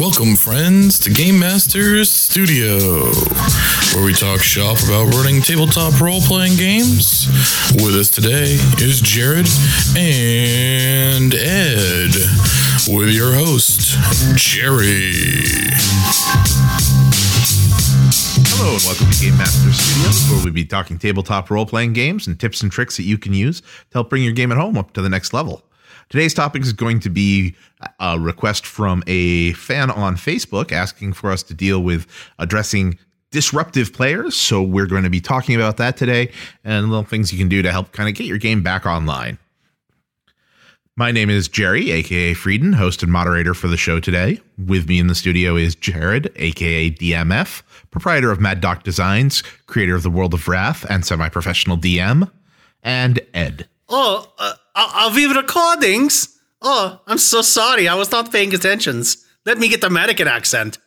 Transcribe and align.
Welcome, 0.00 0.36
friends, 0.36 0.96
to 1.00 1.10
Game 1.10 1.40
Masters 1.40 2.08
Studio, 2.08 2.78
where 3.92 4.04
we 4.04 4.12
talk 4.12 4.38
shop 4.40 4.78
about 4.84 5.12
running 5.12 5.42
tabletop 5.42 6.00
role 6.00 6.20
playing 6.20 6.56
games. 6.56 7.26
With 7.82 7.96
us 7.96 8.08
today 8.08 8.54
is 8.78 9.00
Jared 9.00 9.48
and 9.96 11.34
Ed, 11.34 12.14
with 12.86 13.10
your 13.10 13.32
host, 13.34 13.98
Jerry. 14.36 15.14
Hello 18.54 18.74
and 18.74 18.82
welcome 18.84 19.10
to 19.10 19.20
Game 19.20 19.36
Master 19.36 19.72
Studios, 19.72 20.30
where 20.30 20.44
we 20.44 20.52
be 20.52 20.64
talking 20.64 20.96
tabletop 21.00 21.50
role 21.50 21.66
playing 21.66 21.92
games 21.92 22.28
and 22.28 22.38
tips 22.38 22.62
and 22.62 22.70
tricks 22.70 22.96
that 22.98 23.02
you 23.02 23.18
can 23.18 23.32
use 23.32 23.62
to 23.62 23.66
help 23.94 24.10
bring 24.10 24.22
your 24.22 24.32
game 24.32 24.52
at 24.52 24.58
home 24.58 24.78
up 24.78 24.92
to 24.92 25.02
the 25.02 25.08
next 25.08 25.32
level. 25.32 25.64
Today's 26.08 26.32
topic 26.32 26.62
is 26.62 26.72
going 26.72 27.00
to 27.00 27.10
be 27.10 27.54
a 28.00 28.18
request 28.18 28.64
from 28.64 29.02
a 29.06 29.52
fan 29.52 29.90
on 29.90 30.16
Facebook 30.16 30.72
asking 30.72 31.12
for 31.12 31.30
us 31.30 31.42
to 31.44 31.54
deal 31.54 31.82
with 31.82 32.06
addressing 32.38 32.98
disruptive 33.30 33.92
players. 33.92 34.34
So 34.34 34.62
we're 34.62 34.86
going 34.86 35.02
to 35.02 35.10
be 35.10 35.20
talking 35.20 35.54
about 35.54 35.76
that 35.76 35.98
today 35.98 36.32
and 36.64 36.88
little 36.88 37.04
things 37.04 37.30
you 37.30 37.38
can 37.38 37.48
do 37.48 37.60
to 37.60 37.70
help 37.70 37.92
kind 37.92 38.08
of 38.08 38.14
get 38.14 38.26
your 38.26 38.38
game 38.38 38.62
back 38.62 38.86
online. 38.86 39.38
My 40.96 41.12
name 41.12 41.30
is 41.30 41.46
Jerry, 41.46 41.92
aka 41.92 42.34
Frieden, 42.34 42.72
host 42.72 43.02
and 43.02 43.12
moderator 43.12 43.54
for 43.54 43.68
the 43.68 43.76
show 43.76 44.00
today. 44.00 44.40
With 44.66 44.88
me 44.88 44.98
in 44.98 45.06
the 45.06 45.14
studio 45.14 45.54
is 45.54 45.76
Jared, 45.76 46.32
aka 46.36 46.90
DMF, 46.90 47.62
proprietor 47.90 48.32
of 48.32 48.40
Mad 48.40 48.60
Doc 48.60 48.82
Designs, 48.82 49.42
creator 49.66 49.94
of 49.94 50.02
the 50.02 50.10
World 50.10 50.34
of 50.34 50.48
Wrath, 50.48 50.84
and 50.90 51.06
semi 51.06 51.28
professional 51.28 51.76
DM, 51.76 52.28
and 52.82 53.20
Ed. 53.32 53.68
Oh, 53.88 54.32
uh, 54.38 54.52
are 54.74 55.14
we 55.14 55.26
recordings? 55.26 56.38
Oh, 56.60 57.00
I'm 57.06 57.18
so 57.18 57.42
sorry. 57.42 57.88
I 57.88 57.94
was 57.94 58.10
not 58.10 58.30
paying 58.30 58.52
attention. 58.54 59.02
Let 59.46 59.58
me 59.58 59.68
get 59.68 59.80
the 59.80 59.86
American 59.86 60.28
accent. 60.28 60.78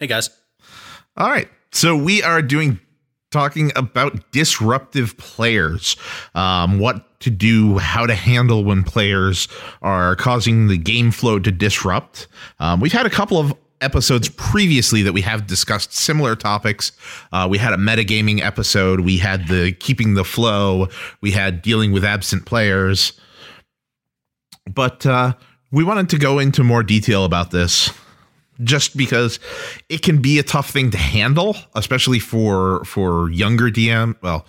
Hey, 0.00 0.06
guys. 0.06 0.30
All 1.16 1.28
right. 1.28 1.48
So 1.72 1.96
we 1.96 2.22
are 2.22 2.40
doing 2.40 2.78
talking 3.30 3.72
about 3.76 4.30
disruptive 4.30 5.16
players, 5.18 5.96
um, 6.34 6.78
what 6.78 7.20
to 7.20 7.30
do, 7.30 7.78
how 7.78 8.06
to 8.06 8.14
handle 8.14 8.64
when 8.64 8.84
players 8.84 9.48
are 9.82 10.14
causing 10.16 10.68
the 10.68 10.78
game 10.78 11.10
flow 11.10 11.38
to 11.38 11.50
disrupt. 11.50 12.28
Um, 12.60 12.80
we've 12.80 12.92
had 12.92 13.06
a 13.06 13.10
couple 13.10 13.38
of 13.38 13.52
episodes 13.80 14.28
previously 14.30 15.02
that 15.02 15.12
we 15.12 15.20
have 15.22 15.46
discussed 15.46 15.92
similar 15.92 16.36
topics. 16.36 16.92
Uh, 17.32 17.46
we 17.50 17.58
had 17.58 17.72
a 17.72 17.76
metagaming 17.76 18.40
episode. 18.40 19.00
We 19.00 19.18
had 19.18 19.48
the 19.48 19.72
keeping 19.72 20.14
the 20.14 20.24
flow. 20.24 20.88
We 21.20 21.32
had 21.32 21.62
dealing 21.62 21.92
with 21.92 22.04
absent 22.04 22.46
players. 22.46 23.12
But 24.66 25.06
uh, 25.06 25.34
we 25.70 25.84
wanted 25.84 26.08
to 26.10 26.18
go 26.18 26.38
into 26.38 26.62
more 26.62 26.82
detail 26.82 27.24
about 27.24 27.50
this 27.50 27.92
just 28.62 28.96
because 28.96 29.38
it 29.88 30.02
can 30.02 30.20
be 30.20 30.38
a 30.38 30.42
tough 30.42 30.70
thing 30.70 30.90
to 30.90 30.98
handle, 30.98 31.56
especially 31.74 32.18
for 32.18 32.84
for 32.84 33.30
younger 33.30 33.70
DM. 33.70 34.16
Well, 34.22 34.46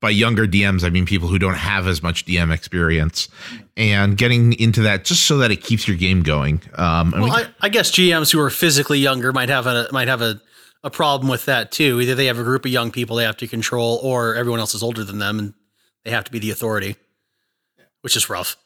by 0.00 0.10
younger 0.10 0.46
DMs, 0.46 0.84
I 0.84 0.90
mean 0.90 1.06
people 1.06 1.28
who 1.28 1.38
don't 1.38 1.54
have 1.54 1.86
as 1.86 2.02
much 2.02 2.24
DM 2.24 2.52
experience, 2.52 3.28
and 3.76 4.16
getting 4.16 4.52
into 4.54 4.82
that 4.82 5.04
just 5.04 5.26
so 5.26 5.38
that 5.38 5.50
it 5.50 5.62
keeps 5.62 5.88
your 5.88 5.96
game 5.96 6.22
going. 6.22 6.62
Um, 6.74 7.10
well, 7.10 7.32
I, 7.32 7.46
I, 7.60 7.68
guess 7.68 7.90
GMs 7.90 8.32
who 8.32 8.40
are 8.40 8.50
physically 8.50 9.00
younger 9.00 9.32
might 9.32 9.48
have 9.48 9.66
a 9.66 9.88
might 9.90 10.08
have 10.08 10.22
a, 10.22 10.40
a 10.84 10.90
problem 10.90 11.28
with 11.28 11.46
that 11.46 11.72
too. 11.72 12.00
Either 12.00 12.14
they 12.14 12.26
have 12.26 12.38
a 12.38 12.44
group 12.44 12.64
of 12.64 12.70
young 12.70 12.90
people 12.90 13.16
they 13.16 13.24
have 13.24 13.36
to 13.38 13.48
control, 13.48 13.98
or 14.02 14.34
everyone 14.34 14.60
else 14.60 14.74
is 14.74 14.82
older 14.82 15.02
than 15.02 15.18
them 15.18 15.38
and 15.38 15.54
they 16.04 16.10
have 16.10 16.24
to 16.24 16.32
be 16.32 16.38
the 16.38 16.50
authority, 16.50 16.96
which 18.02 18.16
is 18.16 18.30
rough. 18.30 18.56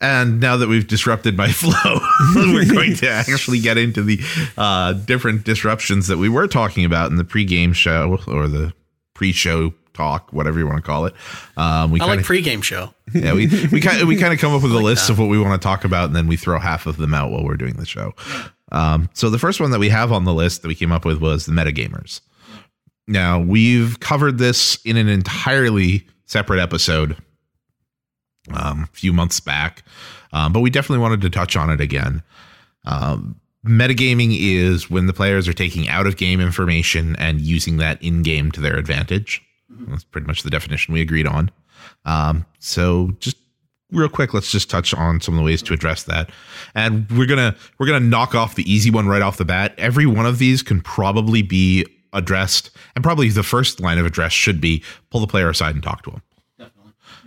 And 0.00 0.38
now 0.38 0.56
that 0.56 0.68
we've 0.68 0.86
disrupted 0.86 1.36
my 1.36 1.48
flow, 1.52 1.98
we're 2.34 2.72
going 2.72 2.94
to 2.96 3.08
actually 3.28 3.60
get 3.60 3.78
into 3.78 4.02
the 4.02 4.20
uh, 4.56 4.92
different 4.92 5.44
disruptions 5.44 6.06
that 6.06 6.18
we 6.18 6.28
were 6.28 6.46
talking 6.46 6.84
about 6.84 7.10
in 7.10 7.16
the 7.16 7.24
pre-game 7.24 7.72
show 7.72 8.18
or 8.26 8.48
the 8.48 8.72
pre-show 9.14 9.74
talk, 9.98 10.32
whatever 10.32 10.58
you 10.58 10.66
want 10.66 10.78
to 10.78 10.82
call 10.82 11.04
it. 11.06 11.14
Um, 11.56 11.90
we 11.90 12.00
I 12.00 12.06
kinda, 12.06 12.16
like 12.16 12.24
pregame 12.24 12.62
show. 12.62 12.94
Yeah, 13.14 13.32
we 13.32 13.46
we 13.72 13.80
kind 13.80 14.00
of, 14.02 14.06
we 14.08 14.16
kind 14.16 14.32
of 14.34 14.38
come 14.38 14.54
up 14.54 14.62
with 14.62 14.70
a 14.72 14.74
like 14.76 14.84
list 14.84 15.06
that. 15.08 15.14
of 15.14 15.18
what 15.18 15.28
we 15.28 15.38
want 15.38 15.60
to 15.60 15.64
talk 15.66 15.84
about, 15.84 16.04
and 16.06 16.16
then 16.16 16.26
we 16.26 16.36
throw 16.36 16.58
half 16.58 16.86
of 16.86 16.96
them 16.98 17.14
out 17.14 17.30
while 17.30 17.42
we're 17.44 17.56
doing 17.56 17.74
the 17.74 17.86
show. 17.86 18.14
Um, 18.70 19.08
so 19.14 19.30
the 19.30 19.38
first 19.38 19.60
one 19.60 19.70
that 19.70 19.78
we 19.80 19.88
have 19.88 20.12
on 20.12 20.24
the 20.24 20.34
list 20.34 20.62
that 20.62 20.68
we 20.68 20.74
came 20.74 20.92
up 20.92 21.04
with 21.04 21.18
was 21.20 21.46
the 21.46 21.52
metagamers. 21.52 22.20
Now 23.06 23.40
we've 23.40 23.98
covered 24.00 24.36
this 24.38 24.78
in 24.84 24.96
an 24.98 25.08
entirely 25.08 26.06
separate 26.26 26.60
episode 26.60 27.16
um, 28.52 28.82
a 28.84 28.96
few 28.96 29.12
months 29.12 29.40
back, 29.40 29.82
um, 30.32 30.52
but 30.52 30.60
we 30.60 30.70
definitely 30.70 31.02
wanted 31.02 31.22
to 31.22 31.30
touch 31.30 31.56
on 31.56 31.70
it 31.70 31.80
again. 31.80 32.22
Um, 32.84 33.40
metagaming 33.66 34.36
is 34.38 34.90
when 34.90 35.06
the 35.06 35.12
players 35.12 35.48
are 35.48 35.52
taking 35.54 35.88
out 35.88 36.06
of 36.06 36.16
game 36.16 36.40
information 36.40 37.16
and 37.16 37.40
using 37.40 37.78
that 37.78 38.02
in 38.02 38.22
game 38.22 38.50
to 38.52 38.60
their 38.60 38.76
advantage. 38.76 39.42
Mm-hmm. 39.72 39.90
That's 39.90 40.04
pretty 40.04 40.26
much 40.26 40.42
the 40.42 40.50
definition 40.50 40.94
we 40.94 41.00
agreed 41.00 41.26
on. 41.26 41.50
Um, 42.04 42.46
so 42.58 43.12
just 43.20 43.36
real 43.92 44.08
quick, 44.08 44.34
let's 44.34 44.50
just 44.50 44.70
touch 44.70 44.94
on 44.94 45.20
some 45.20 45.34
of 45.34 45.38
the 45.38 45.44
ways 45.44 45.62
to 45.62 45.74
address 45.74 46.04
that. 46.04 46.30
And 46.74 47.10
we're 47.10 47.26
gonna 47.26 47.54
we're 47.78 47.86
gonna 47.86 48.00
knock 48.00 48.34
off 48.34 48.54
the 48.54 48.70
easy 48.70 48.90
one 48.90 49.06
right 49.06 49.22
off 49.22 49.36
the 49.36 49.44
bat. 49.44 49.74
Every 49.78 50.06
one 50.06 50.26
of 50.26 50.38
these 50.38 50.62
can 50.62 50.80
probably 50.80 51.42
be 51.42 51.86
addressed, 52.12 52.70
and 52.94 53.04
probably 53.04 53.28
the 53.28 53.42
first 53.42 53.80
line 53.80 53.98
of 53.98 54.06
address 54.06 54.32
should 54.32 54.60
be 54.60 54.82
pull 55.10 55.20
the 55.20 55.26
player 55.26 55.48
aside 55.48 55.74
and 55.74 55.82
talk 55.82 56.02
to 56.02 56.10
them. 56.10 56.22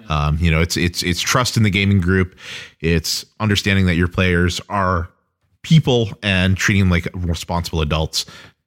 Um, 0.09 0.37
you 0.41 0.51
know, 0.51 0.59
it's 0.59 0.75
it's 0.75 1.03
it's 1.03 1.21
trust 1.21 1.55
in 1.55 1.63
the 1.63 1.69
gaming 1.69 2.01
group. 2.01 2.37
It's 2.81 3.25
understanding 3.39 3.85
that 3.85 3.95
your 3.95 4.09
players 4.09 4.59
are 4.67 5.09
people 5.61 6.09
and 6.21 6.57
treating 6.57 6.81
them 6.81 6.89
like 6.89 7.07
responsible 7.13 7.81
adults 7.81 8.25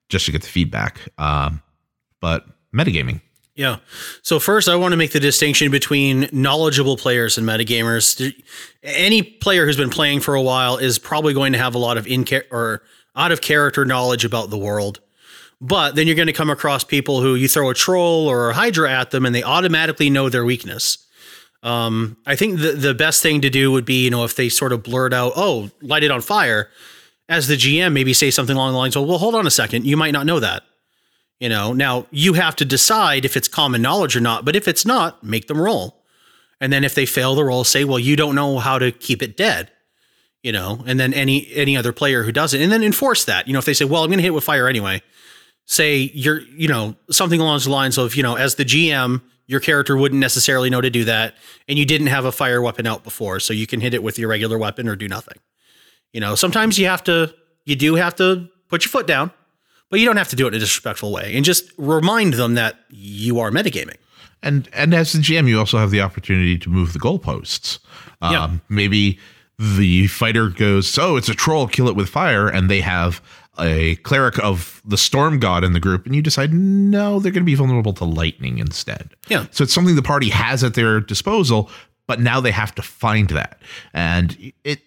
just 0.08 0.24
to 0.26 0.32
get 0.32 0.40
the 0.42 0.48
feedback. 0.48 1.00
Um, 1.18 1.60
but 2.20 2.46
metagaming. 2.74 3.20
Yeah. 3.54 3.76
So 4.22 4.40
first, 4.40 4.68
I 4.68 4.74
want 4.74 4.92
to 4.92 4.96
make 4.96 5.12
the 5.12 5.20
distinction 5.20 5.70
between 5.70 6.28
knowledgeable 6.32 6.96
players 6.96 7.38
and 7.38 7.46
metagamers. 7.46 8.34
Any 8.82 9.22
player 9.22 9.64
who's 9.64 9.76
been 9.76 9.90
playing 9.90 10.20
for 10.20 10.34
a 10.34 10.42
while 10.42 10.76
is 10.76 10.98
probably 10.98 11.34
going 11.34 11.52
to 11.52 11.58
have 11.58 11.74
a 11.74 11.78
lot 11.78 11.96
of 11.96 12.06
in 12.06 12.26
or 12.50 12.82
out 13.14 13.30
of 13.30 13.40
character 13.40 13.84
knowledge 13.84 14.24
about 14.24 14.50
the 14.50 14.58
world. 14.58 14.98
But 15.60 15.94
then 15.94 16.08
you're 16.08 16.16
going 16.16 16.26
to 16.26 16.32
come 16.32 16.50
across 16.50 16.82
people 16.82 17.20
who 17.20 17.36
you 17.36 17.46
throw 17.46 17.70
a 17.70 17.74
troll 17.74 18.26
or 18.26 18.50
a 18.50 18.54
hydra 18.54 18.90
at 18.90 19.12
them, 19.12 19.24
and 19.24 19.32
they 19.32 19.44
automatically 19.44 20.10
know 20.10 20.28
their 20.28 20.44
weakness. 20.44 20.98
Um, 21.62 22.16
I 22.26 22.36
think 22.36 22.60
the 22.60 22.72
the 22.72 22.92
best 22.92 23.22
thing 23.22 23.40
to 23.40 23.50
do 23.50 23.70
would 23.70 23.86
be, 23.86 24.04
you 24.04 24.10
know, 24.10 24.24
if 24.24 24.34
they 24.36 24.48
sort 24.48 24.72
of 24.72 24.82
blurt 24.82 25.14
out, 25.14 25.32
"Oh, 25.36 25.70
light 25.80 26.02
it 26.02 26.10
on 26.10 26.20
fire," 26.20 26.70
as 27.28 27.46
the 27.46 27.56
GM, 27.56 27.92
maybe 27.92 28.12
say 28.12 28.30
something 28.30 28.54
along 28.56 28.72
the 28.72 28.78
lines, 28.78 28.96
"Well, 28.96 29.06
well, 29.06 29.18
hold 29.18 29.34
on 29.34 29.46
a 29.46 29.50
second, 29.50 29.86
you 29.86 29.96
might 29.96 30.10
not 30.10 30.26
know 30.26 30.40
that." 30.40 30.64
You 31.44 31.50
know, 31.50 31.74
now 31.74 32.06
you 32.10 32.32
have 32.32 32.56
to 32.56 32.64
decide 32.64 33.26
if 33.26 33.36
it's 33.36 33.48
common 33.48 33.82
knowledge 33.82 34.16
or 34.16 34.20
not. 34.20 34.46
But 34.46 34.56
if 34.56 34.66
it's 34.66 34.86
not, 34.86 35.22
make 35.22 35.46
them 35.46 35.60
roll, 35.60 36.02
and 36.58 36.72
then 36.72 36.84
if 36.84 36.94
they 36.94 37.04
fail 37.04 37.34
the 37.34 37.44
roll, 37.44 37.64
say, 37.64 37.84
"Well, 37.84 37.98
you 37.98 38.16
don't 38.16 38.34
know 38.34 38.60
how 38.60 38.78
to 38.78 38.90
keep 38.90 39.22
it 39.22 39.36
dead." 39.36 39.70
You 40.42 40.52
know, 40.52 40.82
and 40.86 40.98
then 40.98 41.12
any 41.12 41.46
any 41.52 41.76
other 41.76 41.92
player 41.92 42.22
who 42.22 42.32
does 42.32 42.54
it, 42.54 42.62
and 42.62 42.72
then 42.72 42.82
enforce 42.82 43.26
that. 43.26 43.46
You 43.46 43.52
know, 43.52 43.58
if 43.58 43.66
they 43.66 43.74
say, 43.74 43.84
"Well, 43.84 44.02
I'm 44.02 44.08
going 44.08 44.20
to 44.20 44.22
hit 44.22 44.32
with 44.32 44.42
fire 44.42 44.68
anyway," 44.68 45.02
say 45.66 46.10
you're, 46.14 46.40
you 46.56 46.66
know, 46.66 46.96
something 47.10 47.42
along 47.42 47.60
the 47.60 47.68
lines 47.68 47.98
of, 47.98 48.14
you 48.14 48.22
know, 48.22 48.36
as 48.36 48.54
the 48.54 48.64
GM 48.64 49.20
your 49.46 49.60
character 49.60 49.98
wouldn't 49.98 50.22
necessarily 50.22 50.70
know 50.70 50.80
to 50.80 50.88
do 50.88 51.04
that 51.04 51.34
and 51.68 51.78
you 51.78 51.84
didn't 51.84 52.06
have 52.06 52.24
a 52.24 52.32
fire 52.32 52.62
weapon 52.62 52.86
out 52.86 53.04
before 53.04 53.38
so 53.38 53.52
you 53.52 53.66
can 53.66 53.82
hit 53.82 53.92
it 53.92 54.02
with 54.02 54.18
your 54.18 54.30
regular 54.30 54.56
weapon 54.56 54.88
or 54.88 54.96
do 54.96 55.06
nothing 55.06 55.36
you 56.14 56.20
know 56.20 56.34
sometimes 56.34 56.78
you 56.78 56.86
have 56.86 57.04
to 57.04 57.30
you 57.66 57.76
do 57.76 57.96
have 57.96 58.14
to 58.16 58.48
put 58.70 58.86
your 58.86 58.88
foot 58.88 59.06
down 59.06 59.30
but 59.94 60.00
you 60.00 60.06
don't 60.06 60.16
have 60.16 60.28
to 60.30 60.34
do 60.34 60.44
it 60.46 60.48
in 60.48 60.54
a 60.54 60.58
disrespectful 60.58 61.12
way 61.12 61.36
and 61.36 61.44
just 61.44 61.70
remind 61.78 62.34
them 62.34 62.54
that 62.54 62.74
you 62.90 63.38
are 63.38 63.52
metagaming. 63.52 63.94
And 64.42 64.68
and 64.72 64.92
as 64.92 65.12
the 65.12 65.20
gm 65.20 65.46
you 65.46 65.56
also 65.56 65.78
have 65.78 65.92
the 65.92 66.00
opportunity 66.00 66.58
to 66.58 66.68
move 66.68 66.94
the 66.94 66.98
goalposts. 66.98 67.78
Um, 68.20 68.32
yeah. 68.32 68.50
maybe 68.68 69.20
the 69.56 70.08
fighter 70.08 70.48
goes 70.48 70.98
oh 70.98 71.16
it's 71.16 71.28
a 71.28 71.34
troll 71.34 71.68
kill 71.68 71.86
it 71.86 71.94
with 71.94 72.08
fire 72.08 72.48
and 72.48 72.68
they 72.68 72.80
have 72.80 73.22
a 73.60 73.94
cleric 73.96 74.36
of 74.40 74.82
the 74.84 74.98
storm 74.98 75.38
god 75.38 75.62
in 75.62 75.74
the 75.74 75.80
group 75.80 76.06
and 76.06 76.16
you 76.16 76.22
decide 76.22 76.52
no 76.52 77.20
they're 77.20 77.30
going 77.30 77.44
to 77.44 77.46
be 77.46 77.54
vulnerable 77.54 77.92
to 77.92 78.04
lightning 78.04 78.58
instead. 78.58 79.14
Yeah. 79.28 79.46
So 79.52 79.62
it's 79.62 79.72
something 79.72 79.94
the 79.94 80.02
party 80.02 80.30
has 80.30 80.64
at 80.64 80.74
their 80.74 80.98
disposal 80.98 81.70
but 82.08 82.18
now 82.18 82.40
they 82.40 82.50
have 82.50 82.74
to 82.74 82.82
find 82.82 83.28
that. 83.28 83.62
And 83.92 84.52
it 84.64 84.80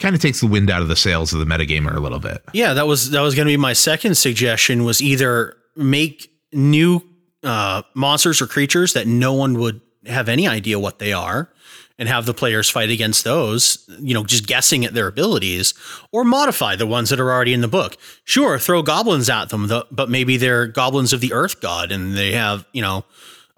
kind 0.00 0.14
of 0.14 0.20
takes 0.20 0.40
the 0.40 0.46
wind 0.46 0.70
out 0.70 0.82
of 0.82 0.88
the 0.88 0.96
sails 0.96 1.32
of 1.32 1.38
the 1.38 1.44
metagamer 1.44 1.94
a 1.94 2.00
little 2.00 2.18
bit 2.18 2.42
yeah 2.52 2.74
that 2.74 2.86
was 2.86 3.10
that 3.10 3.20
was 3.20 3.34
going 3.34 3.46
to 3.46 3.52
be 3.52 3.56
my 3.56 3.72
second 3.72 4.16
suggestion 4.16 4.84
was 4.84 5.00
either 5.00 5.56
make 5.76 6.30
new 6.52 7.02
uh, 7.42 7.82
monsters 7.94 8.42
or 8.42 8.46
creatures 8.46 8.92
that 8.92 9.06
no 9.06 9.32
one 9.32 9.58
would 9.58 9.80
have 10.06 10.28
any 10.28 10.48
idea 10.48 10.78
what 10.78 10.98
they 10.98 11.12
are 11.12 11.50
and 11.98 12.08
have 12.08 12.24
the 12.24 12.32
players 12.32 12.70
fight 12.70 12.88
against 12.88 13.24
those, 13.24 13.86
you 14.00 14.14
know, 14.14 14.24
just 14.24 14.46
guessing 14.46 14.86
at 14.86 14.94
their 14.94 15.06
abilities, 15.06 15.74
or 16.12 16.24
modify 16.24 16.74
the 16.74 16.86
ones 16.86 17.10
that 17.10 17.20
are 17.20 17.30
already 17.30 17.52
in 17.52 17.60
the 17.60 17.68
book. 17.68 17.98
Sure, 18.24 18.58
throw 18.58 18.82
goblins 18.82 19.28
at 19.28 19.50
them, 19.50 19.70
but 19.90 20.08
maybe 20.08 20.38
they're 20.38 20.66
goblins 20.66 21.12
of 21.12 21.20
the 21.20 21.34
earth 21.34 21.60
god 21.60 21.92
and 21.92 22.16
they 22.16 22.32
have, 22.32 22.64
you 22.72 22.80
know, 22.80 23.04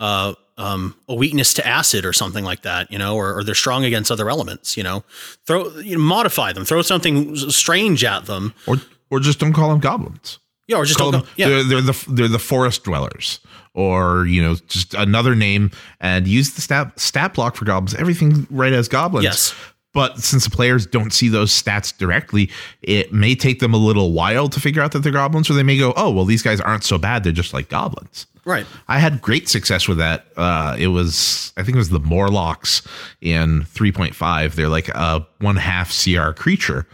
uh, 0.00 0.34
um, 0.58 0.94
a 1.08 1.14
weakness 1.14 1.54
to 1.54 1.66
acid 1.66 2.04
or 2.04 2.12
something 2.12 2.44
like 2.44 2.62
that, 2.62 2.90
you 2.90 2.98
know, 2.98 3.16
or, 3.16 3.36
or 3.38 3.44
they're 3.44 3.54
strong 3.54 3.84
against 3.84 4.10
other 4.10 4.28
elements, 4.28 4.76
you 4.76 4.82
know, 4.82 5.02
throw 5.46 5.68
you 5.78 5.96
know, 5.96 6.02
modify 6.02 6.52
them, 6.52 6.64
throw 6.64 6.82
something 6.82 7.34
strange 7.36 8.04
at 8.04 8.26
them, 8.26 8.54
or 8.66 8.76
or 9.10 9.20
just 9.20 9.38
don't 9.38 9.52
call 9.52 9.70
them 9.70 9.80
goblins. 9.80 10.38
yeah, 10.68 10.76
or 10.76 10.84
just 10.84 10.98
Call 10.98 11.10
don't 11.10 11.20
them, 11.24 11.28
go, 11.28 11.34
yeah, 11.36 11.48
they're, 11.48 11.64
they're 11.64 11.80
the 11.80 12.04
they're 12.08 12.28
the 12.28 12.38
forest 12.38 12.84
dwellers, 12.84 13.40
or 13.74 14.26
you 14.26 14.42
know, 14.42 14.54
just 14.68 14.94
another 14.94 15.34
name, 15.34 15.70
and 16.00 16.26
use 16.28 16.54
the 16.54 16.60
stat 16.60 16.98
stat 17.00 17.34
block 17.34 17.56
for 17.56 17.64
goblins. 17.64 17.94
Everything 17.94 18.46
right 18.50 18.72
as 18.72 18.88
goblins. 18.88 19.24
Yes. 19.24 19.54
But 19.92 20.18
since 20.18 20.44
the 20.44 20.50
players 20.50 20.86
don't 20.86 21.12
see 21.12 21.28
those 21.28 21.50
stats 21.50 21.96
directly, 21.96 22.50
it 22.80 23.12
may 23.12 23.34
take 23.34 23.60
them 23.60 23.74
a 23.74 23.78
little 23.78 24.12
while 24.12 24.48
to 24.48 24.60
figure 24.60 24.82
out 24.82 24.92
that 24.92 25.00
they're 25.00 25.12
goblins, 25.12 25.50
or 25.50 25.54
they 25.54 25.62
may 25.62 25.76
go, 25.76 25.92
"Oh, 25.96 26.10
well, 26.10 26.24
these 26.24 26.42
guys 26.42 26.60
aren't 26.60 26.84
so 26.84 26.98
bad; 26.98 27.24
they're 27.24 27.32
just 27.32 27.52
like 27.52 27.68
goblins." 27.68 28.26
right. 28.44 28.66
I 28.88 28.98
had 28.98 29.22
great 29.22 29.48
success 29.48 29.86
with 29.88 29.98
that. 29.98 30.26
Uh, 30.36 30.76
it 30.78 30.88
was, 30.88 31.52
I 31.56 31.62
think 31.62 31.76
it 31.76 31.78
was 31.78 31.90
the 31.90 32.00
Morlocks 32.00 32.82
in 33.20 33.62
3.5. 33.62 34.54
They're 34.54 34.68
like 34.68 34.88
a 34.88 35.26
one 35.38 35.56
half 35.56 35.92
CR 35.92 36.32
creature, 36.32 36.86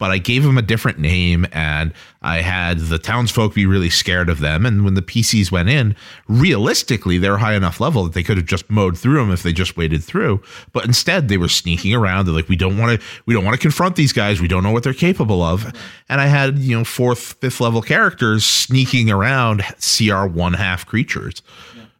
but 0.00 0.10
I 0.10 0.16
gave 0.16 0.44
them 0.44 0.56
a 0.56 0.62
different 0.62 0.98
name 0.98 1.46
and 1.52 1.92
I 2.22 2.40
had 2.40 2.78
the 2.78 2.98
townsfolk 2.98 3.54
be 3.54 3.66
really 3.66 3.90
scared 3.90 4.30
of 4.30 4.40
them. 4.40 4.64
And 4.64 4.82
when 4.82 4.94
the 4.94 5.02
PCs 5.02 5.52
went 5.52 5.68
in, 5.68 5.94
realistically, 6.26 7.18
they're 7.18 7.36
high 7.36 7.54
enough 7.54 7.80
level 7.80 8.04
that 8.04 8.14
they 8.14 8.22
could 8.22 8.38
have 8.38 8.46
just 8.46 8.70
mowed 8.70 8.96
through 8.96 9.18
them 9.18 9.30
if 9.30 9.42
they 9.42 9.52
just 9.52 9.76
waded 9.76 10.02
through. 10.02 10.42
But 10.72 10.86
instead, 10.86 11.28
they 11.28 11.36
were 11.36 11.48
sneaking 11.48 11.94
around. 11.94 12.24
They're 12.24 12.34
like, 12.34 12.48
we 12.48 12.56
don't 12.56 12.78
want 12.78 12.98
to, 12.98 13.06
we 13.26 13.34
don't 13.34 13.44
want 13.44 13.54
to 13.54 13.60
confront 13.60 13.96
these 13.96 14.14
guys. 14.14 14.40
We 14.40 14.48
don't 14.48 14.62
know 14.62 14.72
what 14.72 14.84
they're 14.84 14.94
capable 14.94 15.42
of. 15.42 15.70
And 16.08 16.18
I 16.18 16.26
had, 16.26 16.58
you 16.58 16.78
know, 16.78 16.84
fourth, 16.84 17.34
fifth 17.34 17.60
level 17.60 17.82
characters 17.82 18.46
sneaking 18.46 19.10
around 19.10 19.62
CR 19.80 20.24
one 20.24 20.54
half 20.54 20.86
creatures 20.86 21.42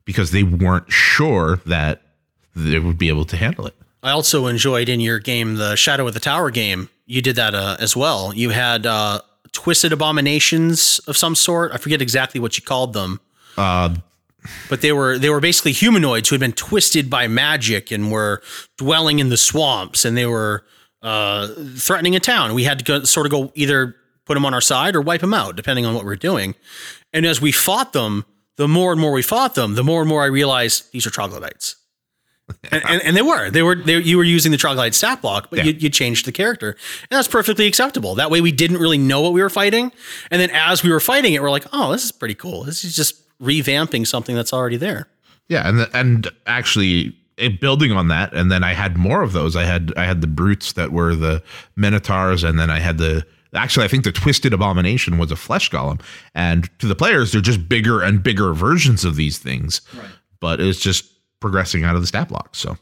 because 0.07 0.31
they 0.31 0.43
weren't 0.43 0.91
sure 0.91 1.61
that 1.67 2.01
they 2.57 2.79
would 2.79 2.97
be 2.97 3.09
able 3.09 3.27
to 3.27 3.37
handle 3.37 3.67
it. 3.67 3.75
I 4.03 4.11
also 4.11 4.47
enjoyed 4.47 4.89
in 4.89 5.01
your 5.01 5.19
game 5.19 5.57
the 5.57 5.77
Shadow 5.77 6.07
of 6.07 6.15
the 6.15 6.21
Tower 6.21 6.51
game. 6.51 6.89
You 7.07 7.21
did 7.21 7.37
that 7.37 7.55
uh, 7.55 7.77
as 7.79 7.97
well. 7.97 8.33
You 8.35 8.51
had 8.51 8.87
uh, 8.87 9.21
twisted 9.53 9.93
abominations 9.93 11.01
of 11.07 11.17
some 11.17 11.35
sort. 11.35 11.73
I 11.73 11.77
forget 11.77 12.01
exactly 12.01 12.41
what 12.41 12.57
you 12.57 12.63
called 12.63 12.93
them. 12.93 13.21
Uh, 13.57 13.95
but 14.69 14.81
they 14.81 14.93
were 14.93 15.19
they 15.19 15.29
were 15.29 15.41
basically 15.41 15.73
humanoids 15.73 16.29
who 16.29 16.35
had 16.35 16.41
been 16.41 16.53
twisted 16.53 17.11
by 17.11 17.29
magic 17.29 17.91
and 17.91 18.11
were 18.11 18.43
dwelling 18.79 19.19
in 19.19 19.29
the 19.29 19.37
swamps 19.37 20.05
and 20.07 20.17
they 20.17 20.25
were 20.25 20.65
uh, 21.03 21.49
threatening 21.77 22.17
a 22.17 22.21
town. 22.21 22.55
We 22.55 22.65
had 22.65 22.79
to 22.79 22.85
go, 22.85 23.05
sort 23.05 23.27
of 23.27 23.33
go 23.33 23.53
either 23.55 23.97
put 24.25 24.35
them 24.35 24.47
on 24.47 24.55
our 24.55 24.61
side 24.61 24.95
or 24.95 25.01
wipe 25.01 25.21
them 25.21 25.35
out, 25.35 25.57
depending 25.57 25.85
on 25.85 25.95
what 25.95 26.05
we 26.05 26.09
were 26.09 26.17
doing. 26.17 26.55
And 27.13 27.27
as 27.27 27.41
we 27.41 27.53
fought 27.53 27.93
them, 27.93 28.25
the 28.57 28.69
more 28.69 28.93
and 28.93 29.01
more 29.01 29.13
we 29.13 29.23
fought 29.23 29.55
them, 29.55 29.75
the 29.75 29.85
more 29.85 30.01
and 30.01 30.09
more 30.09 30.23
I 30.23 30.27
realized 30.27 30.93
these 30.93 31.07
are 31.07 31.11
troglodytes. 31.11 31.77
And, 32.71 32.83
and, 32.89 33.03
and 33.03 33.17
they 33.17 33.23
were. 33.23 33.51
They 33.51 33.63
were. 33.63 33.75
They, 33.75 33.99
you 33.99 34.17
were 34.17 34.25
using 34.25 34.53
the 34.53 34.59
troglodyte 34.59 34.95
stat 34.95 35.21
block, 35.23 35.49
but 35.51 35.59
Yeah. 35.61 35.65
you, 35.67 35.73
you 35.73 35.89
changed 35.91 36.27
the 36.27 36.33
character, 36.33 36.71
and 36.71 37.17
that's 37.17 37.29
perfectly 37.29 37.67
acceptable. 37.67 38.15
That 38.15 38.31
way, 38.31 38.41
we 38.41 38.53
didn't 38.53 38.79
really 38.79 38.99
know 38.99 39.21
what 39.21 39.33
we 39.33 39.43
were 39.43 39.51
fighting, 39.51 39.93
and 40.31 40.41
then 40.41 40.51
as 40.51 40.83
we 40.83 40.91
were 40.91 41.01
fighting 41.01 41.35
it, 41.35 41.43
we're 41.43 41.51
like, 41.51 41.67
"Oh, 41.73 41.93
this 41.93 42.05
is 42.05 42.13
pretty 42.13 42.35
cool. 42.35 42.65
This 42.65 42.85
is 42.85 42.95
just 42.97 43.15
revamping 43.41 44.07
something 44.07 44.35
that's 44.37 44.53
already 44.53 44.77
there." 44.77 45.09
yeah, 45.49 45.69
and 45.69 45.79
the, 45.81 45.91
and 45.97 46.29
actually 46.47 47.17
it, 47.37 47.61
building 47.61 47.91
on 47.93 48.09
that, 48.09 48.33
and 48.35 48.51
then 48.53 48.63
I 48.63 48.75
had 48.75 48.97
more 48.97 49.23
of 49.23 49.33
those. 49.33 49.57
I 49.57 49.65
had 49.65 49.93
I 49.97 50.05
had 50.05 50.21
the 50.21 50.27
brutes 50.29 50.73
that 50.75 50.93
were 50.93 51.15
the 51.15 51.43
minotaurs, 51.77 52.45
and 52.45 52.59
then 52.59 52.71
I 52.71 52.79
had 52.81 52.99
the 52.99 53.25
actually 53.55 53.85
I 53.85 53.89
think 53.89 54.05
the 54.05 54.13
twisted 54.13 54.53
abomination 54.53 55.19
was 55.19 55.33
a 55.33 55.37
flesh 55.37 55.71
golem, 55.71 56.01
and 56.35 56.69
to 56.79 56.87
the 56.87 56.95
players 56.95 57.33
they're 57.33 57.41
just 57.41 57.69
bigger 57.69 58.01
and 58.03 58.23
bigger 58.23 58.53
versions 58.55 59.05
of 59.05 59.17
these 59.17 59.39
things. 59.39 59.81
Right. 59.97 60.07
But 60.41 60.61
it's 60.61 60.81
just 60.81 61.05
progressing 61.41 61.85
out 61.85 61.95
of 61.95 62.01
the 62.01 62.07
stat 62.07 62.29
block. 62.29 62.55
So, 62.55 62.77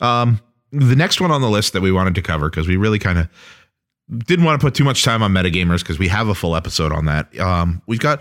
um, 0.00 0.40
the 0.70 0.96
next 0.96 1.20
one 1.20 1.30
on 1.30 1.40
the 1.40 1.48
list 1.48 1.72
that 1.72 1.82
we 1.82 1.92
wanted 1.92 2.14
to 2.16 2.22
cover 2.22 2.50
because 2.50 2.66
we 2.66 2.76
really 2.76 2.98
kind 2.98 3.18
of 3.18 3.28
didn't 4.26 4.44
want 4.44 4.60
to 4.60 4.64
put 4.64 4.74
too 4.74 4.84
much 4.84 5.04
time 5.04 5.22
on 5.22 5.32
metagamers 5.32 5.80
because 5.80 5.98
we 5.98 6.08
have 6.08 6.28
a 6.28 6.34
full 6.34 6.56
episode 6.56 6.92
on 6.92 7.06
that. 7.06 7.38
Um, 7.38 7.80
we've 7.86 8.00
got 8.00 8.20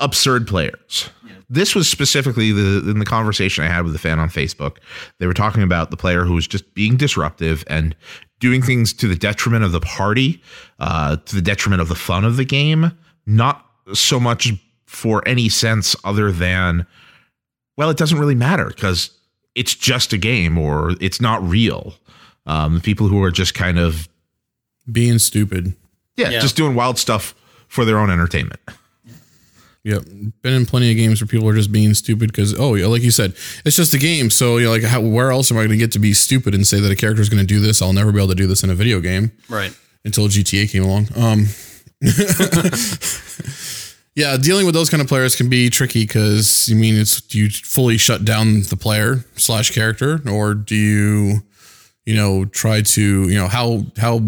absurd 0.00 0.46
players. 0.46 1.10
This 1.48 1.74
was 1.74 1.88
specifically 1.88 2.50
the 2.50 2.90
in 2.90 2.98
the 2.98 3.04
conversation 3.04 3.64
I 3.64 3.68
had 3.68 3.84
with 3.84 3.92
the 3.92 3.98
fan 4.00 4.18
on 4.18 4.28
Facebook. 4.28 4.78
They 5.18 5.26
were 5.26 5.34
talking 5.34 5.62
about 5.62 5.90
the 5.90 5.96
player 5.96 6.24
who 6.24 6.34
was 6.34 6.46
just 6.46 6.74
being 6.74 6.96
disruptive 6.96 7.64
and 7.68 7.94
doing 8.40 8.62
things 8.62 8.92
to 8.94 9.06
the 9.06 9.14
detriment 9.14 9.64
of 9.64 9.72
the 9.72 9.80
party, 9.80 10.42
uh, 10.80 11.16
to 11.16 11.34
the 11.34 11.42
detriment 11.42 11.80
of 11.80 11.88
the 11.88 11.94
fun 11.94 12.24
of 12.24 12.36
the 12.36 12.44
game, 12.44 12.92
not 13.26 13.64
so 13.94 14.18
much 14.18 14.52
for 14.86 15.26
any 15.26 15.48
sense 15.48 15.94
other 16.04 16.32
than, 16.32 16.86
well, 17.76 17.90
it 17.90 17.96
doesn't 17.96 18.18
really 18.18 18.34
matter 18.34 18.66
because 18.66 19.10
it's 19.54 19.74
just 19.74 20.12
a 20.12 20.18
game 20.18 20.58
or 20.58 20.94
it's 21.00 21.20
not 21.20 21.42
real. 21.42 21.94
Um, 22.46 22.80
people 22.80 23.08
who 23.08 23.22
are 23.22 23.30
just 23.30 23.54
kind 23.54 23.78
of 23.78 24.08
Being 24.90 25.18
stupid. 25.18 25.74
yeah, 26.16 26.30
Yeah. 26.30 26.40
just 26.40 26.56
doing 26.56 26.74
wild 26.74 26.98
stuff 26.98 27.34
for 27.68 27.84
their 27.84 27.98
own 27.98 28.10
entertainment. 28.10 28.60
Yep. 29.84 30.02
Been 30.42 30.52
in 30.52 30.66
plenty 30.66 30.90
of 30.90 30.96
games 30.96 31.20
where 31.20 31.28
people 31.28 31.48
are 31.48 31.54
just 31.54 31.70
being 31.70 31.94
stupid 31.94 32.32
because, 32.32 32.58
oh, 32.58 32.74
yeah, 32.74 32.86
like 32.86 33.02
you 33.02 33.10
said, 33.12 33.34
it's 33.64 33.76
just 33.76 33.94
a 33.94 33.98
game. 33.98 34.30
So, 34.30 34.56
you're 34.58 34.68
like, 34.70 34.82
how, 34.82 35.00
where 35.00 35.30
else 35.30 35.50
am 35.52 35.58
I 35.58 35.60
going 35.60 35.70
to 35.70 35.76
get 35.76 35.92
to 35.92 36.00
be 36.00 36.12
stupid 36.12 36.54
and 36.54 36.66
say 36.66 36.80
that 36.80 36.90
a 36.90 36.96
character 36.96 37.22
is 37.22 37.28
going 37.28 37.40
to 37.40 37.46
do 37.46 37.60
this? 37.60 37.80
I'll 37.80 37.92
never 37.92 38.10
be 38.10 38.18
able 38.18 38.28
to 38.28 38.34
do 38.34 38.46
this 38.48 38.64
in 38.64 38.70
a 38.70 38.74
video 38.74 38.98
game 39.00 39.30
Right. 39.48 39.72
until 40.04 40.26
GTA 40.28 40.68
came 40.70 40.82
along. 40.82 41.08
Um, 41.14 41.46
yeah, 44.16 44.38
dealing 44.38 44.64
with 44.64 44.74
those 44.74 44.88
kind 44.88 45.02
of 45.02 45.08
players 45.08 45.36
can 45.36 45.50
be 45.50 45.68
tricky 45.68 46.04
because, 46.04 46.70
I 46.72 46.74
mean, 46.74 46.96
it's 46.96 47.20
do 47.20 47.38
you 47.38 47.50
fully 47.50 47.98
shut 47.98 48.24
down 48.24 48.62
the 48.62 48.76
player 48.76 49.24
slash 49.36 49.70
character 49.70 50.20
or 50.28 50.54
do 50.54 50.74
you, 50.74 51.42
you 52.06 52.14
know, 52.14 52.46
try 52.46 52.80
to, 52.80 53.28
you 53.28 53.34
know, 53.34 53.46
how, 53.46 53.84
how, 53.98 54.20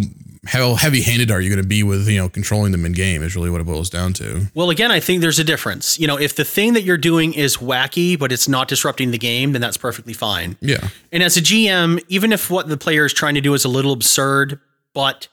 how 0.44 0.74
heavy 0.74 1.00
handed 1.00 1.30
are 1.30 1.40
you 1.40 1.48
going 1.48 1.62
to 1.62 1.66
be 1.66 1.82
with, 1.82 2.06
you 2.06 2.18
know, 2.18 2.28
controlling 2.28 2.70
them 2.72 2.84
in 2.84 2.92
game 2.92 3.22
is 3.22 3.34
really 3.34 3.48
what 3.48 3.62
it 3.62 3.64
boils 3.64 3.88
down 3.88 4.12
to. 4.14 4.46
Well, 4.54 4.68
again, 4.68 4.90
I 4.90 5.00
think 5.00 5.22
there's 5.22 5.38
a 5.38 5.44
difference. 5.44 5.98
You 5.98 6.06
know, 6.06 6.18
if 6.18 6.36
the 6.36 6.44
thing 6.44 6.74
that 6.74 6.82
you're 6.82 6.98
doing 6.98 7.32
is 7.32 7.56
wacky, 7.56 8.18
but 8.18 8.30
it's 8.30 8.46
not 8.46 8.68
disrupting 8.68 9.10
the 9.10 9.18
game, 9.18 9.52
then 9.52 9.62
that's 9.62 9.78
perfectly 9.78 10.12
fine. 10.12 10.58
Yeah. 10.60 10.88
And 11.12 11.22
as 11.22 11.38
a 11.38 11.40
GM, 11.40 12.04
even 12.08 12.32
if 12.32 12.50
what 12.50 12.68
the 12.68 12.76
player 12.76 13.06
is 13.06 13.14
trying 13.14 13.36
to 13.36 13.40
do 13.40 13.54
is 13.54 13.64
a 13.64 13.68
little 13.68 13.92
absurd, 13.92 14.60
but 14.92 15.28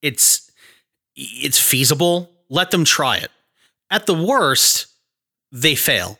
it's 0.00 0.50
it's 1.14 1.58
feasible, 1.58 2.30
let 2.48 2.70
them 2.70 2.84
try 2.84 3.18
it. 3.18 3.30
At 3.90 4.06
the 4.06 4.14
worst, 4.14 4.86
they 5.52 5.74
fail. 5.74 6.18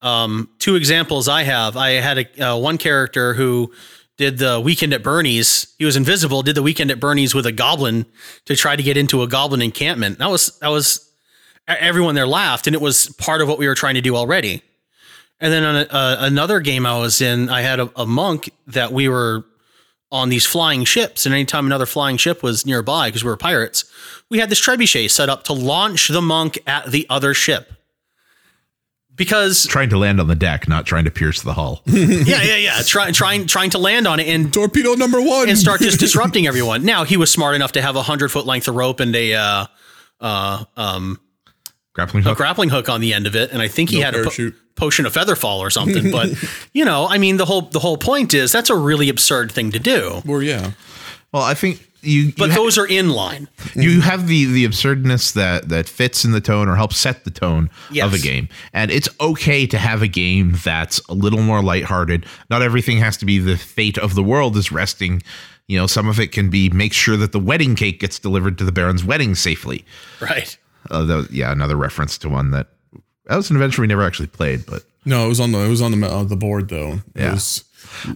Um, 0.00 0.50
two 0.58 0.76
examples 0.76 1.28
I 1.28 1.42
have. 1.42 1.76
I 1.76 1.90
had 1.90 2.18
a 2.18 2.52
uh, 2.52 2.56
one 2.56 2.78
character 2.78 3.34
who 3.34 3.72
did 4.16 4.38
the 4.38 4.60
weekend 4.60 4.92
at 4.92 5.02
Bernie's. 5.02 5.74
He 5.78 5.84
was 5.84 5.96
invisible. 5.96 6.42
Did 6.42 6.54
the 6.54 6.62
weekend 6.62 6.90
at 6.90 7.00
Bernie's 7.00 7.34
with 7.34 7.46
a 7.46 7.52
goblin 7.52 8.06
to 8.44 8.54
try 8.54 8.76
to 8.76 8.82
get 8.82 8.96
into 8.96 9.22
a 9.22 9.26
goblin 9.26 9.62
encampment. 9.62 10.18
That 10.18 10.30
was 10.30 10.56
that 10.60 10.68
was 10.68 11.10
everyone 11.66 12.14
there 12.14 12.26
laughed, 12.26 12.66
and 12.66 12.74
it 12.74 12.82
was 12.82 13.08
part 13.18 13.40
of 13.40 13.48
what 13.48 13.58
we 13.58 13.66
were 13.66 13.74
trying 13.74 13.94
to 13.94 14.00
do 14.00 14.14
already. 14.14 14.62
And 15.40 15.52
then 15.52 15.64
on 15.64 15.76
a, 15.76 15.80
uh, 15.82 16.16
another 16.20 16.60
game 16.60 16.84
I 16.84 16.98
was 16.98 17.20
in, 17.20 17.48
I 17.48 17.60
had 17.62 17.78
a, 17.78 17.90
a 17.94 18.06
monk 18.06 18.50
that 18.68 18.92
we 18.92 19.08
were 19.08 19.44
on 20.10 20.28
these 20.28 20.46
flying 20.46 20.84
ships, 20.84 21.26
and 21.26 21.34
anytime 21.34 21.66
another 21.66 21.86
flying 21.86 22.16
ship 22.16 22.42
was 22.42 22.64
nearby, 22.64 23.08
because 23.08 23.22
we 23.22 23.30
were 23.30 23.36
pirates, 23.36 23.84
we 24.30 24.38
had 24.38 24.48
this 24.48 24.60
trebuchet 24.60 25.10
set 25.10 25.28
up 25.28 25.44
to 25.44 25.52
launch 25.52 26.08
the 26.08 26.22
monk 26.22 26.58
at 26.66 26.90
the 26.90 27.06
other 27.10 27.34
ship. 27.34 27.72
Because 29.14 29.66
Trying 29.66 29.88
to 29.90 29.98
land 29.98 30.20
on 30.20 30.28
the 30.28 30.36
deck, 30.36 30.68
not 30.68 30.86
trying 30.86 31.04
to 31.04 31.10
pierce 31.10 31.42
the 31.42 31.52
hull. 31.52 31.82
yeah, 31.86 32.40
yeah, 32.40 32.56
yeah, 32.56 32.82
trying 32.82 33.12
trying 33.12 33.48
trying 33.48 33.70
to 33.70 33.78
land 33.78 34.06
on 34.06 34.20
it 34.20 34.28
and 34.28 34.52
Torpedo 34.52 34.94
number 34.94 35.20
one. 35.20 35.48
and 35.48 35.58
start 35.58 35.80
just 35.80 35.98
disrupting 35.98 36.46
everyone. 36.46 36.84
Now 36.84 37.02
he 37.02 37.16
was 37.16 37.28
smart 37.28 37.56
enough 37.56 37.72
to 37.72 37.82
have 37.82 37.96
a 37.96 38.02
hundred 38.02 38.30
foot 38.30 38.46
length 38.46 38.68
of 38.68 38.76
rope 38.76 39.00
and 39.00 39.14
a 39.16 39.34
uh, 39.34 39.66
uh, 40.20 40.64
um, 40.76 41.20
Grappling 41.98 42.26
a 42.28 42.34
grappling 42.34 42.68
hook 42.68 42.88
on 42.88 43.00
the 43.00 43.12
end 43.12 43.26
of 43.26 43.34
it, 43.34 43.50
and 43.50 43.60
I 43.60 43.66
think 43.68 43.90
he 43.90 43.98
No 43.98 44.04
had 44.04 44.14
a 44.14 44.24
po- 44.30 44.52
potion 44.76 45.04
of 45.04 45.12
feather 45.12 45.34
fall 45.34 45.60
or 45.60 45.68
something. 45.70 46.12
But 46.12 46.30
you 46.72 46.84
know, 46.84 47.08
I 47.08 47.18
mean, 47.18 47.36
the 47.38 47.44
whole 47.44 47.62
the 47.62 47.80
whole 47.80 47.96
point 47.98 48.34
is 48.34 48.52
that's 48.52 48.70
a 48.70 48.76
really 48.76 49.08
absurd 49.08 49.50
thing 49.50 49.72
to 49.72 49.80
do. 49.80 50.22
Or 50.28 50.40
yeah. 50.42 50.70
well, 51.32 51.42
I 51.42 51.54
think 51.54 51.84
you 52.00 52.32
But 52.38 52.50
ha- 52.50 52.54
those 52.56 52.78
are 52.78 52.86
in 52.86 53.10
line. 53.10 53.48
you 53.74 54.00
have 54.00 54.28
the 54.28 54.44
the 54.44 54.64
absurdness 54.64 55.32
that 55.32 55.68
that 55.70 55.88
fits 55.88 56.24
in 56.24 56.30
the 56.30 56.40
tone 56.40 56.68
or 56.68 56.76
helps 56.76 56.96
set 56.98 57.24
the 57.24 57.32
tone 57.32 57.68
Yes. 57.90 58.06
of 58.06 58.14
a 58.14 58.18
game, 58.20 58.48
and 58.72 58.92
it's 58.92 59.08
okay 59.20 59.66
to 59.66 59.76
have 59.78 60.00
a 60.00 60.06
game 60.08 60.54
that's 60.64 61.00
a 61.08 61.14
little 61.14 61.42
more 61.42 61.60
lighthearted. 61.64 62.24
Not 62.48 62.62
everything 62.62 62.98
has 62.98 63.16
to 63.16 63.26
be 63.26 63.40
the 63.40 63.56
fate 63.56 63.98
of 63.98 64.14
the 64.14 64.22
world 64.22 64.56
is 64.56 64.70
resting. 64.70 65.22
You 65.66 65.76
know, 65.78 65.88
some 65.88 66.08
of 66.08 66.18
it 66.20 66.30
can 66.30 66.48
be 66.48 66.70
make 66.70 66.92
sure 66.94 67.16
that 67.16 67.32
the 67.32 67.40
wedding 67.40 67.74
cake 67.74 67.98
gets 67.98 68.20
delivered 68.20 68.56
to 68.58 68.64
the 68.64 68.72
Baron's 68.72 69.04
wedding 69.04 69.34
safely. 69.34 69.84
Right. 70.20 70.56
Uh, 70.90 71.04
that 71.04 71.16
was- 71.16 71.30
yeah, 71.30 71.52
another 71.52 71.76
reference 71.76 72.18
to 72.18 72.28
one 72.28 72.50
that 72.52 72.68
that 73.26 73.36
was 73.36 73.50
an 73.50 73.56
adventure 73.56 73.82
we 73.82 73.88
never 73.88 74.02
actually 74.04 74.28
played, 74.28 74.64
but 74.66 74.82
No, 75.04 75.26
it 75.26 75.28
was 75.28 75.40
on 75.40 75.52
the 75.52 75.58
it 75.58 75.68
was 75.68 75.82
on 75.82 75.98
the 76.00 76.06
uh, 76.08 76.24
the 76.24 76.36
board 76.36 76.68
though. 76.68 76.94
It 77.14 77.22
Yeah. 77.22 77.32
was 77.34 77.64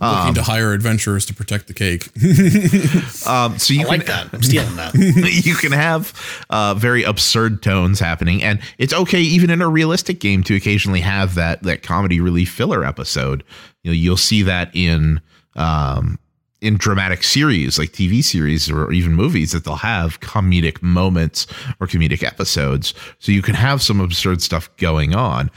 looking 0.00 0.34
to 0.34 0.42
hire 0.42 0.72
adventurers 0.72 1.24
to 1.26 1.34
protect 1.34 1.66
the 1.68 1.74
cake. 1.74 2.08
Um, 3.26 3.56
so 3.58 3.72
you 3.74 3.82
I 3.82 3.84
like 3.84 4.06
can 4.06 4.08
that. 4.28 4.34
I'm 4.34 4.42
stealing 4.42 4.76
that. 4.76 4.94
you 5.44 5.54
can 5.54 5.70
have 5.72 6.12
uh, 6.50 6.74
very 6.74 7.04
absurd 7.04 7.62
tones 7.62 8.00
happening, 8.00 8.42
and 8.42 8.58
it's 8.78 8.92
okay 8.92 9.20
even 9.20 9.48
in 9.50 9.62
a 9.62 9.68
realistic 9.68 10.18
game 10.18 10.42
to 10.44 10.56
occasionally 10.56 11.00
have 11.00 11.34
that 11.36 11.62
that 11.62 11.82
comedy 11.82 12.20
relief 12.20 12.50
filler 12.50 12.84
episode. 12.84 13.44
You 13.84 13.90
know, 13.90 13.94
you'll 13.94 14.16
see 14.16 14.42
that 14.42 14.70
in 14.74 15.20
um, 15.56 16.18
in 16.62 16.76
dramatic 16.76 17.24
series 17.24 17.78
like 17.78 17.90
TV 17.90 18.22
series 18.22 18.70
or 18.70 18.92
even 18.92 19.12
movies 19.12 19.52
that 19.52 19.64
they'll 19.64 19.74
have 19.74 20.20
comedic 20.20 20.80
moments 20.80 21.46
or 21.80 21.86
comedic 21.86 22.22
episodes, 22.22 22.94
so 23.18 23.32
you 23.32 23.42
can 23.42 23.54
have 23.54 23.82
some 23.82 24.00
absurd 24.00 24.40
stuff 24.40 24.74
going 24.76 25.14
on. 25.14 25.50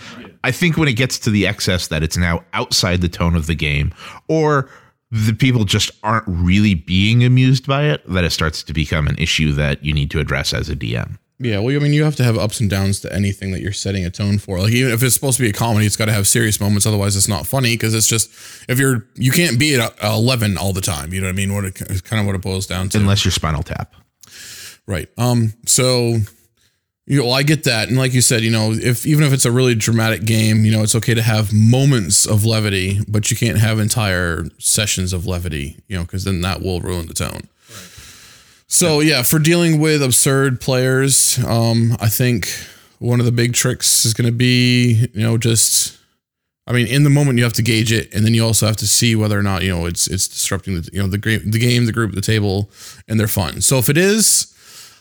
I 0.44 0.52
think 0.52 0.78
when 0.78 0.88
it 0.88 0.94
gets 0.94 1.18
to 1.20 1.30
the 1.30 1.48
excess 1.48 1.88
that 1.88 2.04
it's 2.04 2.18
now 2.18 2.44
outside 2.54 3.02
the 3.02 3.08
tone 3.08 3.36
of 3.36 3.48
the 3.48 3.56
game, 3.56 3.94
or 4.28 4.70
the 5.12 5.34
people 5.34 5.64
just 5.64 5.92
aren't 6.04 6.28
really 6.28 6.74
being 6.74 7.24
amused 7.24 7.68
by 7.68 7.84
it, 7.84 8.02
that 8.10 8.24
it 8.24 8.32
starts 8.32 8.64
to 8.64 8.74
become 8.74 9.08
an 9.08 9.16
issue 9.18 9.54
that 9.54 9.84
you 9.86 9.94
need 9.94 10.12
to 10.12 10.20
address 10.20 10.54
as 10.54 10.70
a 10.70 10.76
DM. 10.76 11.18
Yeah, 11.38 11.60
well, 11.60 11.76
I 11.76 11.80
mean, 11.80 11.92
you 11.92 12.06
have 12.06 12.16
to 12.16 12.24
have 12.24 12.38
ups 12.38 12.62
and 12.62 12.70
downs 12.70 13.02
to 13.02 13.14
anything 13.14 13.52
that 13.52 13.62
you're 13.62 13.74
setting 13.74 14.06
a 14.06 14.10
tone 14.10 14.38
for. 14.38 14.60
Like 14.60 14.72
even 14.72 14.94
if 14.94 15.04
it's 15.04 15.16
supposed 15.16 15.36
to 15.38 15.44
be 15.44 15.50
a 15.50 15.54
comedy, 15.54 15.86
it's 15.86 15.98
got 15.98 16.06
to 16.06 16.14
have 16.14 16.28
serious 16.28 16.62
moments. 16.62 16.86
Otherwise, 16.86 17.18
it's 17.18 17.28
not 17.28 17.46
funny 17.46 17.74
because 17.74 17.94
it's 17.94 18.08
just 18.08 18.32
if 18.70 18.80
you're 18.80 19.06
you 19.16 19.32
can't 19.32 19.60
be 19.60 19.76
at 19.76 19.94
eleven 20.02 20.58
all 20.58 20.72
the 20.72 20.82
time. 20.82 21.14
You 21.14 21.20
know 21.20 21.28
what 21.28 21.34
I 21.34 21.36
mean? 21.36 21.54
What 21.54 21.66
it, 21.66 21.82
it's 21.82 22.02
kind 22.02 22.22
of 22.22 22.26
what 22.26 22.36
it 22.36 22.42
boils 22.42 22.68
down 22.68 22.88
to. 22.90 22.98
Unless 23.00 23.26
you're 23.26 23.34
Spinal 23.34 23.64
Tap. 23.64 23.94
Right. 24.88 25.10
Um. 25.18 25.54
So, 25.66 26.20
you 27.06 27.22
know, 27.22 27.30
I 27.32 27.44
get 27.44 27.66
that, 27.66 27.90
and 27.90 27.98
like 27.98 28.14
you 28.14 28.22
said, 28.22 28.42
you 28.42 28.52
know, 28.52 28.72
if 28.72 29.06
even 29.06 29.26
if 29.26 29.34
it's 29.34 29.46
a 29.46 29.52
really 29.52 29.76
dramatic 29.76 30.26
game, 30.26 30.64
you 30.64 30.72
know, 30.72 30.84
it's 30.84 30.96
okay 30.96 31.16
to 31.16 31.22
have 31.22 31.52
moments 31.52 32.26
of 32.26 32.46
levity, 32.46 33.02
but 33.10 33.30
you 33.30 33.36
can't 33.36 33.58
have 33.58 33.80
entire 33.80 34.46
sessions 34.58 35.12
of 35.12 35.26
levity, 35.26 35.78
you 35.90 35.98
know, 35.98 36.04
because 36.04 36.24
then 36.24 36.40
that 36.42 36.62
will 36.62 36.80
ruin 36.80 37.08
the 37.08 37.14
tone. 37.14 37.50
So 38.76 39.00
yeah, 39.00 39.22
for 39.22 39.40
dealing 39.40 39.80
with 39.80 40.04
absurd 40.04 40.60
players, 40.60 41.40
um, 41.46 41.96
I 42.02 42.10
think 42.10 42.50
one 43.00 43.22
of 43.22 43.26
the 43.26 43.32
big 43.32 43.54
tricks 43.54 44.04
is 44.04 44.14
going 44.14 44.26
to 44.26 44.36
be, 44.36 45.08
you 45.14 45.22
know, 45.22 45.38
just. 45.38 45.98
I 46.68 46.74
mean, 46.74 46.88
in 46.88 47.04
the 47.04 47.10
moment 47.10 47.38
you 47.38 47.44
have 47.46 47.54
to 47.54 47.62
gauge 47.62 47.94
it, 47.94 48.14
and 48.14 48.26
then 48.26 48.34
you 48.34 48.44
also 48.44 48.66
have 48.66 48.76
to 48.78 48.88
see 48.88 49.16
whether 49.16 49.40
or 49.40 49.44
not 49.44 49.62
you 49.62 49.70
know 49.70 49.86
it's 49.86 50.08
it's 50.08 50.28
disrupting 50.28 50.82
the 50.82 50.90
you 50.92 51.02
know 51.02 51.08
the 51.08 51.18
game, 51.18 51.50
the 51.50 51.60
game, 51.60 51.86
the 51.86 51.94
group, 51.94 52.14
the 52.14 52.22
table, 52.22 52.70
and 53.08 53.18
they're 53.18 53.30
fun. 53.30 53.62
So 53.62 53.78
if 53.78 53.88
it 53.88 53.98
is, 53.98 54.54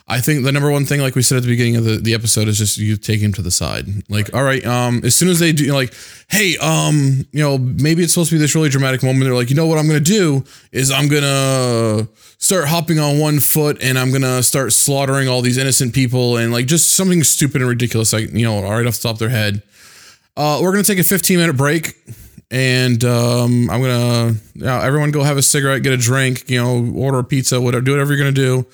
I 0.06 0.20
think 0.20 0.44
the 0.44 0.52
number 0.52 0.70
one 0.70 0.84
thing, 0.84 1.00
like 1.00 1.14
we 1.14 1.22
said 1.22 1.38
at 1.38 1.44
the 1.44 1.48
beginning 1.48 1.76
of 1.76 1.84
the, 1.84 1.96
the 1.96 2.12
episode, 2.12 2.46
is 2.46 2.58
just 2.58 2.76
you 2.76 2.96
take 2.98 3.20
him 3.20 3.32
to 3.32 3.42
the 3.42 3.50
side. 3.50 3.86
Like, 4.10 4.34
all 4.34 4.42
right, 4.42 4.64
um, 4.66 5.00
as 5.02 5.16
soon 5.16 5.30
as 5.30 5.38
they 5.38 5.52
do, 5.52 5.72
like, 5.72 5.94
hey, 6.28 6.58
um, 6.58 7.26
you 7.32 7.42
know, 7.42 7.56
maybe 7.56 8.02
it's 8.02 8.12
supposed 8.12 8.28
to 8.28 8.36
be 8.36 8.38
this 8.38 8.54
really 8.54 8.68
dramatic 8.68 9.02
moment. 9.02 9.24
They're 9.24 9.34
like, 9.34 9.48
you 9.48 9.56
know 9.56 9.66
what 9.66 9.78
I'm 9.78 9.86
gonna 9.86 10.00
do 10.00 10.44
is 10.72 10.90
I'm 10.90 11.08
gonna 11.08 12.06
start 12.36 12.68
hopping 12.68 12.98
on 12.98 13.18
one 13.18 13.40
foot 13.40 13.82
and 13.82 13.98
I'm 13.98 14.12
gonna 14.12 14.42
start 14.42 14.74
slaughtering 14.74 15.26
all 15.26 15.40
these 15.40 15.56
innocent 15.56 15.94
people 15.94 16.36
and 16.36 16.52
like 16.52 16.66
just 16.66 16.94
something 16.94 17.22
stupid 17.22 17.62
and 17.62 17.70
ridiculous, 17.70 18.12
like 18.12 18.30
you 18.30 18.44
know, 18.44 18.62
right 18.62 18.86
off 18.86 18.96
the 18.96 19.02
top 19.08 19.14
of 19.14 19.20
their 19.20 19.30
head. 19.30 19.62
Uh, 20.36 20.60
we're 20.62 20.72
gonna 20.72 20.84
take 20.84 20.98
a 20.98 21.02
15 21.02 21.38
minute 21.38 21.56
break, 21.56 21.94
and 22.50 23.02
um, 23.04 23.70
I'm 23.70 23.80
gonna 23.80 24.34
yeah, 24.54 24.82
everyone 24.82 25.12
go 25.12 25.22
have 25.22 25.38
a 25.38 25.42
cigarette, 25.42 25.82
get 25.82 25.94
a 25.94 25.96
drink, 25.96 26.50
you 26.50 26.62
know, 26.62 26.92
order 26.94 27.20
a 27.20 27.24
pizza, 27.24 27.58
whatever, 27.58 27.82
do 27.82 27.92
whatever 27.92 28.12
you're 28.12 28.22
gonna 28.22 28.32
do. 28.32 28.66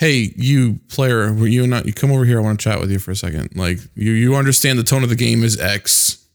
Hey, 0.00 0.32
you 0.34 0.80
player, 0.88 1.30
you 1.44 1.74
I, 1.74 1.82
you 1.82 1.92
come 1.92 2.10
over 2.10 2.24
here. 2.24 2.38
I 2.38 2.42
want 2.42 2.58
to 2.58 2.64
chat 2.64 2.80
with 2.80 2.90
you 2.90 2.98
for 2.98 3.10
a 3.10 3.16
second. 3.16 3.54
Like 3.54 3.80
you, 3.94 4.12
you 4.12 4.34
understand 4.34 4.78
the 4.78 4.82
tone 4.82 5.02
of 5.02 5.10
the 5.10 5.14
game 5.14 5.44
is 5.44 5.60
X. 5.60 6.26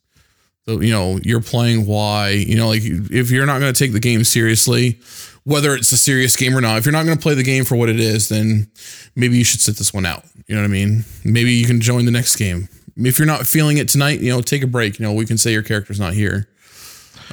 So, 0.68 0.82
you 0.82 0.92
know, 0.92 1.20
you're 1.24 1.42
playing 1.42 1.88
Y. 1.88 2.30
You 2.30 2.58
know, 2.58 2.68
like 2.68 2.84
if 2.84 3.32
you're 3.32 3.48
not 3.48 3.60
gonna 3.60 3.74
take 3.74 3.92
the 3.92 4.00
game 4.00 4.24
seriously, 4.24 5.00
whether 5.46 5.74
it's 5.74 5.92
a 5.92 5.98
serious 5.98 6.36
game 6.36 6.56
or 6.56 6.62
not, 6.62 6.78
if 6.78 6.86
you're 6.86 6.94
not 6.94 7.06
gonna 7.06 7.20
play 7.20 7.34
the 7.34 7.42
game 7.42 7.66
for 7.66 7.76
what 7.76 7.90
it 7.90 8.00
is, 8.00 8.30
then 8.30 8.70
maybe 9.16 9.36
you 9.36 9.44
should 9.44 9.62
sit 9.62 9.78
this 9.78 9.92
one 9.92 10.06
out. 10.06 10.24
You 10.46 10.54
know 10.54 10.62
what 10.62 10.68
I 10.68 10.72
mean? 10.72 11.04
Maybe 11.24 11.52
you 11.52 11.66
can 11.66 11.82
join 11.82 12.06
the 12.06 12.12
next 12.12 12.36
game. 12.36 12.70
If 12.96 13.18
you're 13.18 13.26
not 13.26 13.48
feeling 13.48 13.80
it 13.80 13.90
tonight, 13.90 14.20
you 14.20 14.32
know, 14.32 14.42
take 14.42 14.62
a 14.62 14.68
break. 14.68 15.00
You 15.00 15.08
know, 15.08 15.14
we 15.14 15.26
can 15.26 15.40
say 15.40 15.52
your 15.52 15.64
character's 15.64 16.00
not 16.00 16.14
here. 16.14 16.48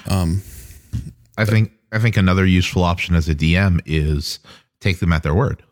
Um, 0.09 0.41
I 1.37 1.45
think 1.45 1.73
I 1.93 1.99
think 1.99 2.17
another 2.17 2.47
useful 2.47 2.85
option 2.85 3.15
as 3.17 3.29
a 3.29 3.35
DM 3.35 3.83
is 3.85 4.39
take 4.81 4.99
them 4.99 5.13
at 5.13 5.23
their 5.23 5.35
word. 5.35 5.63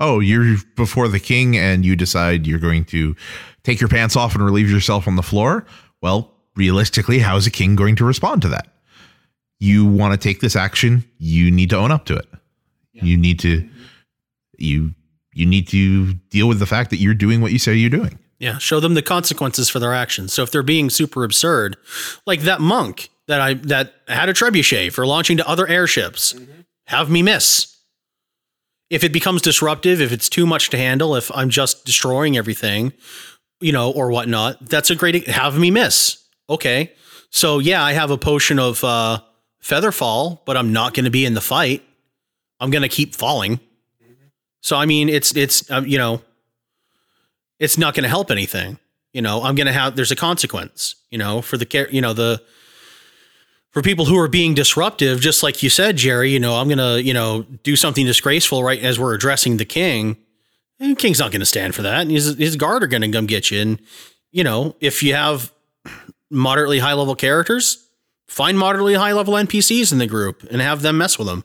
Oh, 0.00 0.18
you're 0.18 0.56
before 0.76 1.06
the 1.08 1.20
king 1.20 1.56
and 1.56 1.84
you 1.84 1.94
decide 1.94 2.46
you're 2.46 2.58
going 2.58 2.86
to 2.86 3.14
take 3.62 3.80
your 3.80 3.88
pants 3.88 4.16
off 4.16 4.34
and 4.34 4.42
relieve 4.42 4.70
yourself 4.70 5.06
on 5.06 5.16
the 5.16 5.22
floor. 5.22 5.66
Well, 6.00 6.32
realistically, 6.56 7.18
how 7.18 7.36
is 7.36 7.46
a 7.46 7.50
king 7.50 7.76
going 7.76 7.96
to 7.96 8.04
respond 8.04 8.42
to 8.42 8.48
that? 8.48 8.66
You 9.58 9.84
want 9.84 10.14
to 10.14 10.18
take 10.18 10.40
this 10.40 10.56
action, 10.56 11.04
you 11.18 11.50
need 11.50 11.70
to 11.70 11.76
own 11.76 11.92
up 11.92 12.06
to 12.06 12.16
it. 12.16 12.26
You 12.92 13.16
need 13.16 13.38
to 13.40 13.68
you 14.58 14.94
you 15.32 15.46
need 15.46 15.68
to 15.68 16.14
deal 16.30 16.48
with 16.48 16.58
the 16.58 16.66
fact 16.66 16.90
that 16.90 16.96
you're 16.96 17.14
doing 17.14 17.40
what 17.40 17.52
you 17.52 17.58
say 17.58 17.74
you're 17.74 17.90
doing. 17.90 18.18
Yeah, 18.38 18.58
show 18.58 18.80
them 18.80 18.94
the 18.94 19.02
consequences 19.02 19.68
for 19.68 19.78
their 19.78 19.94
actions. 19.94 20.32
So 20.32 20.42
if 20.42 20.50
they're 20.50 20.62
being 20.62 20.90
super 20.90 21.24
absurd, 21.24 21.76
like 22.26 22.40
that 22.40 22.60
monk 22.60 23.10
that 23.26 23.40
I 23.40 23.54
that 23.54 23.94
had 24.08 24.28
a 24.28 24.34
trebuchet 24.34 24.92
for 24.92 25.06
launching 25.06 25.36
to 25.36 25.48
other 25.48 25.66
airships, 25.66 26.32
mm-hmm. 26.32 26.62
have 26.86 27.10
me 27.10 27.22
miss. 27.22 27.76
If 28.90 29.04
it 29.04 29.12
becomes 29.12 29.40
disruptive, 29.40 30.00
if 30.00 30.12
it's 30.12 30.28
too 30.28 30.46
much 30.46 30.70
to 30.70 30.76
handle, 30.76 31.14
if 31.14 31.30
I'm 31.34 31.48
just 31.48 31.84
destroying 31.84 32.36
everything, 32.36 32.92
you 33.60 33.72
know, 33.72 33.90
or 33.92 34.10
whatnot, 34.10 34.68
that's 34.68 34.90
a 34.90 34.96
great 34.96 35.28
have 35.28 35.56
me 35.58 35.70
miss. 35.70 36.22
Okay, 36.48 36.92
so 37.30 37.60
yeah, 37.60 37.82
I 37.82 37.92
have 37.92 38.10
a 38.10 38.18
potion 38.18 38.58
of 38.58 38.82
uh, 38.82 39.20
feather 39.60 39.92
fall, 39.92 40.42
but 40.44 40.56
I'm 40.56 40.72
not 40.72 40.94
going 40.94 41.04
to 41.04 41.10
be 41.10 41.24
in 41.24 41.34
the 41.34 41.40
fight. 41.40 41.84
I'm 42.58 42.70
going 42.70 42.82
to 42.82 42.88
keep 42.88 43.14
falling. 43.14 43.60
So 44.60 44.76
I 44.76 44.86
mean, 44.86 45.08
it's 45.08 45.34
it's 45.36 45.70
um, 45.70 45.86
you 45.86 45.96
know, 45.96 46.22
it's 47.58 47.78
not 47.78 47.94
going 47.94 48.02
to 48.02 48.08
help 48.08 48.30
anything. 48.30 48.78
You 49.12 49.22
know, 49.22 49.42
I'm 49.42 49.54
going 49.54 49.66
to 49.66 49.72
have 49.72 49.96
there's 49.96 50.10
a 50.10 50.16
consequence. 50.16 50.96
You 51.10 51.18
know, 51.18 51.40
for 51.42 51.56
the 51.56 51.66
care, 51.66 51.88
you 51.90 52.00
know 52.00 52.12
the 52.12 52.42
for 53.70 53.82
people 53.82 54.04
who 54.04 54.18
are 54.18 54.28
being 54.28 54.54
disruptive, 54.54 55.20
just 55.20 55.42
like 55.42 55.62
you 55.62 55.70
said, 55.70 55.96
Jerry. 55.96 56.30
You 56.30 56.40
know, 56.40 56.56
I'm 56.56 56.68
going 56.68 56.78
to 56.78 57.02
you 57.02 57.14
know 57.14 57.42
do 57.62 57.76
something 57.76 58.04
disgraceful 58.06 58.62
right 58.62 58.80
as 58.80 58.98
we're 58.98 59.14
addressing 59.14 59.56
the 59.56 59.64
king. 59.64 60.16
And 60.78 60.92
the 60.92 60.96
king's 60.96 61.18
not 61.18 61.30
going 61.30 61.40
to 61.40 61.46
stand 61.46 61.74
for 61.74 61.82
that. 61.82 62.02
And 62.02 62.10
his 62.10 62.36
his 62.36 62.56
guard 62.56 62.82
are 62.82 62.86
going 62.86 63.02
to 63.02 63.10
come 63.10 63.26
get 63.26 63.50
you. 63.50 63.60
And 63.60 63.80
you 64.32 64.44
know, 64.44 64.76
if 64.80 65.02
you 65.02 65.14
have 65.14 65.52
moderately 66.30 66.78
high 66.78 66.94
level 66.94 67.14
characters, 67.14 67.86
find 68.26 68.58
moderately 68.58 68.94
high 68.94 69.12
level 69.12 69.34
NPCs 69.34 69.92
in 69.92 69.98
the 69.98 70.06
group 70.06 70.42
and 70.50 70.60
have 70.60 70.82
them 70.82 70.98
mess 70.98 71.18
with 71.18 71.26
them. 71.26 71.44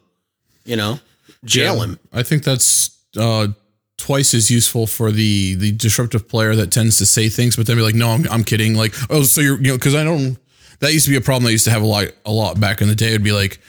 You 0.64 0.76
know, 0.76 1.00
jail 1.44 1.82
him. 1.82 2.00
I 2.14 2.24
think 2.24 2.44
that's 2.44 2.98
uh, 3.18 3.50
twice 3.98 4.34
as 4.34 4.50
useful 4.50 4.88
for 4.88 5.12
the 5.12 5.56
the 5.56 5.72
disruptive 5.72 6.28
player 6.28 6.56
that 6.56 6.72
tends 6.72 6.98
to 6.98 7.06
say 7.06 7.30
things, 7.30 7.56
but 7.56 7.68
then 7.68 7.76
be 7.78 7.84
like, 7.84 7.96
"No, 7.96 8.10
I'm, 8.10 8.26
I'm 8.30 8.44
kidding." 8.44 8.76
Like, 8.76 8.94
oh, 9.10 9.24
so 9.24 9.42
you're 9.42 9.58
you 9.58 9.70
know, 9.70 9.78
because 9.78 9.96
I 9.96 10.04
don't. 10.04 10.38
That 10.80 10.94
used 10.94 11.06
to 11.06 11.12
be 11.12 11.18
a 11.18 11.22
problem 11.22 11.48
I 11.48 11.52
used 11.52 11.66
to 11.66 11.72
have 11.72 11.82
a 11.82 11.86
lot 11.86 12.08
a 12.26 12.32
lot 12.32 12.60
back 12.60 12.82
in 12.82 12.88
the 12.88 12.96
day. 12.96 13.08
It'd 13.10 13.24
be 13.24 13.32
like 13.32 13.60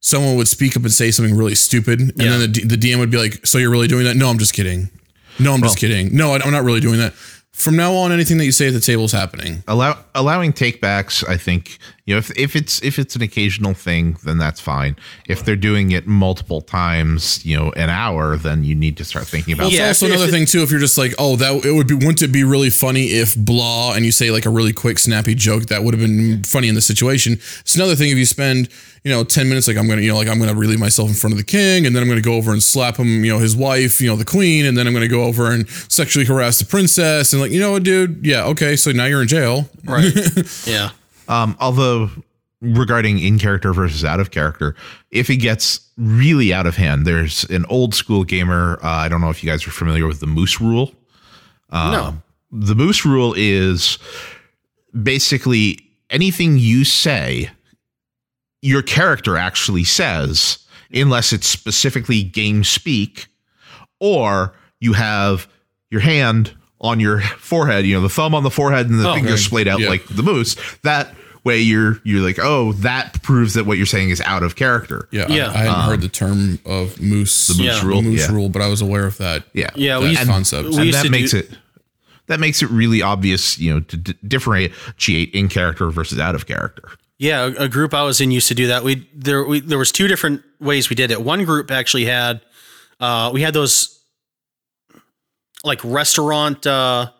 someone 0.00 0.36
would 0.36 0.48
speak 0.48 0.76
up 0.76 0.82
and 0.82 0.92
say 0.92 1.10
something 1.10 1.34
really 1.36 1.54
stupid, 1.54 2.00
and 2.00 2.12
Yeah. 2.16 2.30
then 2.30 2.40
the, 2.40 2.48
D- 2.48 2.64
the 2.64 2.76
DM 2.76 2.98
would 2.98 3.10
be 3.10 3.18
like, 3.18 3.46
"So 3.46 3.58
you're 3.58 3.70
really 3.70 3.88
doing 3.88 4.04
that?" 4.04 4.16
No, 4.16 4.28
I'm 4.28 4.38
just 4.38 4.52
kidding. 4.52 4.90
No, 5.38 5.52
I'm 5.54 5.62
just 5.62 5.78
kidding. 5.78 6.14
No, 6.14 6.34
I- 6.34 6.40
I'm 6.40 6.52
not 6.52 6.62
really 6.64 6.80
doing 6.80 6.98
that. 6.98 7.14
From 7.52 7.76
now 7.76 7.94
on, 7.94 8.10
anything 8.12 8.36
that 8.38 8.44
you 8.44 8.52
say 8.52 8.66
at 8.68 8.72
the 8.74 8.80
table 8.80 9.04
is 9.04 9.12
happening. 9.12 9.62
allow 9.68 9.96
allowing 10.14 10.52
takebacks 10.52 11.26
i 11.28 11.36
think 11.36 11.78
you 12.06 12.14
know 12.14 12.18
if, 12.18 12.30
if 12.36 12.54
it's 12.54 12.82
if 12.82 12.98
it's 12.98 13.16
an 13.16 13.22
occasional 13.22 13.72
thing 13.72 14.16
then 14.24 14.36
that's 14.38 14.60
fine 14.60 14.94
if 15.26 15.42
they're 15.44 15.56
doing 15.56 15.90
it 15.92 16.06
multiple 16.06 16.60
times 16.60 17.44
you 17.46 17.56
know 17.56 17.72
an 17.72 17.88
hour 17.88 18.36
then 18.36 18.62
you 18.64 18.74
need 18.74 18.96
to 18.96 19.04
start 19.04 19.26
thinking 19.26 19.54
about 19.54 19.64
Well, 19.64 19.72
Yeah, 19.72 19.90
it's 19.90 20.02
also 20.02 20.06
if- 20.06 20.12
another 20.12 20.24
if 20.26 20.30
thing 20.30 20.46
too. 20.46 20.62
If 20.62 20.70
you're 20.70 20.80
just 20.80 20.98
like, 20.98 21.14
oh, 21.18 21.36
that 21.36 21.64
it 21.64 21.72
would 21.72 21.86
be, 21.88 21.94
wouldn't 21.94 22.22
it 22.22 22.28
be 22.32 22.44
really 22.44 22.70
funny 22.70 23.04
if 23.06 23.34
blah, 23.36 23.94
and 23.94 24.04
you 24.04 24.12
say 24.12 24.30
like 24.30 24.44
a 24.46 24.50
really 24.50 24.72
quick, 24.72 24.98
snappy 24.98 25.34
joke 25.34 25.64
that 25.66 25.82
would 25.82 25.94
have 25.94 26.00
been 26.00 26.42
funny 26.44 26.68
in 26.68 26.74
the 26.74 26.80
situation. 26.82 27.34
It's 27.60 27.74
another 27.74 27.94
thing 27.96 28.10
if 28.10 28.18
you 28.18 28.26
spend, 28.26 28.68
you 29.02 29.10
know, 29.10 29.24
ten 29.24 29.48
minutes 29.48 29.66
like 29.68 29.76
I'm 29.76 29.88
gonna, 29.88 30.02
you 30.02 30.08
know, 30.08 30.16
like 30.16 30.28
I'm 30.28 30.38
gonna 30.38 30.54
relieve 30.54 30.78
myself 30.80 31.08
in 31.08 31.14
front 31.14 31.32
of 31.32 31.38
the 31.38 31.44
king, 31.44 31.86
and 31.86 31.94
then 31.96 32.02
I'm 32.02 32.08
gonna 32.08 32.20
go 32.20 32.34
over 32.34 32.52
and 32.52 32.62
slap 32.62 32.96
him, 32.98 33.24
you 33.24 33.32
know, 33.32 33.38
his 33.38 33.56
wife, 33.56 34.00
you 34.00 34.08
know, 34.08 34.16
the 34.16 34.24
queen, 34.24 34.66
and 34.66 34.76
then 34.76 34.86
I'm 34.86 34.92
gonna 34.92 35.08
go 35.08 35.24
over 35.24 35.50
and 35.50 35.68
sexually 35.68 36.26
harass 36.26 36.58
the 36.58 36.66
princess, 36.66 37.32
and 37.32 37.40
like, 37.42 37.50
you 37.52 37.60
know 37.60 37.72
what, 37.72 37.82
dude, 37.82 38.24
yeah, 38.26 38.44
okay, 38.46 38.76
so 38.76 38.92
now 38.92 39.06
you're 39.06 39.22
in 39.22 39.28
jail. 39.28 39.68
Right. 39.84 40.12
yeah. 40.66 40.90
Um, 41.28 41.56
although 41.60 42.10
regarding 42.60 43.18
in 43.18 43.38
character 43.38 43.72
versus 43.72 44.04
out 44.04 44.20
of 44.20 44.30
character, 44.30 44.74
if 45.10 45.30
it 45.30 45.36
gets 45.36 45.80
really 45.96 46.52
out 46.52 46.66
of 46.66 46.76
hand, 46.76 47.06
there's 47.06 47.44
an 47.44 47.64
old 47.68 47.94
school 47.94 48.24
gamer. 48.24 48.78
Uh, 48.82 48.88
I 48.88 49.08
don't 49.08 49.20
know 49.20 49.30
if 49.30 49.42
you 49.42 49.50
guys 49.50 49.66
are 49.66 49.70
familiar 49.70 50.06
with 50.06 50.20
the 50.20 50.26
Moose 50.26 50.60
Rule. 50.60 50.92
no. 51.72 52.22
The 52.52 52.74
Moose 52.74 53.04
Rule 53.04 53.34
is 53.36 53.98
basically 55.02 55.78
anything 56.10 56.58
you 56.58 56.84
say, 56.84 57.50
your 58.62 58.82
character 58.82 59.36
actually 59.36 59.84
says, 59.84 60.58
unless 60.92 61.32
it's 61.32 61.48
specifically 61.48 62.22
game 62.22 62.64
speak, 62.64 63.26
or 64.00 64.54
you 64.80 64.92
have 64.92 65.48
your 65.90 66.00
hand 66.00 66.54
on 66.84 67.00
your 67.00 67.20
forehead, 67.20 67.86
you 67.86 67.94
know, 67.94 68.00
the 68.02 68.08
thumb 68.08 68.34
on 68.34 68.42
the 68.42 68.50
forehead 68.50 68.88
and 68.90 69.00
the 69.00 69.08
Oh, 69.10 69.14
fingers 69.14 69.32
okay. 69.32 69.40
splayed 69.42 69.68
out 69.68 69.80
Yeah. 69.80 69.88
like 69.88 70.06
the 70.06 70.22
moose. 70.22 70.54
That 70.82 71.14
way 71.42 71.58
you're 71.60 71.98
you're 72.04 72.20
like, 72.22 72.38
oh, 72.38 72.72
that 72.74 73.22
proves 73.22 73.54
that 73.54 73.64
what 73.66 73.76
you're 73.78 73.86
saying 73.86 74.10
is 74.10 74.20
out 74.20 74.42
of 74.42 74.54
character. 74.54 75.08
Yeah, 75.10 75.26
Yeah. 75.28 75.48
I, 75.50 75.54
I 75.54 75.56
hadn't 75.64 75.84
heard 75.90 76.00
the 76.02 76.08
term 76.08 76.58
of 76.66 77.00
moose, 77.00 77.46
the 77.48 77.54
moose 77.62 77.66
Yeah. 77.82 77.86
rule. 77.86 78.02
moose 78.02 78.20
yeah. 78.28 78.32
rule, 78.34 78.48
but 78.50 78.60
I 78.62 78.68
was 78.68 78.80
aware 78.82 79.06
of 79.06 79.16
that. 79.18 79.44
Yeah. 79.54 79.70
Yeah, 79.74 79.98
we 79.98 80.04
that 80.04 80.10
used- 80.10 80.20
and, 80.22 80.30
concept. 80.30 80.68
we 80.70 80.76
and 80.78 80.92
that 80.94 81.10
makes 81.10 81.30
do- 81.32 81.38
it 81.38 81.50
that 82.26 82.40
makes 82.40 82.62
it 82.62 82.70
really 82.70 83.02
obvious, 83.02 83.58
you 83.58 83.72
know, 83.74 83.80
to 83.80 83.96
d- 83.98 84.14
differentiate 84.26 85.34
in 85.34 85.48
character 85.48 85.90
versus 85.90 86.18
out 86.18 86.34
of 86.34 86.46
character. 86.46 86.88
Yeah, 87.18 87.44
a, 87.58 87.64
a 87.64 87.68
group 87.68 87.94
I 87.94 88.02
was 88.02 88.20
in 88.20 88.30
used 88.30 88.48
to 88.48 88.54
do 88.54 88.66
that. 88.68 88.82
We 88.84 89.08
there 89.14 89.44
we, 89.44 89.60
there 89.60 89.78
was 89.78 89.92
two 89.92 90.08
different 90.08 90.42
ways 90.60 90.90
we 90.90 90.96
did 90.96 91.10
it. 91.10 91.22
One 91.22 91.44
group 91.44 91.70
actually 91.70 92.04
had 92.06 92.40
uh, 93.00 93.30
we 93.32 93.42
had 93.42 93.54
those 93.54 93.93
like 95.64 95.80
restaurant 95.84 96.66
uh, 96.66 97.10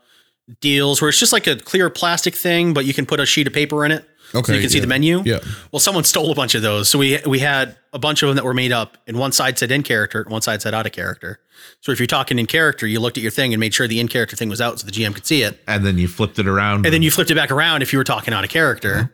deals 0.60 1.00
where 1.00 1.08
it's 1.08 1.18
just 1.18 1.32
like 1.32 1.46
a 1.46 1.56
clear 1.56 1.90
plastic 1.90 2.34
thing, 2.34 2.74
but 2.74 2.84
you 2.84 2.94
can 2.94 3.06
put 3.06 3.20
a 3.20 3.26
sheet 3.26 3.46
of 3.46 3.52
paper 3.52 3.84
in 3.84 3.90
it. 3.92 4.04
so 4.32 4.38
Okay, 4.40 4.54
you 4.54 4.60
can 4.60 4.70
see 4.70 4.78
yeah. 4.78 4.82
the 4.82 4.86
menu. 4.86 5.22
Yeah. 5.24 5.38
Well, 5.72 5.80
someone 5.80 6.04
stole 6.04 6.30
a 6.30 6.34
bunch 6.34 6.54
of 6.54 6.62
those, 6.62 6.88
so 6.88 6.98
we 6.98 7.18
we 7.26 7.38
had 7.38 7.76
a 7.92 7.98
bunch 7.98 8.22
of 8.22 8.28
them 8.28 8.36
that 8.36 8.44
were 8.44 8.54
made 8.54 8.72
up, 8.72 8.98
and 9.06 9.18
one 9.18 9.32
side 9.32 9.58
said 9.58 9.70
in 9.70 9.82
character, 9.82 10.22
and 10.22 10.30
one 10.30 10.42
side 10.42 10.60
said 10.62 10.74
out 10.74 10.86
of 10.86 10.92
character. 10.92 11.40
So 11.80 11.92
if 11.92 11.98
you're 11.98 12.06
talking 12.06 12.38
in 12.38 12.46
character, 12.46 12.86
you 12.86 13.00
looked 13.00 13.16
at 13.16 13.22
your 13.22 13.30
thing 13.30 13.54
and 13.54 13.60
made 13.60 13.72
sure 13.72 13.86
the 13.88 14.00
in 14.00 14.08
character 14.08 14.36
thing 14.36 14.48
was 14.48 14.60
out, 14.60 14.80
so 14.80 14.86
the 14.86 14.92
GM 14.92 15.14
could 15.14 15.24
see 15.26 15.42
it 15.42 15.60
And 15.66 15.84
then 15.86 15.96
you 15.98 16.08
flipped 16.08 16.38
it 16.38 16.46
around. 16.46 16.84
and 16.84 16.92
then 16.92 17.02
you 17.02 17.10
flipped 17.10 17.30
it 17.30 17.34
back 17.34 17.50
around 17.50 17.82
if 17.82 17.92
you 17.92 17.98
were 17.98 18.04
talking 18.04 18.34
out 18.34 18.44
of 18.44 18.50
character. 18.50 19.12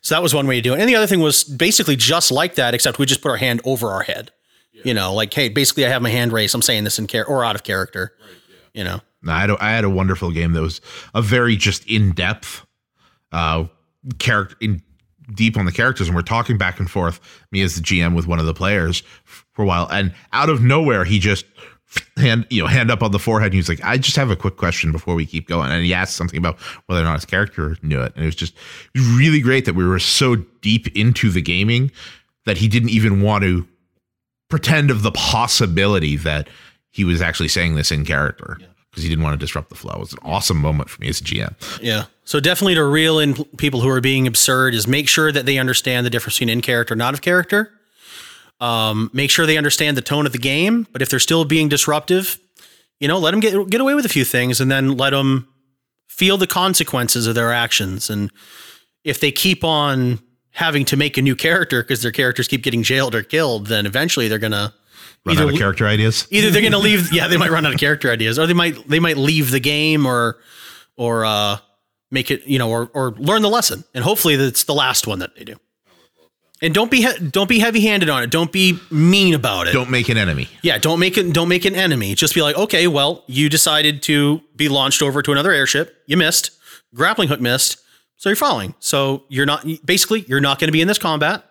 So 0.00 0.16
that 0.16 0.22
was 0.22 0.34
one 0.34 0.48
way 0.48 0.56
to 0.56 0.62
do 0.62 0.74
it. 0.74 0.80
And 0.80 0.88
the 0.88 0.96
other 0.96 1.06
thing 1.06 1.20
was 1.20 1.44
basically 1.44 1.94
just 1.94 2.32
like 2.32 2.56
that, 2.56 2.74
except 2.74 2.98
we 2.98 3.06
just 3.06 3.20
put 3.22 3.30
our 3.30 3.36
hand 3.36 3.60
over 3.64 3.90
our 3.90 4.02
head. 4.02 4.32
You 4.84 4.94
know, 4.94 5.14
like, 5.14 5.32
hey, 5.32 5.48
basically, 5.48 5.86
I 5.86 5.90
have 5.90 6.02
my 6.02 6.10
hand 6.10 6.32
raised. 6.32 6.56
I'm 6.56 6.62
saying 6.62 6.82
this 6.82 6.98
in 6.98 7.06
character 7.06 7.32
or 7.32 7.44
out 7.44 7.54
of 7.54 7.62
character. 7.62 8.14
You 8.74 8.84
know, 8.84 9.00
I 9.28 9.40
had, 9.40 9.50
a, 9.50 9.56
I 9.60 9.70
had 9.70 9.84
a 9.84 9.90
wonderful 9.90 10.30
game 10.30 10.52
that 10.52 10.62
was 10.62 10.80
a 11.14 11.22
very 11.22 11.56
just 11.56 11.86
in 11.88 12.12
depth 12.12 12.66
uh, 13.30 13.66
character 14.18 14.56
in 14.60 14.82
deep 15.34 15.56
on 15.56 15.64
the 15.64 15.72
characters, 15.72 16.08
and 16.08 16.16
we're 16.16 16.22
talking 16.22 16.58
back 16.58 16.78
and 16.78 16.90
forth. 16.90 17.20
Me 17.50 17.62
as 17.62 17.76
the 17.76 17.82
GM 17.82 18.14
with 18.14 18.26
one 18.26 18.38
of 18.38 18.46
the 18.46 18.54
players 18.54 19.02
for 19.24 19.62
a 19.62 19.66
while, 19.66 19.88
and 19.90 20.14
out 20.32 20.48
of 20.48 20.62
nowhere, 20.62 21.04
he 21.04 21.18
just 21.18 21.44
hand 22.16 22.46
you 22.50 22.62
know 22.62 22.66
hand 22.66 22.90
up 22.90 23.02
on 23.02 23.12
the 23.12 23.18
forehead. 23.18 23.52
And 23.52 23.54
he's 23.54 23.68
like, 23.68 23.84
"I 23.84 23.98
just 23.98 24.16
have 24.16 24.30
a 24.30 24.36
quick 24.36 24.56
question 24.56 24.92
before 24.92 25.14
we 25.14 25.26
keep 25.26 25.48
going." 25.48 25.70
And 25.70 25.84
he 25.84 25.94
asked 25.94 26.16
something 26.16 26.38
about 26.38 26.58
whether 26.86 27.00
or 27.00 27.04
not 27.04 27.14
his 27.14 27.24
character 27.24 27.76
knew 27.82 28.00
it, 28.00 28.12
and 28.14 28.24
it 28.24 28.26
was 28.26 28.36
just 28.36 28.54
really 28.94 29.40
great 29.40 29.64
that 29.66 29.74
we 29.74 29.86
were 29.86 29.98
so 29.98 30.36
deep 30.60 30.88
into 30.96 31.30
the 31.30 31.42
gaming 31.42 31.90
that 32.44 32.58
he 32.58 32.68
didn't 32.68 32.90
even 32.90 33.22
want 33.22 33.44
to 33.44 33.66
pretend 34.48 34.90
of 34.90 35.02
the 35.02 35.12
possibility 35.12 36.16
that 36.16 36.48
he 36.92 37.04
was 37.04 37.20
actually 37.20 37.48
saying 37.48 37.74
this 37.74 37.90
in 37.90 38.04
character 38.04 38.58
because 38.90 39.02
he 39.02 39.08
didn't 39.08 39.24
want 39.24 39.38
to 39.38 39.44
disrupt 39.44 39.70
the 39.70 39.74
flow. 39.74 39.94
It 39.94 40.00
was 40.00 40.12
an 40.12 40.18
awesome 40.22 40.58
moment 40.58 40.90
for 40.90 41.00
me 41.00 41.08
as 41.08 41.20
a 41.20 41.24
GM. 41.24 41.54
yeah. 41.82 42.04
So 42.24 42.38
definitely 42.38 42.76
to 42.76 42.84
reel 42.84 43.18
in 43.18 43.34
people 43.56 43.80
who 43.80 43.88
are 43.88 44.00
being 44.00 44.26
absurd 44.26 44.74
is 44.74 44.86
make 44.86 45.08
sure 45.08 45.32
that 45.32 45.44
they 45.44 45.58
understand 45.58 46.06
the 46.06 46.10
difference 46.10 46.36
between 46.36 46.50
in 46.50 46.60
character 46.60 46.94
and 46.94 47.02
out 47.02 47.14
of 47.14 47.22
character. 47.22 47.72
Um, 48.60 49.10
make 49.12 49.30
sure 49.30 49.44
they 49.44 49.56
understand 49.56 49.96
the 49.96 50.02
tone 50.02 50.24
of 50.24 50.32
the 50.32 50.38
game. 50.38 50.86
But 50.92 51.02
if 51.02 51.08
they're 51.08 51.18
still 51.18 51.44
being 51.44 51.68
disruptive, 51.68 52.38
you 53.00 53.08
know, 53.08 53.18
let 53.18 53.32
them 53.32 53.40
get 53.40 53.68
get 53.68 53.80
away 53.80 53.94
with 53.94 54.06
a 54.06 54.08
few 54.08 54.24
things, 54.24 54.60
and 54.60 54.70
then 54.70 54.96
let 54.96 55.10
them 55.10 55.48
feel 56.08 56.36
the 56.38 56.46
consequences 56.46 57.26
of 57.26 57.34
their 57.34 57.52
actions. 57.52 58.08
And 58.08 58.30
if 59.02 59.18
they 59.18 59.32
keep 59.32 59.64
on 59.64 60.20
having 60.50 60.84
to 60.84 60.96
make 60.96 61.16
a 61.16 61.22
new 61.22 61.34
character 61.34 61.82
because 61.82 62.02
their 62.02 62.12
characters 62.12 62.46
keep 62.46 62.62
getting 62.62 62.84
jailed 62.84 63.14
or 63.16 63.22
killed, 63.24 63.66
then 63.66 63.86
eventually 63.86 64.28
they're 64.28 64.38
gonna 64.38 64.72
Run 65.24 65.36
Either 65.36 65.46
out 65.46 65.52
of 65.52 65.58
character 65.58 65.86
ideas. 65.86 66.26
either 66.30 66.50
they're 66.50 66.62
gonna 66.62 66.78
leave. 66.78 67.12
Yeah, 67.12 67.28
they 67.28 67.36
might 67.36 67.50
run 67.52 67.64
out 67.64 67.72
of 67.74 67.78
character 67.78 68.10
ideas, 68.10 68.38
or 68.38 68.46
they 68.46 68.54
might 68.54 68.88
they 68.88 68.98
might 68.98 69.16
leave 69.16 69.50
the 69.52 69.60
game, 69.60 70.04
or 70.04 70.38
or 70.96 71.24
uh, 71.24 71.58
make 72.10 72.30
it 72.32 72.42
you 72.46 72.58
know, 72.58 72.68
or 72.70 72.90
or 72.92 73.12
learn 73.12 73.42
the 73.42 73.48
lesson. 73.48 73.84
And 73.94 74.02
hopefully 74.02 74.34
that's 74.36 74.64
the 74.64 74.74
last 74.74 75.06
one 75.06 75.20
that 75.20 75.36
they 75.36 75.44
do. 75.44 75.54
And 76.60 76.74
don't 76.74 76.90
be 76.90 77.02
he- 77.02 77.28
don't 77.28 77.48
be 77.48 77.60
heavy 77.60 77.80
handed 77.80 78.08
on 78.08 78.22
it. 78.24 78.30
Don't 78.30 78.50
be 78.50 78.78
mean 78.90 79.34
about 79.34 79.68
it. 79.68 79.72
Don't 79.72 79.90
make 79.90 80.08
an 80.08 80.16
enemy. 80.16 80.48
Yeah, 80.62 80.78
don't 80.78 80.98
make 80.98 81.16
it 81.16 81.32
don't 81.32 81.48
make 81.48 81.64
an 81.64 81.74
enemy. 81.76 82.14
Just 82.16 82.34
be 82.34 82.42
like, 82.42 82.56
okay, 82.56 82.88
well, 82.88 83.22
you 83.28 83.48
decided 83.48 84.02
to 84.04 84.40
be 84.56 84.68
launched 84.68 85.02
over 85.02 85.22
to 85.22 85.30
another 85.32 85.52
airship. 85.52 85.96
You 86.06 86.16
missed. 86.16 86.50
Grappling 86.94 87.28
hook 87.28 87.40
missed. 87.40 87.78
So 88.16 88.28
you're 88.28 88.36
falling. 88.36 88.74
So 88.80 89.24
you're 89.28 89.46
not 89.46 89.64
basically 89.84 90.24
you're 90.28 90.40
not 90.40 90.58
going 90.58 90.68
to 90.68 90.72
be 90.72 90.80
in 90.80 90.88
this 90.88 90.98
combat. 90.98 91.44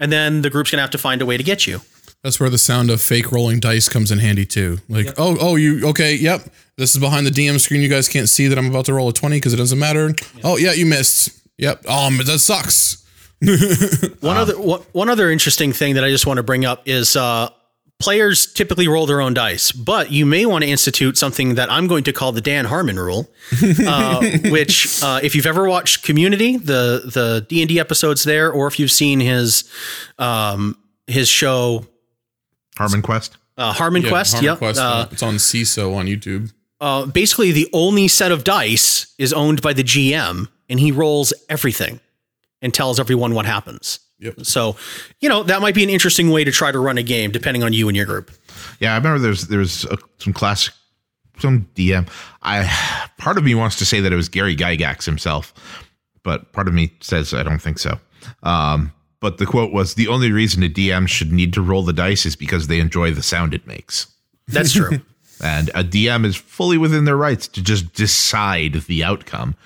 And 0.00 0.10
then 0.12 0.42
the 0.42 0.50
group's 0.50 0.70
going 0.70 0.78
to 0.78 0.82
have 0.82 0.90
to 0.90 0.98
find 0.98 1.22
a 1.22 1.26
way 1.26 1.36
to 1.38 1.42
get 1.42 1.66
you. 1.66 1.80
That's 2.24 2.40
where 2.40 2.48
the 2.48 2.56
sound 2.56 2.90
of 2.90 3.02
fake 3.02 3.30
rolling 3.30 3.60
dice 3.60 3.86
comes 3.86 4.10
in 4.10 4.18
handy 4.18 4.46
too. 4.46 4.78
Like, 4.88 5.08
oh, 5.18 5.36
oh, 5.38 5.56
you 5.56 5.86
okay? 5.88 6.14
Yep. 6.14 6.48
This 6.78 6.94
is 6.94 6.98
behind 6.98 7.26
the 7.26 7.30
DM 7.30 7.60
screen. 7.60 7.82
You 7.82 7.90
guys 7.90 8.08
can't 8.08 8.30
see 8.30 8.48
that 8.48 8.56
I'm 8.56 8.66
about 8.66 8.86
to 8.86 8.94
roll 8.94 9.10
a 9.10 9.12
twenty 9.12 9.36
because 9.36 9.52
it 9.52 9.58
doesn't 9.58 9.78
matter. 9.78 10.14
Oh 10.42 10.56
yeah, 10.56 10.72
you 10.72 10.86
missed. 10.86 11.38
Yep. 11.58 11.86
Um, 11.86 12.16
that 12.16 12.38
sucks. 12.38 13.04
One 14.20 14.38
other 14.38 14.58
one, 14.58 14.80
one 14.92 15.10
other 15.10 15.30
interesting 15.30 15.74
thing 15.74 15.96
that 15.96 16.04
I 16.04 16.08
just 16.08 16.26
want 16.26 16.38
to 16.38 16.42
bring 16.42 16.64
up 16.64 16.88
is 16.88 17.14
uh, 17.14 17.50
players 18.00 18.50
typically 18.50 18.88
roll 18.88 19.04
their 19.04 19.20
own 19.20 19.34
dice, 19.34 19.70
but 19.70 20.10
you 20.10 20.24
may 20.24 20.46
want 20.46 20.64
to 20.64 20.70
institute 20.70 21.18
something 21.18 21.56
that 21.56 21.70
I'm 21.70 21.86
going 21.86 22.04
to 22.04 22.12
call 22.14 22.32
the 22.32 22.40
Dan 22.40 22.64
Harmon 22.64 22.98
rule, 22.98 23.30
uh, 23.86 24.24
which 24.48 25.02
uh, 25.02 25.20
if 25.22 25.34
you've 25.34 25.46
ever 25.46 25.68
watched 25.68 26.04
Community, 26.04 26.56
the 26.56 27.02
the 27.04 27.44
D 27.46 27.60
and 27.60 27.68
D 27.68 27.78
episodes 27.78 28.24
there, 28.24 28.50
or 28.50 28.66
if 28.66 28.78
you've 28.78 28.92
seen 28.92 29.20
his 29.20 29.70
um, 30.18 30.78
his 31.06 31.28
show 31.28 31.86
Harmon 32.76 33.02
Quest. 33.02 33.36
uh, 33.56 33.72
Harmon 33.72 34.02
Yeah, 34.02 34.08
Quest, 34.08 34.32
Harmon 34.34 34.44
yep. 34.50 34.58
Quest, 34.58 34.80
Uh, 34.80 35.06
it's 35.10 35.22
on 35.22 35.34
Seeso 35.36 35.94
on 35.94 36.06
YouTube. 36.06 36.52
uh, 36.80 37.06
basically, 37.06 37.52
the 37.52 37.68
only 37.72 38.08
set 38.08 38.32
of 38.32 38.44
dice 38.44 39.14
is 39.18 39.32
owned 39.32 39.62
by 39.62 39.72
the 39.72 39.84
GM, 39.84 40.48
and 40.68 40.80
he 40.80 40.90
rolls 40.92 41.32
everything 41.48 42.00
and 42.62 42.72
tells 42.74 42.98
everyone 42.98 43.34
what 43.34 43.46
happens. 43.46 44.00
Yep. 44.20 44.44
So, 44.46 44.76
you 45.20 45.28
know, 45.28 45.42
that 45.42 45.60
might 45.60 45.74
be 45.74 45.82
an 45.84 45.90
interesting 45.90 46.30
way 46.30 46.44
to 46.44 46.50
try 46.50 46.72
to 46.72 46.78
run 46.78 46.98
a 46.98 47.02
game, 47.02 47.30
depending 47.30 47.62
on 47.62 47.72
you 47.72 47.88
and 47.88 47.96
your 47.96 48.06
group. 48.06 48.30
Yeah, 48.80 48.92
I 48.92 48.96
remember 48.96 49.18
there's 49.18 49.48
there's 49.48 49.84
a, 49.84 49.98
some 50.18 50.32
classic 50.32 50.72
some 51.38 51.68
DM. 51.74 52.08
I 52.42 53.08
part 53.18 53.36
of 53.38 53.44
me 53.44 53.54
wants 53.54 53.76
to 53.76 53.84
say 53.84 54.00
that 54.00 54.12
it 54.12 54.16
was 54.16 54.28
Gary 54.28 54.56
Gygax 54.56 55.04
himself, 55.04 55.52
but 56.22 56.52
part 56.52 56.68
of 56.68 56.74
me 56.74 56.92
says 57.00 57.34
I 57.34 57.42
don't 57.42 57.60
think 57.60 57.78
so. 57.78 57.98
Um, 58.42 58.92
but 59.24 59.38
the 59.38 59.46
quote 59.46 59.72
was 59.72 59.94
the 59.94 60.06
only 60.06 60.30
reason 60.30 60.62
a 60.62 60.68
DM 60.68 61.08
should 61.08 61.32
need 61.32 61.54
to 61.54 61.62
roll 61.62 61.82
the 61.82 61.94
dice 61.94 62.26
is 62.26 62.36
because 62.36 62.66
they 62.66 62.78
enjoy 62.78 63.10
the 63.10 63.22
sound 63.22 63.54
it 63.54 63.66
makes. 63.66 64.06
That's 64.48 64.72
true. 64.72 65.00
And 65.42 65.70
a 65.70 65.82
DM 65.82 66.24
is 66.24 66.36
fully 66.36 66.78
within 66.78 67.06
their 67.06 67.16
rights 67.16 67.48
to 67.48 67.62
just 67.62 67.92
decide 67.94 68.74
the 68.86 69.02
outcome, 69.02 69.56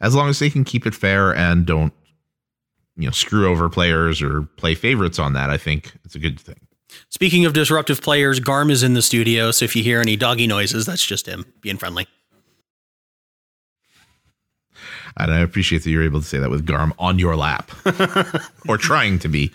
as 0.00 0.14
long 0.14 0.28
as 0.28 0.40
they 0.40 0.50
can 0.50 0.62
keep 0.62 0.86
it 0.86 0.94
fair 0.94 1.34
and 1.34 1.64
don't, 1.64 1.92
you 2.96 3.06
know, 3.06 3.12
screw 3.12 3.48
over 3.48 3.70
players 3.70 4.20
or 4.20 4.42
play 4.42 4.74
favorites 4.74 5.18
on 5.18 5.32
that. 5.32 5.48
I 5.48 5.56
think 5.56 5.94
it's 6.04 6.14
a 6.14 6.18
good 6.18 6.38
thing. 6.38 6.60
Speaking 7.08 7.46
of 7.46 7.54
disruptive 7.54 8.02
players, 8.02 8.40
Garm 8.40 8.70
is 8.70 8.82
in 8.82 8.92
the 8.92 9.02
studio, 9.02 9.52
so 9.52 9.64
if 9.64 9.74
you 9.74 9.82
hear 9.82 10.00
any 10.02 10.16
doggy 10.16 10.46
noises, 10.46 10.84
that's 10.84 11.04
just 11.04 11.26
him 11.26 11.46
being 11.62 11.78
friendly. 11.78 12.08
And 15.16 15.32
I 15.32 15.40
appreciate 15.40 15.84
that 15.84 15.90
you're 15.90 16.02
able 16.02 16.20
to 16.20 16.26
say 16.26 16.38
that 16.38 16.50
with 16.50 16.66
Garm 16.66 16.92
on 16.98 17.18
your 17.18 17.36
lap, 17.36 17.70
or 18.68 18.76
trying 18.76 19.18
to 19.20 19.28
be, 19.28 19.52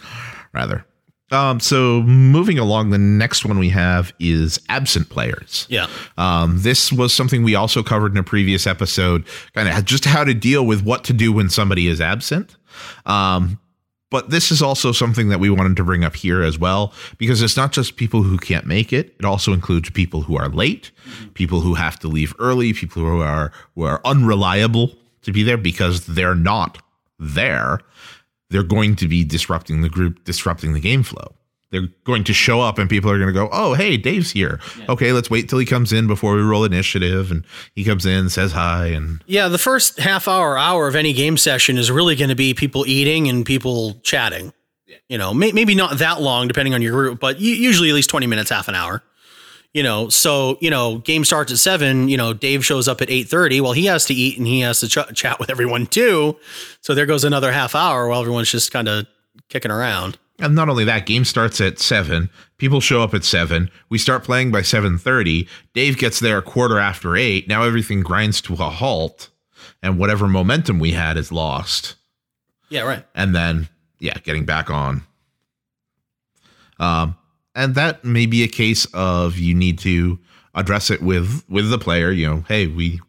rather. 0.53 0.85
Um, 1.31 1.61
so 1.61 2.01
moving 2.01 2.59
along, 2.59 2.89
the 2.89 2.97
next 2.97 3.45
one 3.45 3.57
we 3.57 3.69
have 3.69 4.13
is 4.19 4.59
absent 4.67 5.09
players. 5.09 5.65
Yeah. 5.69 5.87
Um, 6.17 6.61
this 6.61 6.91
was 6.91 7.13
something 7.13 7.43
we 7.43 7.55
also 7.55 7.83
covered 7.83 8.11
in 8.11 8.17
a 8.17 8.23
previous 8.23 8.67
episode, 8.67 9.25
kind 9.55 9.69
of 9.69 9.85
just 9.85 10.03
how 10.05 10.25
to 10.25 10.33
deal 10.33 10.65
with 10.65 10.83
what 10.83 11.05
to 11.05 11.13
do 11.13 11.31
when 11.31 11.49
somebody 11.49 11.87
is 11.87 12.01
absent. 12.01 12.57
Um, 13.05 13.59
but 14.09 14.29
this 14.29 14.51
is 14.51 14.61
also 14.61 14.91
something 14.91 15.29
that 15.29 15.39
we 15.39 15.49
wanted 15.49 15.77
to 15.77 15.85
bring 15.85 16.03
up 16.03 16.17
here 16.17 16.43
as 16.43 16.59
well, 16.59 16.93
because 17.17 17.41
it's 17.41 17.55
not 17.55 17.71
just 17.71 17.95
people 17.95 18.23
who 18.23 18.37
can't 18.37 18.65
make 18.65 18.91
it. 18.91 19.15
It 19.17 19.23
also 19.23 19.53
includes 19.53 19.89
people 19.89 20.23
who 20.23 20.37
are 20.37 20.49
late, 20.49 20.91
people 21.33 21.61
who 21.61 21.75
have 21.75 21.97
to 21.99 22.09
leave 22.09 22.33
early, 22.37 22.73
people 22.73 23.03
who 23.03 23.21
are 23.21 23.53
who 23.73 23.83
are 23.83 24.01
unreliable 24.03 24.91
to 25.23 25.31
be 25.31 25.43
there 25.43 25.57
because 25.57 26.05
they're 26.05 26.35
not 26.35 26.81
there. 27.19 27.79
They're 28.49 28.63
going 28.63 28.95
to 28.97 29.07
be 29.07 29.23
disrupting 29.23 29.81
the 29.81 29.89
group, 29.89 30.23
disrupting 30.23 30.73
the 30.73 30.79
game 30.79 31.03
flow. 31.03 31.35
They're 31.71 31.87
going 32.03 32.25
to 32.25 32.33
show 32.33 32.59
up 32.59 32.77
and 32.77 32.89
people 32.89 33.09
are 33.09 33.17
going 33.17 33.29
to 33.29 33.33
go, 33.33 33.47
Oh, 33.51 33.73
hey, 33.75 33.95
Dave's 33.95 34.31
here. 34.31 34.59
Okay, 34.89 35.13
let's 35.13 35.29
wait 35.29 35.47
till 35.47 35.57
he 35.57 35.65
comes 35.65 35.93
in 35.93 36.05
before 36.05 36.35
we 36.35 36.41
roll 36.41 36.65
initiative. 36.65 37.31
And 37.31 37.45
he 37.75 37.85
comes 37.85 38.05
in, 38.05 38.29
says 38.29 38.51
hi, 38.51 38.87
and 38.87 39.23
Yeah, 39.25 39.47
the 39.47 39.57
first 39.57 39.97
half 39.97 40.27
hour, 40.27 40.57
hour 40.57 40.89
of 40.89 40.97
any 40.97 41.13
game 41.13 41.37
session 41.37 41.77
is 41.77 41.89
really 41.89 42.17
going 42.17 42.29
to 42.29 42.35
be 42.35 42.53
people 42.53 42.85
eating 42.85 43.29
and 43.29 43.45
people 43.45 43.93
chatting. 44.03 44.51
You 45.07 45.17
know, 45.17 45.33
may, 45.33 45.53
maybe 45.53 45.73
not 45.73 45.99
that 45.99 46.19
long, 46.19 46.49
depending 46.49 46.73
on 46.73 46.81
your 46.81 46.91
group, 46.91 47.19
but 47.21 47.39
usually 47.39 47.89
at 47.89 47.95
least 47.95 48.09
20 48.09 48.27
minutes, 48.27 48.49
half 48.49 48.67
an 48.67 48.75
hour. 48.75 49.01
You 49.73 49.83
know, 49.83 50.09
so, 50.09 50.57
you 50.59 50.69
know, 50.69 50.97
game 50.97 51.23
starts 51.23 51.51
at 51.51 51.57
seven, 51.57 52.09
you 52.09 52.17
know, 52.17 52.33
Dave 52.33 52.65
shows 52.65 52.89
up 52.89 53.01
at 53.01 53.07
8.30. 53.07 53.61
Well, 53.61 53.71
he 53.71 53.85
has 53.85 54.03
to 54.05 54.13
eat 54.13 54.37
and 54.37 54.45
he 54.45 54.59
has 54.59 54.81
to 54.81 54.87
ch- 54.89 55.15
chat 55.15 55.39
with 55.39 55.49
everyone 55.49 55.85
too. 55.87 56.37
So 56.81 56.93
there 56.93 57.05
goes 57.05 57.23
another 57.23 57.53
half 57.53 57.73
hour 57.73 58.09
while 58.09 58.19
everyone's 58.19 58.51
just 58.51 58.73
kind 58.73 58.89
of 58.89 59.07
kicking 59.47 59.71
around. 59.71 60.17
And 60.39 60.55
not 60.55 60.69
only 60.69 60.83
that, 60.85 61.05
game 61.05 61.23
starts 61.23 61.61
at 61.61 61.79
seven. 61.79 62.29
People 62.57 62.81
show 62.81 63.01
up 63.01 63.13
at 63.13 63.23
seven. 63.23 63.69
We 63.89 63.97
start 63.97 64.23
playing 64.23 64.51
by 64.51 64.63
seven 64.63 64.97
thirty. 64.97 65.47
Dave 65.73 65.97
gets 65.99 66.19
there 66.19 66.39
a 66.39 66.41
quarter 66.41 66.79
after 66.79 67.15
eight. 67.15 67.47
Now 67.47 67.63
everything 67.63 68.01
grinds 68.01 68.41
to 68.41 68.53
a 68.53 68.69
halt, 68.69 69.29
and 69.83 69.99
whatever 69.99 70.27
momentum 70.27 70.79
we 70.79 70.93
had 70.93 71.15
is 71.15 71.31
lost. 71.31 71.95
Yeah, 72.69 72.81
right. 72.81 73.05
And 73.13 73.35
then, 73.35 73.69
yeah, 73.99 74.15
getting 74.23 74.45
back 74.45 74.71
on. 74.71 75.03
Um, 76.79 77.15
and 77.55 77.75
that 77.75 78.03
may 78.03 78.25
be 78.25 78.43
a 78.43 78.47
case 78.47 78.85
of 78.93 79.37
you 79.37 79.53
need 79.53 79.79
to 79.79 80.19
address 80.55 80.89
it 80.89 81.01
with 81.01 81.43
with 81.49 81.69
the 81.69 81.77
player. 81.77 82.11
You 82.11 82.27
know, 82.27 82.45
hey, 82.47 82.67
we 82.67 82.99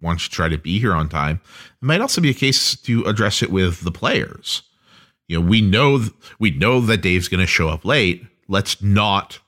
want 0.00 0.22
you 0.22 0.28
to 0.28 0.34
try 0.34 0.48
to 0.48 0.58
be 0.58 0.78
here 0.78 0.94
on 0.94 1.08
time. 1.08 1.40
It 1.82 1.84
might 1.84 2.00
also 2.00 2.20
be 2.20 2.30
a 2.30 2.34
case 2.34 2.76
to 2.76 3.04
address 3.04 3.42
it 3.42 3.50
with 3.50 3.82
the 3.82 3.92
players. 3.92 4.62
You 5.28 5.40
know, 5.40 5.46
we 5.46 5.60
know 5.60 6.04
we 6.38 6.50
know 6.50 6.80
that 6.80 7.02
Dave's 7.02 7.28
going 7.28 7.40
to 7.40 7.46
show 7.46 7.68
up 7.68 7.84
late. 7.84 8.24
Let's 8.48 8.80
not 8.82 9.40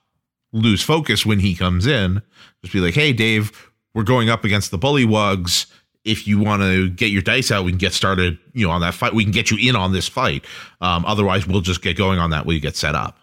lose 0.52 0.82
focus 0.82 1.24
when 1.24 1.40
he 1.40 1.54
comes 1.54 1.86
in. 1.86 2.22
Just 2.62 2.72
be 2.72 2.80
like, 2.80 2.94
hey, 2.94 3.12
Dave, 3.12 3.70
we're 3.94 4.02
going 4.02 4.28
up 4.28 4.44
against 4.44 4.70
the 4.70 4.78
Bullywugs. 4.78 5.66
If 6.04 6.26
you 6.26 6.38
want 6.38 6.62
to 6.62 6.88
get 6.90 7.10
your 7.10 7.22
dice 7.22 7.50
out, 7.50 7.64
we 7.64 7.72
can 7.72 7.78
get 7.78 7.92
started. 7.92 8.38
You 8.52 8.66
know, 8.66 8.72
on 8.72 8.80
that 8.82 8.94
fight, 8.94 9.14
we 9.14 9.22
can 9.22 9.32
get 9.32 9.50
you 9.50 9.68
in 9.68 9.76
on 9.76 9.92
this 9.92 10.08
fight. 10.08 10.44
Um, 10.80 11.04
otherwise, 11.06 11.46
we'll 11.46 11.60
just 11.60 11.82
get 11.82 11.96
going 11.96 12.18
on 12.18 12.30
that 12.30 12.46
when 12.46 12.54
you 12.54 12.60
get 12.60 12.76
set 12.76 12.94
up. 12.94 13.19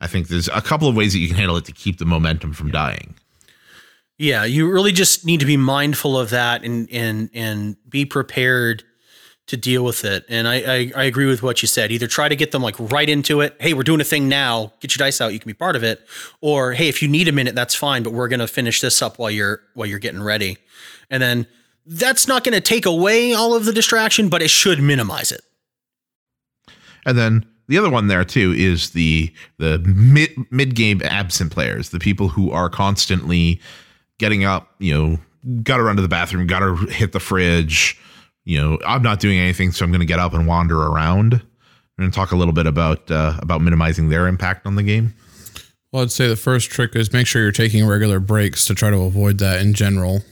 I 0.00 0.06
think 0.06 0.28
there's 0.28 0.48
a 0.48 0.60
couple 0.60 0.88
of 0.88 0.96
ways 0.96 1.12
that 1.12 1.18
you 1.18 1.28
can 1.28 1.36
handle 1.36 1.56
it 1.56 1.64
to 1.66 1.72
keep 1.72 1.98
the 1.98 2.04
momentum 2.04 2.52
from 2.52 2.70
dying. 2.70 3.14
Yeah, 4.18 4.44
you 4.44 4.70
really 4.70 4.92
just 4.92 5.26
need 5.26 5.40
to 5.40 5.46
be 5.46 5.56
mindful 5.56 6.18
of 6.18 6.30
that 6.30 6.64
and 6.64 6.88
and 6.90 7.28
and 7.34 7.76
be 7.88 8.04
prepared 8.04 8.82
to 9.46 9.56
deal 9.56 9.84
with 9.84 10.04
it. 10.04 10.24
And 10.28 10.48
I, 10.48 10.54
I, 10.54 10.92
I 10.96 11.04
agree 11.04 11.26
with 11.26 11.42
what 11.42 11.62
you 11.62 11.68
said. 11.68 11.92
Either 11.92 12.08
try 12.08 12.28
to 12.28 12.34
get 12.34 12.50
them 12.50 12.62
like 12.62 12.74
right 12.78 13.08
into 13.08 13.42
it. 13.42 13.56
Hey, 13.60 13.74
we're 13.74 13.84
doing 13.84 14.00
a 14.00 14.04
thing 14.04 14.28
now. 14.28 14.72
Get 14.80 14.96
your 14.96 15.06
dice 15.06 15.20
out. 15.20 15.32
You 15.32 15.38
can 15.38 15.48
be 15.48 15.54
part 15.54 15.76
of 15.76 15.84
it. 15.84 16.04
Or 16.40 16.72
hey, 16.72 16.88
if 16.88 17.00
you 17.00 17.08
need 17.08 17.28
a 17.28 17.32
minute, 17.32 17.54
that's 17.54 17.74
fine. 17.74 18.02
But 18.02 18.12
we're 18.12 18.28
gonna 18.28 18.48
finish 18.48 18.80
this 18.80 19.02
up 19.02 19.18
while 19.18 19.30
you're 19.30 19.60
while 19.74 19.86
you're 19.86 19.98
getting 19.98 20.22
ready. 20.22 20.58
And 21.10 21.22
then 21.22 21.46
that's 21.84 22.26
not 22.26 22.42
gonna 22.42 22.60
take 22.60 22.86
away 22.86 23.34
all 23.34 23.54
of 23.54 23.66
the 23.66 23.72
distraction, 23.72 24.28
but 24.28 24.42
it 24.42 24.48
should 24.48 24.80
minimize 24.80 25.30
it. 25.30 25.42
And 27.04 27.16
then 27.16 27.46
the 27.68 27.78
other 27.78 27.90
one 27.90 28.06
there 28.08 28.24
too 28.24 28.54
is 28.56 28.90
the 28.90 29.32
the 29.58 29.78
mid 29.78 30.30
mid 30.50 30.74
game 30.74 31.00
absent 31.04 31.52
players, 31.52 31.90
the 31.90 31.98
people 31.98 32.28
who 32.28 32.50
are 32.50 32.68
constantly 32.68 33.60
getting 34.18 34.44
up, 34.44 34.74
you 34.78 34.94
know, 34.94 35.18
got 35.62 35.78
to 35.78 35.82
run 35.82 35.96
to 35.96 36.02
the 36.02 36.08
bathroom, 36.08 36.46
got 36.46 36.60
to 36.60 36.76
hit 36.86 37.12
the 37.12 37.20
fridge. 37.20 37.98
You 38.44 38.60
know, 38.60 38.78
I'm 38.86 39.02
not 39.02 39.18
doing 39.18 39.38
anything, 39.38 39.72
so 39.72 39.84
I'm 39.84 39.90
going 39.90 40.00
to 40.00 40.06
get 40.06 40.20
up 40.20 40.32
and 40.32 40.46
wander 40.46 40.80
around. 40.80 41.34
I'm 41.34 42.02
going 42.02 42.10
to 42.10 42.14
talk 42.14 42.30
a 42.30 42.36
little 42.36 42.54
bit 42.54 42.66
about 42.66 43.10
uh, 43.10 43.34
about 43.40 43.60
minimizing 43.60 44.08
their 44.08 44.28
impact 44.28 44.66
on 44.66 44.76
the 44.76 44.82
game. 44.82 45.14
Well, 45.92 46.02
I'd 46.02 46.12
say 46.12 46.28
the 46.28 46.36
first 46.36 46.70
trick 46.70 46.94
is 46.94 47.12
make 47.12 47.26
sure 47.26 47.42
you're 47.42 47.52
taking 47.52 47.86
regular 47.86 48.20
breaks 48.20 48.66
to 48.66 48.74
try 48.74 48.90
to 48.90 48.98
avoid 48.98 49.38
that 49.38 49.60
in 49.60 49.72
general. 49.72 50.22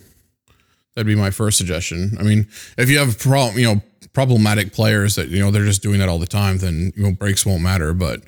That'd 0.94 1.07
be 1.07 1.16
my 1.16 1.31
first 1.31 1.59
suggestion. 1.59 2.16
I 2.20 2.23
mean, 2.23 2.49
if 2.79 2.88
you 2.88 2.99
have 2.99 3.14
a 3.14 3.18
problem, 3.18 3.59
you 3.59 3.64
know, 3.64 3.83
problematic 4.12 4.73
players 4.73 5.14
that 5.14 5.29
you 5.29 5.40
know 5.40 5.51
they're 5.51 5.64
just 5.64 5.83
doing 5.83 5.99
that 5.99 6.09
all 6.09 6.19
the 6.19 6.27
time, 6.27 6.59
then 6.59 6.93
you 6.97 7.03
know 7.03 7.12
breaks 7.12 7.47
won't 7.47 7.62
matter. 7.62 7.95
But 7.95 8.23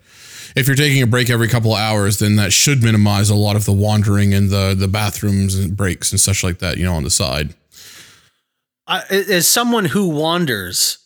if 0.54 0.66
you're 0.66 0.76
taking 0.76 1.02
a 1.02 1.06
break 1.06 1.30
every 1.30 1.48
couple 1.48 1.74
hours, 1.74 2.18
then 2.18 2.36
that 2.36 2.52
should 2.52 2.82
minimize 2.82 3.30
a 3.30 3.34
lot 3.34 3.56
of 3.56 3.64
the 3.64 3.72
wandering 3.72 4.32
and 4.34 4.50
the 4.50 4.74
the 4.76 4.88
bathrooms 4.88 5.54
and 5.54 5.76
breaks 5.76 6.10
and 6.12 6.20
such 6.20 6.42
like 6.42 6.58
that. 6.58 6.78
You 6.78 6.84
know, 6.84 6.94
on 6.94 7.04
the 7.04 7.10
side. 7.10 7.54
I, 8.88 9.02
as 9.10 9.48
someone 9.48 9.84
who 9.84 10.08
wanders, 10.08 10.98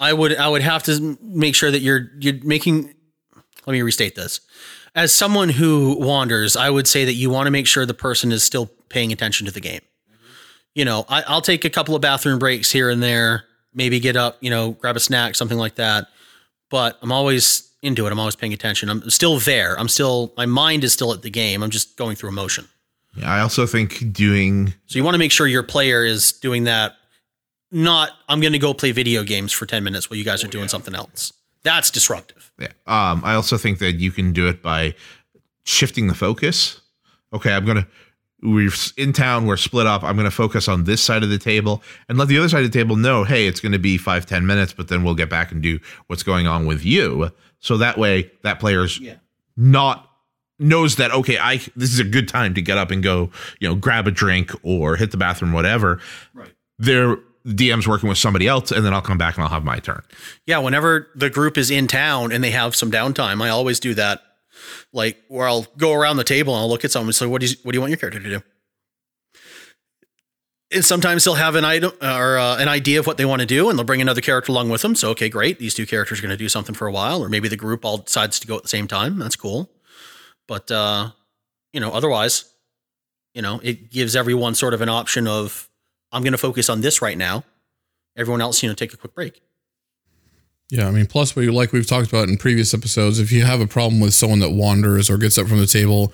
I 0.00 0.12
would 0.12 0.36
I 0.36 0.48
would 0.48 0.62
have 0.62 0.84
to 0.84 1.18
make 1.20 1.54
sure 1.54 1.70
that 1.70 1.80
you're 1.80 2.10
you're 2.20 2.42
making. 2.42 2.94
Let 3.66 3.72
me 3.72 3.82
restate 3.82 4.14
this. 4.14 4.40
As 4.94 5.12
someone 5.12 5.50
who 5.50 5.96
wanders, 5.98 6.56
I 6.56 6.70
would 6.70 6.86
say 6.86 7.04
that 7.04 7.12
you 7.12 7.30
want 7.30 7.46
to 7.46 7.50
make 7.50 7.66
sure 7.66 7.84
the 7.84 7.94
person 7.94 8.32
is 8.32 8.42
still 8.42 8.70
paying 8.88 9.12
attention 9.12 9.46
to 9.46 9.52
the 9.52 9.60
game. 9.60 9.82
You 10.74 10.84
know, 10.84 11.04
I, 11.08 11.22
I'll 11.26 11.42
take 11.42 11.64
a 11.64 11.70
couple 11.70 11.94
of 11.94 12.00
bathroom 12.00 12.38
breaks 12.38 12.70
here 12.70 12.88
and 12.88 13.02
there, 13.02 13.44
maybe 13.74 14.00
get 14.00 14.16
up, 14.16 14.36
you 14.40 14.50
know, 14.50 14.72
grab 14.72 14.96
a 14.96 15.00
snack, 15.00 15.34
something 15.34 15.58
like 15.58 15.76
that. 15.76 16.08
But 16.70 16.98
I'm 17.02 17.12
always 17.12 17.70
into 17.82 18.06
it. 18.06 18.12
I'm 18.12 18.18
always 18.18 18.36
paying 18.36 18.52
attention. 18.52 18.88
I'm 18.88 19.08
still 19.10 19.38
there. 19.38 19.78
I'm 19.78 19.88
still 19.88 20.32
my 20.36 20.46
mind 20.46 20.84
is 20.84 20.92
still 20.92 21.12
at 21.12 21.22
the 21.22 21.30
game. 21.30 21.62
I'm 21.62 21.70
just 21.70 21.96
going 21.96 22.16
through 22.16 22.30
emotion. 22.30 22.66
Yeah, 23.16 23.32
I 23.32 23.40
also 23.40 23.66
think 23.66 24.12
doing 24.12 24.74
So 24.86 24.98
you 24.98 25.04
want 25.04 25.14
to 25.14 25.18
make 25.18 25.32
sure 25.32 25.46
your 25.46 25.62
player 25.62 26.04
is 26.04 26.32
doing 26.32 26.64
that. 26.64 26.96
Not 27.70 28.10
I'm 28.28 28.40
going 28.40 28.52
to 28.52 28.58
go 28.58 28.72
play 28.74 28.92
video 28.92 29.22
games 29.22 29.52
for 29.52 29.66
10 29.66 29.84
minutes 29.84 30.08
while 30.08 30.16
you 30.16 30.24
guys 30.24 30.42
are 30.42 30.48
doing 30.48 30.68
something 30.68 30.94
else. 30.94 31.32
That's 31.62 31.90
disruptive. 31.90 32.50
Yeah. 32.58 32.68
Um, 32.86 33.22
I 33.24 33.34
also 33.34 33.56
think 33.58 33.78
that 33.78 33.96
you 33.96 34.10
can 34.10 34.32
do 34.32 34.48
it 34.48 34.62
by 34.62 34.94
shifting 35.64 36.06
the 36.06 36.14
focus. 36.14 36.80
Okay, 37.32 37.52
I'm 37.52 37.66
gonna 37.66 37.86
we're 38.42 38.70
in 38.96 39.12
town, 39.12 39.46
we're 39.46 39.56
split 39.56 39.86
up. 39.86 40.02
I'm 40.04 40.16
gonna 40.16 40.30
focus 40.30 40.68
on 40.68 40.84
this 40.84 41.02
side 41.02 41.22
of 41.22 41.28
the 41.28 41.38
table 41.38 41.82
and 42.08 42.16
let 42.18 42.28
the 42.28 42.38
other 42.38 42.48
side 42.48 42.64
of 42.64 42.70
the 42.72 42.78
table 42.78 42.96
know, 42.96 43.24
hey, 43.24 43.46
it's 43.46 43.60
gonna 43.60 43.78
be 43.78 43.98
five, 43.98 44.26
ten 44.26 44.46
minutes, 44.46 44.72
but 44.72 44.88
then 44.88 45.02
we'll 45.02 45.14
get 45.14 45.28
back 45.30 45.50
and 45.52 45.60
do 45.62 45.78
what's 46.06 46.22
going 46.22 46.46
on 46.46 46.66
with 46.66 46.84
you. 46.84 47.30
So 47.58 47.76
that 47.78 47.98
way 47.98 48.30
that 48.42 48.60
player's 48.60 48.98
Yeah. 49.00 49.14
not 49.56 50.04
knows 50.60 50.96
that 50.96 51.10
okay, 51.12 51.38
I 51.38 51.56
this 51.76 51.92
is 51.92 51.98
a 52.00 52.04
good 52.04 52.28
time 52.28 52.54
to 52.54 52.62
get 52.62 52.78
up 52.78 52.90
and 52.90 53.02
go, 53.02 53.30
you 53.60 53.68
know, 53.68 53.74
grab 53.74 54.06
a 54.06 54.10
drink 54.10 54.52
or 54.62 54.96
hit 54.96 55.10
the 55.10 55.16
bathroom, 55.16 55.52
whatever. 55.52 56.00
Right. 56.34 56.52
Their 56.78 57.16
DM's 57.46 57.88
working 57.88 58.08
with 58.08 58.18
somebody 58.18 58.46
else, 58.46 58.70
and 58.72 58.84
then 58.84 58.92
I'll 58.92 59.00
come 59.00 59.16
back 59.18 59.36
and 59.36 59.44
I'll 59.44 59.50
have 59.50 59.64
my 59.64 59.78
turn. 59.78 60.02
Yeah, 60.46 60.58
whenever 60.58 61.08
the 61.14 61.30
group 61.30 61.56
is 61.56 61.70
in 61.70 61.86
town 61.86 62.30
and 62.30 62.44
they 62.44 62.50
have 62.50 62.76
some 62.76 62.90
downtime, 62.90 63.40
I 63.42 63.48
always 63.48 63.80
do 63.80 63.94
that. 63.94 64.20
Like 64.92 65.18
where 65.28 65.48
I'll 65.48 65.66
go 65.76 65.92
around 65.92 66.16
the 66.16 66.24
table 66.24 66.54
and 66.54 66.60
I'll 66.60 66.68
look 66.68 66.84
at 66.84 66.90
someone 66.90 67.08
and 67.08 67.14
say, 67.14 67.26
"What 67.26 67.40
do 67.40 67.46
you 67.46 67.56
what 67.62 67.72
do 67.72 67.76
you 67.76 67.80
want 67.80 67.90
your 67.90 67.98
character 67.98 68.20
to 68.20 68.28
do?" 68.28 68.42
And 70.70 70.84
sometimes 70.84 71.24
they'll 71.24 71.34
have 71.34 71.54
an 71.54 71.64
item 71.64 71.92
or 72.02 72.36
uh, 72.36 72.58
an 72.58 72.68
idea 72.68 72.98
of 72.98 73.06
what 73.06 73.16
they 73.16 73.24
want 73.24 73.40
to 73.40 73.46
do, 73.46 73.70
and 73.70 73.78
they'll 73.78 73.86
bring 73.86 74.02
another 74.02 74.20
character 74.20 74.52
along 74.52 74.68
with 74.68 74.82
them. 74.82 74.94
So, 74.94 75.08
okay, 75.10 75.30
great, 75.30 75.58
these 75.58 75.74
two 75.74 75.86
characters 75.86 76.18
are 76.18 76.22
going 76.22 76.30
to 76.30 76.36
do 76.36 76.48
something 76.48 76.74
for 76.74 76.86
a 76.86 76.92
while, 76.92 77.24
or 77.24 77.30
maybe 77.30 77.48
the 77.48 77.56
group 77.56 77.86
all 77.86 77.98
decides 77.98 78.38
to 78.40 78.46
go 78.46 78.56
at 78.56 78.62
the 78.62 78.68
same 78.68 78.86
time. 78.86 79.18
That's 79.18 79.36
cool. 79.36 79.70
But 80.46 80.70
uh, 80.70 81.10
you 81.72 81.80
know, 81.80 81.92
otherwise, 81.92 82.52
you 83.34 83.42
know, 83.42 83.60
it 83.62 83.90
gives 83.90 84.14
everyone 84.16 84.54
sort 84.54 84.74
of 84.74 84.82
an 84.82 84.88
option 84.88 85.26
of, 85.26 85.68
"I'm 86.12 86.22
going 86.22 86.32
to 86.32 86.38
focus 86.38 86.68
on 86.68 86.80
this 86.80 87.00
right 87.00 87.16
now." 87.16 87.44
Everyone 88.16 88.40
else, 88.40 88.62
you 88.62 88.68
know, 88.68 88.74
take 88.74 88.92
a 88.92 88.96
quick 88.96 89.14
break. 89.14 89.40
Yeah, 90.70 90.86
I 90.86 90.90
mean, 90.90 91.06
plus 91.06 91.34
we 91.34 91.48
like 91.48 91.72
we've 91.72 91.86
talked 91.86 92.08
about 92.08 92.28
in 92.28 92.36
previous 92.36 92.74
episodes, 92.74 93.18
if 93.18 93.32
you 93.32 93.44
have 93.44 93.60
a 93.60 93.66
problem 93.66 94.00
with 94.00 94.12
someone 94.12 94.40
that 94.40 94.50
wanders 94.50 95.08
or 95.08 95.16
gets 95.16 95.38
up 95.38 95.46
from 95.46 95.58
the 95.58 95.66
table, 95.66 96.12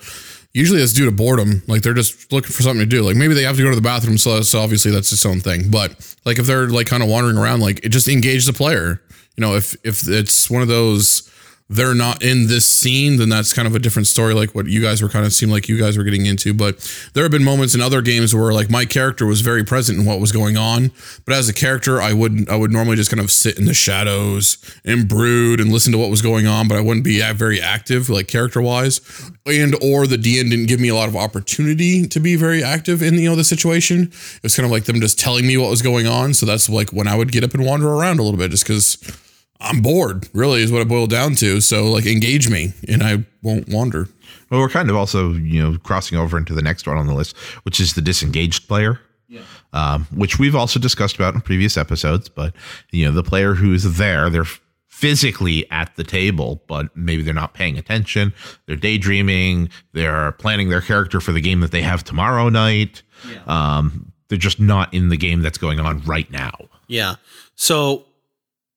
usually 0.53 0.81
it's 0.81 0.93
due 0.93 1.05
to 1.05 1.11
boredom. 1.11 1.61
Like 1.67 1.81
they're 1.81 1.93
just 1.93 2.31
looking 2.31 2.51
for 2.51 2.63
something 2.63 2.79
to 2.79 2.85
do. 2.85 3.03
Like 3.03 3.17
maybe 3.17 3.33
they 3.33 3.43
have 3.43 3.57
to 3.57 3.63
go 3.63 3.69
to 3.69 3.75
the 3.75 3.81
bathroom, 3.81 4.17
so, 4.17 4.41
so 4.41 4.59
obviously 4.59 4.91
that's 4.91 5.11
its 5.11 5.25
own 5.25 5.41
thing. 5.41 5.69
But 5.69 6.15
like 6.23 6.39
if 6.39 6.45
they're 6.45 6.69
like 6.69 6.87
kind 6.87 7.03
of 7.03 7.09
wandering 7.09 7.37
around, 7.37 7.59
like 7.59 7.85
it 7.85 7.89
just 7.89 8.07
engage 8.07 8.45
the 8.45 8.53
player. 8.53 9.01
You 9.35 9.41
know, 9.41 9.55
if 9.55 9.75
if 9.83 10.07
it's 10.07 10.49
one 10.49 10.61
of 10.61 10.69
those 10.69 11.29
they're 11.67 11.95
not 11.95 12.21
in 12.21 12.45
this 12.47 12.67
scene, 12.67 13.17
then 13.17 13.29
that's 13.29 13.51
kind 13.51 13.67
of 13.67 13.73
a 13.73 13.79
different 13.79 14.05
story, 14.05 14.35
like 14.35 14.53
what 14.53 14.67
you 14.67 14.81
guys 14.81 15.01
were 15.01 15.09
kind 15.09 15.25
of 15.25 15.33
seemed 15.33 15.51
like 15.51 15.67
you 15.67 15.79
guys 15.79 15.97
were 15.97 16.03
getting 16.03 16.27
into. 16.27 16.53
But 16.53 16.77
there 17.13 17.23
have 17.23 17.31
been 17.31 17.43
moments 17.43 17.73
in 17.73 17.81
other 17.81 18.03
games 18.03 18.35
where 18.35 18.53
like 18.53 18.69
my 18.69 18.85
character 18.85 19.25
was 19.25 19.41
very 19.41 19.63
present 19.63 19.97
in 19.97 20.05
what 20.05 20.19
was 20.19 20.31
going 20.31 20.57
on, 20.57 20.91
but 21.25 21.33
as 21.33 21.49
a 21.49 21.53
character, 21.53 21.99
I 21.99 22.13
wouldn't 22.13 22.49
I 22.49 22.55
would 22.55 22.71
normally 22.71 22.95
just 22.95 23.09
kind 23.09 23.19
of 23.19 23.31
sit 23.31 23.57
in 23.57 23.65
the 23.65 23.73
shadows 23.73 24.59
and 24.85 25.07
brood 25.07 25.59
and 25.59 25.71
listen 25.71 25.91
to 25.93 25.97
what 25.97 26.11
was 26.11 26.21
going 26.21 26.45
on, 26.45 26.67
but 26.67 26.77
I 26.77 26.81
wouldn't 26.81 27.03
be 27.03 27.19
very 27.33 27.59
active, 27.59 28.09
like 28.09 28.27
character 28.27 28.61
wise, 28.61 29.01
and 29.47 29.75
or 29.81 30.05
the 30.05 30.17
DM 30.17 30.51
didn't 30.51 30.67
give 30.67 30.79
me 30.79 30.89
a 30.89 30.95
lot 30.95 31.09
of 31.09 31.15
opportunity 31.15 32.05
to 32.07 32.19
be 32.19 32.35
very 32.35 32.63
active 32.63 33.01
in 33.01 33.15
you 33.15 33.27
know 33.27 33.35
the 33.35 33.43
situation. 33.43 34.03
It 34.03 34.43
was 34.43 34.55
kind 34.55 34.65
of 34.65 34.71
like 34.71 34.83
them 34.83 35.01
just 35.01 35.19
telling 35.19 35.47
me 35.47 35.57
what 35.57 35.71
was 35.71 35.81
going 35.81 36.05
on, 36.05 36.35
so 36.35 36.45
that's 36.45 36.69
like 36.69 36.91
when 36.91 37.07
I 37.07 37.15
would 37.15 37.31
get 37.31 37.43
up 37.43 37.55
and 37.55 37.65
wander 37.65 37.91
around 37.91 38.19
a 38.19 38.23
little 38.23 38.37
bit, 38.37 38.51
just 38.51 38.65
because. 38.65 39.21
I'm 39.59 39.81
bored, 39.81 40.27
really, 40.33 40.61
is 40.61 40.71
what 40.71 40.81
it 40.81 40.87
boiled 40.87 41.09
down 41.09 41.35
to. 41.35 41.61
So, 41.61 41.85
like, 41.85 42.05
engage 42.05 42.49
me 42.49 42.73
and 42.87 43.01
I 43.01 43.25
won't 43.41 43.69
wander. 43.69 44.09
Well, 44.49 44.59
we're 44.59 44.69
kind 44.69 44.89
of 44.89 44.95
also, 44.95 45.33
you 45.33 45.61
know, 45.61 45.77
crossing 45.79 46.17
over 46.17 46.37
into 46.37 46.53
the 46.53 46.61
next 46.61 46.87
one 46.87 46.97
on 46.97 47.07
the 47.07 47.13
list, 47.13 47.35
which 47.63 47.79
is 47.79 47.93
the 47.93 48.01
disengaged 48.01 48.67
player. 48.67 48.99
Yeah. 49.27 49.41
Um, 49.73 50.07
which 50.13 50.37
we've 50.37 50.55
also 50.55 50.79
discussed 50.79 51.15
about 51.15 51.33
in 51.33 51.41
previous 51.41 51.77
episodes, 51.77 52.29
but 52.29 52.53
you 52.91 53.05
know, 53.05 53.11
the 53.11 53.23
player 53.23 53.55
who's 53.55 53.97
there, 53.97 54.29
they're 54.29 54.45
physically 54.87 55.69
at 55.71 55.93
the 55.97 56.03
table, 56.03 56.63
but 56.67 56.95
maybe 56.95 57.21
they're 57.21 57.33
not 57.33 57.53
paying 57.53 57.77
attention. 57.77 58.33
They're 58.65 58.77
daydreaming. 58.77 59.69
They're 59.91 60.31
planning 60.33 60.69
their 60.69 60.79
character 60.79 61.19
for 61.19 61.33
the 61.33 61.41
game 61.41 61.59
that 61.59 61.71
they 61.71 61.81
have 61.81 62.03
tomorrow 62.03 62.47
night. 62.47 63.01
Yeah. 63.29 63.41
Um, 63.45 64.13
they're 64.29 64.37
just 64.37 64.59
not 64.59 64.93
in 64.93 65.09
the 65.09 65.17
game 65.17 65.41
that's 65.41 65.57
going 65.57 65.79
on 65.79 66.01
right 66.03 66.29
now. 66.31 66.53
Yeah. 66.87 67.15
So 67.55 68.05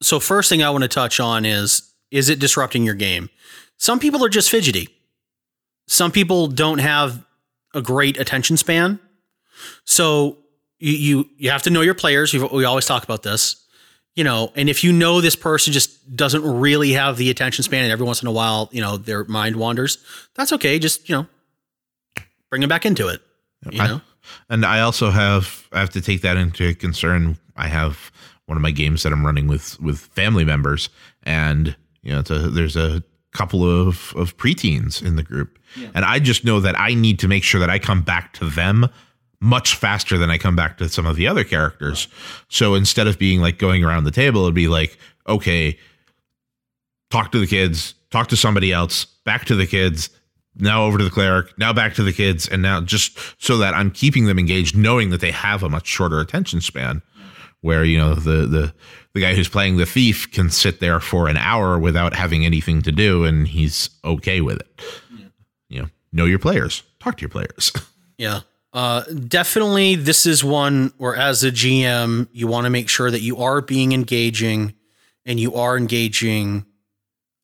so 0.01 0.21
first 0.21 0.49
thing 0.49 0.63
I 0.63 0.71
want 0.71 0.83
to 0.83 0.89
touch 0.89 1.21
on 1.21 1.45
is 1.45 1.83
is 2.11 2.29
it 2.29 2.39
disrupting 2.39 2.85
your 2.85 2.95
game? 2.95 3.29
Some 3.77 3.99
people 4.01 4.25
are 4.25 4.29
just 4.29 4.51
fidgety. 4.51 4.89
Some 5.87 6.11
people 6.13 6.47
don't 6.49 6.79
have 6.79 7.25
a 7.75 7.83
great 7.83 8.19
attention 8.19 8.57
span. 8.57 8.99
So 9.85 10.39
you 10.79 10.93
you, 10.93 11.29
you 11.37 11.51
have 11.51 11.63
to 11.63 11.71
know 11.71 11.81
your 11.81 11.95
players. 11.95 12.33
You've, 12.33 12.51
we 12.53 12.65
always 12.65 12.87
talk 12.87 13.03
about 13.05 13.23
this. 13.23 13.65
you 14.15 14.25
know, 14.25 14.53
and 14.57 14.69
if 14.69 14.83
you 14.83 14.93
know 14.93 15.21
this 15.21 15.37
person 15.37 15.73
just 15.73 16.17
doesn't 16.17 16.43
really 16.43 16.93
have 16.93 17.17
the 17.17 17.31
attention 17.31 17.63
span 17.63 17.85
and 17.85 17.93
every 17.93 18.05
once 18.07 18.21
in 18.23 18.27
a 18.29 18.33
while, 18.33 18.69
you 18.73 18.81
know, 18.81 18.97
their 18.97 19.25
mind 19.25 19.57
wanders, 19.57 19.99
that's 20.35 20.53
okay. 20.53 20.79
Just, 20.79 21.09
you 21.09 21.15
know, 21.17 21.27
bring 22.51 22.61
them 22.61 22.69
back 22.69 22.85
into 22.87 23.09
it. 23.09 23.21
You 23.71 23.81
I- 23.83 23.87
know? 23.89 24.01
and 24.51 24.65
I 24.67 24.81
also 24.81 25.11
have 25.11 25.67
I 25.73 25.81
have 25.81 25.91
to 25.91 26.01
take 26.01 26.21
that 26.23 26.37
into 26.37 26.75
concern. 26.75 27.39
I 27.57 27.69
have 27.69 28.11
one 28.49 28.57
of 28.57 28.63
my 28.63 28.71
games 28.71 29.03
that 29.03 29.13
I'm 29.13 29.25
running 29.25 29.47
with 29.47 29.79
with 29.81 29.99
family 29.99 30.45
members, 30.45 30.89
and 31.23 31.77
you 32.03 32.13
know, 32.13 32.21
it's 32.21 32.31
a, 32.31 32.39
there's 32.51 32.77
a 32.77 33.03
couple 33.33 33.63
of 33.63 34.15
of 34.17 34.37
preteens 34.39 35.05
in 35.05 35.17
the 35.17 35.23
group, 35.23 35.59
and 35.95 36.05
I 36.05 36.19
just 36.19 36.45
know 36.45 36.59
that 36.61 36.79
I 36.81 36.95
need 36.95 37.19
to 37.21 37.29
make 37.29 37.45
sure 37.45 37.61
that 37.61 37.71
I 37.71 37.79
come 37.79 38.03
back 38.03 38.33
to 38.35 38.49
them 38.49 38.89
much 39.41 39.77
faster 39.77 40.19
than 40.19 40.31
I 40.31 40.39
come 40.39 40.57
back 40.57 40.79
to 40.79 40.89
some 40.89 41.07
of 41.07 41.17
the 41.17 41.29
other 41.29 41.45
characters. 41.45 42.09
So 42.49 42.75
instead 42.75 43.07
of 43.07 43.19
being 43.19 43.41
like 43.41 43.59
going 43.59 43.85
around 43.85 44.05
the 44.05 44.11
table, 44.11 44.43
it'd 44.43 44.55
be 44.55 44.67
like, 44.67 44.99
okay, 45.29 45.79
talk 47.11 47.31
to 47.33 47.39
the 47.39 47.47
kids, 47.47 47.95
talk 48.11 48.29
to 48.29 48.37
somebody 48.37 48.73
else, 48.73 49.05
back 49.05 49.45
to 49.45 49.55
the 49.55 49.67
kids, 49.67 50.11
now 50.57 50.85
over 50.85 50.99
to 50.99 51.05
the 51.05 51.11
cleric, 51.11 51.57
now 51.59 51.73
back 51.73 51.95
to 51.95 52.03
the 52.03 52.13
kids, 52.13 52.49
and 52.49 52.63
now 52.63 52.81
just 52.81 53.17
so 53.39 53.59
that 53.59 53.75
I'm 53.75 53.91
keeping 53.91 54.25
them 54.25 54.39
engaged, 54.39 54.77
knowing 54.77 55.11
that 55.11 55.21
they 55.21 55.31
have 55.31 55.63
a 55.63 55.69
much 55.69 55.87
shorter 55.87 56.19
attention 56.19 56.61
span. 56.61 57.03
Where 57.61 57.85
you 57.85 57.99
know 57.99 58.15
the 58.15 58.47
the 58.47 58.75
the 59.15 59.21
guy 59.21 59.35
who's 59.35 59.49
playing 59.49 59.79
the 59.79 59.87
thief 59.87 60.31
can 60.31 60.49
sit 60.51 60.81
there 60.81 61.01
for 61.01 61.29
an 61.29 61.37
hour 61.37 61.79
without 61.79 62.15
having 62.15 62.47
anything 62.47 62.83
to 62.83 62.93
do, 62.93 63.25
and 63.25 63.49
he's 63.49 63.91
okay 64.05 64.41
with 64.41 64.61
it. 64.61 64.81
You 65.69 65.83
know, 65.83 65.89
know 66.13 66.25
your 66.25 66.39
players, 66.39 66.83
talk 67.01 67.17
to 67.17 67.23
your 67.23 67.31
players. 67.31 67.73
Yeah. 68.19 68.41
Uh, 68.73 69.03
definitely, 69.05 69.95
this 69.95 70.27
is 70.27 70.43
one 70.43 70.93
where, 70.99 71.15
as 71.15 71.45
a 71.45 71.53
GM, 71.53 72.29
you 72.33 72.49
want 72.49 72.65
to 72.65 72.71
make 72.71 72.89
sure 72.89 73.11
that 73.11 73.21
you 73.23 73.39
are 73.39 73.61
being 73.63 73.93
engaging 73.93 74.75
and 75.25 75.39
you 75.39 75.55
are 75.55 75.77
engaging 75.77 76.67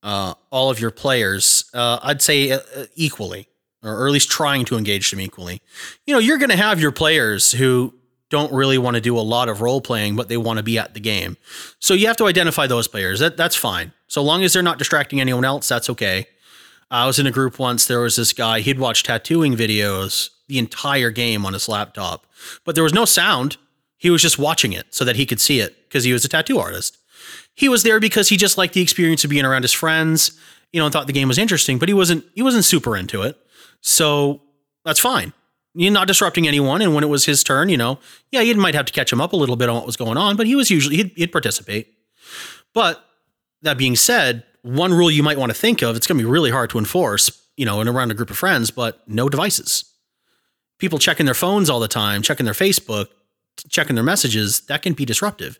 uh, 0.02 0.34
all 0.50 0.70
of 0.70 0.80
your 0.80 0.90
players. 0.90 1.64
Uh, 1.72 1.98
I'd 2.02 2.20
say 2.20 2.50
uh, 2.50 2.58
uh, 2.76 2.86
equally, 2.94 3.48
or 3.82 4.06
at 4.06 4.12
least 4.12 4.30
trying 4.30 4.64
to 4.66 4.76
engage 4.76 5.10
them 5.10 5.20
equally. 5.20 5.62
You 6.06 6.14
know, 6.14 6.20
you're 6.20 6.38
going 6.38 6.50
to 6.50 6.56
have 6.56 6.80
your 6.80 6.92
players 6.92 7.52
who 7.52 7.94
don't 8.30 8.52
really 8.52 8.78
want 8.78 8.94
to 8.96 9.00
do 9.00 9.18
a 9.18 9.20
lot 9.20 9.48
of 9.48 9.60
role 9.60 9.80
playing, 9.80 10.16
but 10.16 10.28
they 10.28 10.36
want 10.36 10.58
to 10.58 10.62
be 10.62 10.78
at 10.78 10.94
the 10.94 11.00
game. 11.00 11.36
So 11.78 11.94
you 11.94 12.06
have 12.06 12.16
to 12.18 12.26
identify 12.26 12.66
those 12.66 12.88
players. 12.88 13.20
That 13.20 13.36
that's 13.36 13.56
fine. 13.56 13.92
So 14.08 14.22
long 14.22 14.42
as 14.42 14.52
they're 14.52 14.62
not 14.62 14.78
distracting 14.78 15.20
anyone 15.20 15.44
else, 15.44 15.68
that's 15.68 15.90
okay. 15.90 16.26
I 16.90 17.06
was 17.06 17.18
in 17.18 17.26
a 17.26 17.32
group 17.32 17.58
once. 17.58 17.86
There 17.86 18.00
was 18.00 18.16
this 18.16 18.32
guy. 18.32 18.60
He'd 18.60 18.78
watched 18.78 19.06
tattooing 19.06 19.54
videos 19.54 20.30
the 20.48 20.58
entire 20.58 21.10
game 21.10 21.46
on 21.46 21.52
his 21.52 21.68
laptop, 21.68 22.26
but 22.64 22.74
there 22.74 22.84
was 22.84 22.92
no 22.92 23.04
sound. 23.04 23.56
He 23.96 24.10
was 24.10 24.22
just 24.22 24.38
watching 24.38 24.72
it 24.72 24.86
so 24.94 25.04
that 25.04 25.16
he 25.16 25.26
could 25.26 25.40
see 25.40 25.60
it 25.60 25.88
because 25.88 26.04
he 26.04 26.12
was 26.12 26.24
a 26.24 26.28
tattoo 26.28 26.58
artist. 26.58 26.98
He 27.54 27.68
was 27.68 27.82
there 27.82 28.00
because 28.00 28.28
he 28.28 28.36
just 28.36 28.58
liked 28.58 28.74
the 28.74 28.82
experience 28.82 29.24
of 29.24 29.30
being 29.30 29.44
around 29.44 29.62
his 29.62 29.72
friends, 29.72 30.38
you 30.72 30.80
know, 30.80 30.86
and 30.86 30.92
thought 30.92 31.06
the 31.06 31.12
game 31.12 31.28
was 31.28 31.38
interesting. 31.38 31.78
But 31.78 31.88
he 31.88 31.94
wasn't. 31.94 32.24
He 32.34 32.42
wasn't 32.42 32.64
super 32.64 32.96
into 32.96 33.22
it. 33.22 33.38
So 33.80 34.42
that's 34.84 35.00
fine. 35.00 35.32
You're 35.74 35.92
not 35.92 36.06
disrupting 36.06 36.46
anyone. 36.46 36.82
And 36.82 36.94
when 36.94 37.02
it 37.02 37.08
was 37.08 37.24
his 37.24 37.42
turn, 37.42 37.68
you 37.68 37.76
know, 37.76 37.98
yeah, 38.30 38.40
you 38.40 38.54
might 38.54 38.74
have 38.74 38.86
to 38.86 38.92
catch 38.92 39.12
him 39.12 39.20
up 39.20 39.32
a 39.32 39.36
little 39.36 39.56
bit 39.56 39.68
on 39.68 39.74
what 39.74 39.86
was 39.86 39.96
going 39.96 40.16
on, 40.16 40.36
but 40.36 40.46
he 40.46 40.54
was 40.54 40.70
usually 40.70 40.96
he'd, 40.96 41.12
he'd 41.16 41.32
participate. 41.32 41.88
But 42.72 43.04
that 43.62 43.76
being 43.76 43.96
said, 43.96 44.44
one 44.62 44.94
rule 44.94 45.10
you 45.10 45.22
might 45.22 45.38
want 45.38 45.50
to 45.50 45.58
think 45.58 45.82
of, 45.82 45.96
it's 45.96 46.06
going 46.06 46.18
to 46.18 46.24
be 46.24 46.30
really 46.30 46.50
hard 46.50 46.70
to 46.70 46.78
enforce, 46.78 47.42
you 47.56 47.66
know, 47.66 47.80
and 47.80 47.88
around 47.88 48.10
a 48.10 48.14
group 48.14 48.30
of 48.30 48.38
friends, 48.38 48.70
but 48.70 49.06
no 49.08 49.28
devices. 49.28 49.84
People 50.78 50.98
checking 50.98 51.26
their 51.26 51.34
phones 51.34 51.68
all 51.68 51.80
the 51.80 51.88
time, 51.88 52.22
checking 52.22 52.44
their 52.44 52.54
Facebook, 52.54 53.08
checking 53.68 53.94
their 53.94 54.04
messages, 54.04 54.62
that 54.62 54.82
can 54.82 54.92
be 54.92 55.04
disruptive. 55.04 55.58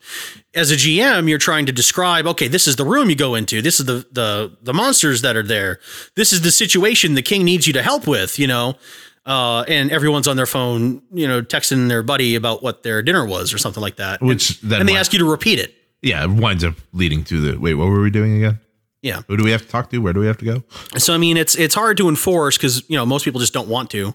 As 0.55 0.71
a 0.71 0.75
GM, 0.75 1.29
you're 1.29 1.39
trying 1.39 1.67
to 1.67 1.73
describe, 1.73 2.27
okay, 2.27 2.49
this 2.49 2.67
is 2.67 2.77
the 2.77 2.85
room 2.85 3.11
you 3.11 3.17
go 3.17 3.35
into. 3.35 3.63
This 3.63 3.79
is 3.79 3.87
the 3.87 4.07
the 4.11 4.57
the 4.63 4.75
monsters 4.75 5.23
that 5.23 5.37
are 5.37 5.43
there. 5.43 5.81
This 6.17 6.33
is 6.33 6.43
the 6.43 6.51
situation 6.51 7.15
the 7.15 7.23
king 7.23 7.45
needs 7.45 7.67
you 7.67 7.73
to 7.73 7.83
help 7.83 8.07
with, 8.07 8.39
you 8.39 8.47
know. 8.47 8.77
Uh, 9.27 9.65
and 9.69 9.91
everyone's 9.91 10.29
on 10.29 10.37
their 10.37 10.47
phone, 10.47 11.01
you 11.13 11.27
know, 11.27 11.41
texting 11.41 11.89
their 11.89 12.03
buddy 12.03 12.35
about 12.35 12.63
what 12.63 12.83
their 12.83 13.03
dinner 13.03 13.25
was 13.25 13.55
or 13.55 13.59
something 13.59 13.81
like 13.81 13.97
that. 13.97 14.21
Which 14.21 14.61
and, 14.63 14.71
then 14.71 14.81
and 14.81 14.89
they 14.89 14.97
ask 14.97 15.13
you 15.15 15.19
to 15.21 15.31
repeat 15.31 15.59
it. 15.59 15.75
yeah, 16.03 16.25
it 16.25 16.31
winds 16.31 16.63
up 16.63 16.75
leading 16.93 17.25
to 17.25 17.41
the 17.41 17.59
wait. 17.59 17.75
What 17.75 17.87
were 17.89 18.03
we 18.03 18.11
doing 18.11 18.37
again? 18.37 18.61
Yeah. 19.01 19.23
Who 19.29 19.37
do 19.37 19.45
we 19.45 19.51
have 19.51 19.63
to 19.63 19.69
talk 19.69 19.91
to? 19.91 19.99
Where 19.99 20.13
do 20.13 20.21
we 20.21 20.27
have 20.27 20.39
to 20.39 20.45
go? 20.45 20.63
So 20.99 21.15
I 21.15 21.19
mean, 21.19 21.37
it's 21.37 21.55
it's 21.57 21.75
hard 21.75 21.97
to 21.99 22.09
enforce 22.09 22.59
because 22.59 22.89
you 22.89 22.97
know 22.97 23.07
most 23.07 23.25
people 23.25 23.41
just 23.41 23.53
don't 23.55 23.69
want 23.69 23.91
to. 23.91 24.15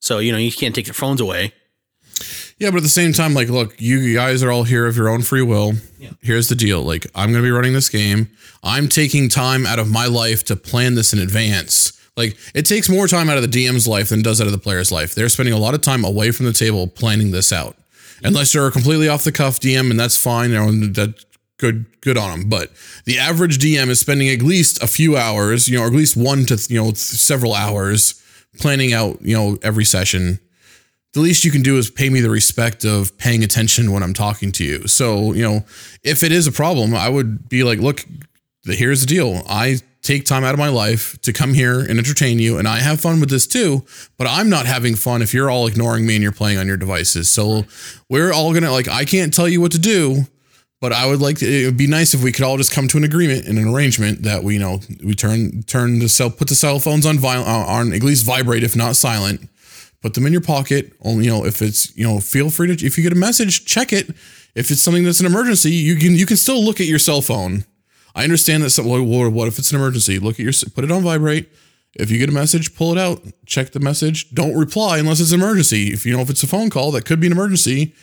So 0.00 0.18
you 0.18 0.32
know 0.32 0.38
you 0.38 0.52
can't 0.52 0.74
take 0.74 0.86
their 0.86 0.94
phones 0.94 1.20
away. 1.20 1.52
Yeah, 2.58 2.70
but 2.70 2.78
at 2.78 2.82
the 2.84 2.88
same 2.88 3.12
time, 3.12 3.34
like, 3.34 3.48
look, 3.48 3.80
you 3.80 4.14
guys 4.14 4.42
are 4.44 4.52
all 4.52 4.62
here 4.62 4.86
of 4.86 4.96
your 4.96 5.08
own 5.08 5.22
free 5.22 5.42
will. 5.42 5.72
Yeah. 5.98 6.10
Here's 6.22 6.48
the 6.48 6.54
deal. 6.54 6.82
Like, 6.82 7.06
I'm 7.14 7.32
going 7.32 7.42
to 7.42 7.46
be 7.46 7.50
running 7.50 7.72
this 7.72 7.88
game. 7.88 8.30
I'm 8.62 8.88
taking 8.88 9.28
time 9.28 9.66
out 9.66 9.80
of 9.80 9.90
my 9.90 10.06
life 10.06 10.44
to 10.44 10.56
plan 10.56 10.94
this 10.94 11.12
in 11.12 11.18
advance. 11.18 12.00
Like, 12.16 12.36
it 12.54 12.64
takes 12.66 12.88
more 12.88 13.08
time 13.08 13.28
out 13.28 13.36
of 13.36 13.50
the 13.50 13.66
DM's 13.66 13.88
life 13.88 14.10
than 14.10 14.22
does 14.22 14.40
out 14.40 14.46
of 14.46 14.52
the 14.52 14.58
player's 14.58 14.92
life. 14.92 15.14
They're 15.14 15.28
spending 15.28 15.54
a 15.54 15.58
lot 15.58 15.74
of 15.74 15.80
time 15.80 16.04
away 16.04 16.30
from 16.30 16.46
the 16.46 16.52
table 16.52 16.86
planning 16.86 17.32
this 17.32 17.52
out. 17.52 17.76
Unless 18.22 18.54
you're 18.54 18.68
a 18.68 18.70
completely 18.70 19.08
off 19.08 19.24
the 19.24 19.32
cuff 19.32 19.60
DM, 19.60 19.90
and 19.90 19.98
that's 19.98 20.16
fine. 20.16 20.50
You 20.50 20.56
know, 20.56 20.70
that 20.70 21.24
good, 21.58 21.86
good 22.00 22.16
on 22.16 22.30
them. 22.30 22.48
But 22.48 22.70
the 23.04 23.18
average 23.18 23.58
DM 23.58 23.88
is 23.88 24.00
spending 24.00 24.28
at 24.28 24.40
least 24.40 24.82
a 24.82 24.86
few 24.86 25.16
hours, 25.16 25.68
you 25.68 25.76
know, 25.76 25.84
or 25.84 25.88
at 25.88 25.92
least 25.92 26.16
one 26.16 26.46
to 26.46 26.66
you 26.70 26.80
know 26.80 26.92
several 26.94 27.52
hours 27.54 28.22
planning 28.58 28.92
out, 28.92 29.20
you 29.20 29.36
know, 29.36 29.58
every 29.62 29.84
session 29.84 30.38
the 31.14 31.20
least 31.20 31.44
you 31.44 31.50
can 31.50 31.62
do 31.62 31.78
is 31.78 31.90
pay 31.90 32.10
me 32.10 32.20
the 32.20 32.28
respect 32.28 32.84
of 32.84 33.16
paying 33.18 33.42
attention 33.44 33.92
when 33.92 34.02
I'm 34.02 34.14
talking 34.14 34.52
to 34.52 34.64
you. 34.64 34.86
So, 34.88 35.32
you 35.32 35.42
know, 35.42 35.64
if 36.02 36.22
it 36.22 36.32
is 36.32 36.46
a 36.46 36.52
problem, 36.52 36.94
I 36.94 37.08
would 37.08 37.48
be 37.48 37.62
like, 37.62 37.78
look, 37.78 38.04
here's 38.64 39.00
the 39.00 39.06
deal. 39.06 39.42
I 39.48 39.78
take 40.02 40.24
time 40.26 40.44
out 40.44 40.52
of 40.52 40.58
my 40.58 40.68
life 40.68 41.18
to 41.22 41.32
come 41.32 41.54
here 41.54 41.80
and 41.80 41.98
entertain 41.98 42.38
you, 42.38 42.58
and 42.58 42.68
I 42.68 42.78
have 42.80 43.00
fun 43.00 43.20
with 43.20 43.30
this 43.30 43.46
too, 43.46 43.84
but 44.18 44.26
I'm 44.26 44.50
not 44.50 44.66
having 44.66 44.94
fun 44.96 45.22
if 45.22 45.32
you're 45.32 45.50
all 45.50 45.66
ignoring 45.66 46.06
me 46.06 46.14
and 46.14 46.22
you're 46.22 46.32
playing 46.32 46.58
on 46.58 46.66
your 46.66 46.76
devices. 46.76 47.30
So, 47.30 47.64
we're 48.08 48.32
all 48.32 48.52
gonna, 48.52 48.70
like, 48.70 48.88
I 48.88 49.04
can't 49.04 49.32
tell 49.32 49.48
you 49.48 49.60
what 49.60 49.72
to 49.72 49.78
do. 49.78 50.24
But 50.80 50.92
I 50.92 51.06
would 51.06 51.20
like 51.20 51.38
to, 51.38 51.46
it 51.46 51.64
would 51.64 51.78
be 51.78 51.86
nice 51.86 52.12
if 52.12 52.22
we 52.22 52.30
could 52.30 52.44
all 52.44 52.58
just 52.58 52.70
come 52.70 52.88
to 52.88 52.98
an 52.98 53.04
agreement 53.04 53.46
and 53.46 53.58
an 53.58 53.68
arrangement 53.68 54.22
that 54.24 54.44
we, 54.44 54.54
you 54.54 54.60
know, 54.60 54.80
we 55.02 55.14
turn, 55.14 55.62
turn 55.62 55.98
the 55.98 56.10
cell, 56.10 56.28
put 56.28 56.48
the 56.48 56.54
cell 56.54 56.78
phones 56.78 57.06
on, 57.06 57.18
vi- 57.18 57.38
uh, 57.38 57.42
on 57.42 57.94
at 57.94 58.02
least 58.02 58.26
vibrate, 58.26 58.62
if 58.62 58.76
not 58.76 58.94
silent 58.94 59.48
put 60.04 60.12
them 60.12 60.26
in 60.26 60.32
your 60.32 60.42
pocket. 60.42 60.92
Only 61.00 61.24
you 61.24 61.30
know 61.30 61.46
if 61.46 61.62
it's 61.62 61.96
you 61.96 62.06
know 62.06 62.20
feel 62.20 62.50
free 62.50 62.76
to 62.76 62.86
if 62.86 62.98
you 62.98 63.02
get 63.02 63.12
a 63.12 63.16
message, 63.16 63.64
check 63.64 63.92
it. 63.92 64.10
If 64.54 64.70
it's 64.70 64.82
something 64.82 65.02
that's 65.02 65.20
an 65.20 65.26
emergency, 65.26 65.70
you 65.70 65.96
can 65.96 66.14
you 66.14 66.26
can 66.26 66.36
still 66.36 66.62
look 66.62 66.78
at 66.78 66.86
your 66.86 66.98
cell 66.98 67.22
phone. 67.22 67.64
I 68.14 68.24
understand 68.24 68.62
that 68.62 68.70
some 68.70 68.86
well, 68.86 69.04
what 69.30 69.48
if 69.48 69.58
it's 69.58 69.72
an 69.72 69.78
emergency? 69.78 70.18
Look 70.18 70.34
at 70.34 70.44
your 70.44 70.52
put 70.74 70.84
it 70.84 70.92
on 70.92 71.02
vibrate. 71.02 71.48
If 71.94 72.10
you 72.10 72.18
get 72.18 72.28
a 72.28 72.32
message, 72.32 72.74
pull 72.74 72.92
it 72.92 72.98
out, 72.98 73.22
check 73.46 73.70
the 73.70 73.80
message. 73.80 74.30
Don't 74.34 74.56
reply 74.56 74.98
unless 74.98 75.20
it's 75.20 75.32
an 75.32 75.40
emergency. 75.40 75.92
If 75.92 76.04
you 76.04 76.16
know 76.16 76.22
if 76.22 76.30
it's 76.30 76.42
a 76.42 76.46
phone 76.48 76.70
call 76.70 76.90
that 76.92 77.04
could 77.04 77.20
be 77.20 77.26
an 77.26 77.32
emergency, 77.32 77.94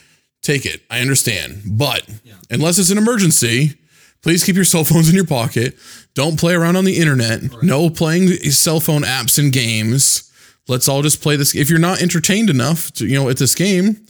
take 0.41 0.65
it. 0.65 0.81
I 0.89 1.01
understand. 1.01 1.61
But 1.65 2.07
unless 2.49 2.79
it's 2.79 2.89
an 2.89 2.97
emergency, 2.97 3.77
please 4.21 4.43
keep 4.43 4.55
your 4.55 4.65
cell 4.65 4.83
phones 4.83 5.09
in 5.09 5.15
your 5.15 5.25
pocket. 5.25 5.77
Don't 6.13 6.39
play 6.39 6.53
around 6.53 6.77
on 6.77 6.85
the 6.85 6.97
internet. 6.97 7.41
No 7.63 7.89
playing 7.89 8.29
cell 8.51 8.79
phone 8.79 9.01
apps 9.03 9.37
and 9.37 9.51
games. 9.51 10.31
Let's 10.67 10.87
all 10.87 11.01
just 11.01 11.21
play 11.21 11.35
this. 11.35 11.55
If 11.55 11.69
you're 11.69 11.79
not 11.79 12.01
entertained 12.01 12.49
enough 12.49 12.91
to, 12.93 13.05
you 13.07 13.15
know, 13.15 13.29
at 13.29 13.37
this 13.37 13.55
game, 13.55 14.05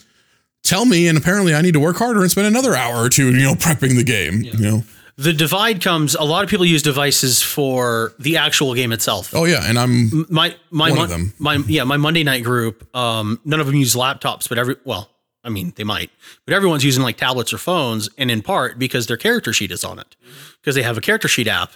tell 0.63 0.85
me. 0.85 1.07
And 1.07 1.17
apparently 1.17 1.55
I 1.55 1.61
need 1.61 1.73
to 1.73 1.79
work 1.79 1.97
harder 1.97 2.21
and 2.21 2.29
spend 2.29 2.45
another 2.47 2.75
hour 2.75 3.03
or 3.03 3.09
two, 3.09 3.31
you 3.33 3.43
know, 3.43 3.53
prepping 3.55 3.95
the 3.95 4.03
game, 4.03 4.41
you 4.43 4.57
know? 4.57 4.83
The 5.21 5.33
divide 5.33 5.81
comes. 5.81 6.15
A 6.15 6.23
lot 6.23 6.43
of 6.43 6.49
people 6.49 6.65
use 6.65 6.81
devices 6.81 7.41
for 7.43 8.13
the 8.17 8.37
actual 8.37 8.73
game 8.73 8.91
itself. 8.91 9.33
Oh 9.35 9.45
yeah. 9.45 9.61
And 9.63 9.77
I'm, 9.77 10.25
my 10.29 10.55
my 10.71 10.89
One 10.89 10.97
mon- 10.97 11.03
of 11.05 11.09
them. 11.09 11.33
my 11.37 11.55
yeah 11.67 11.83
my 11.83 11.97
Monday 11.97 12.23
night 12.23 12.43
group. 12.43 12.87
Um, 12.95 13.39
none 13.45 13.59
of 13.59 13.67
them 13.67 13.75
use 13.75 13.93
laptops, 13.95 14.49
but 14.49 14.57
every 14.57 14.77
well, 14.83 15.09
I 15.43 15.49
mean 15.49 15.73
they 15.75 15.83
might, 15.83 16.09
but 16.45 16.53
everyone's 16.55 16.83
using 16.83 17.03
like 17.03 17.17
tablets 17.17 17.53
or 17.53 17.57
phones, 17.59 18.09
and 18.17 18.31
in 18.31 18.41
part 18.41 18.79
because 18.79 19.05
their 19.07 19.17
character 19.17 19.53
sheet 19.53 19.71
is 19.71 19.83
on 19.83 19.99
it, 19.99 20.15
because 20.59 20.75
they 20.75 20.83
have 20.83 20.97
a 20.97 21.01
character 21.01 21.27
sheet 21.27 21.47
app, 21.47 21.71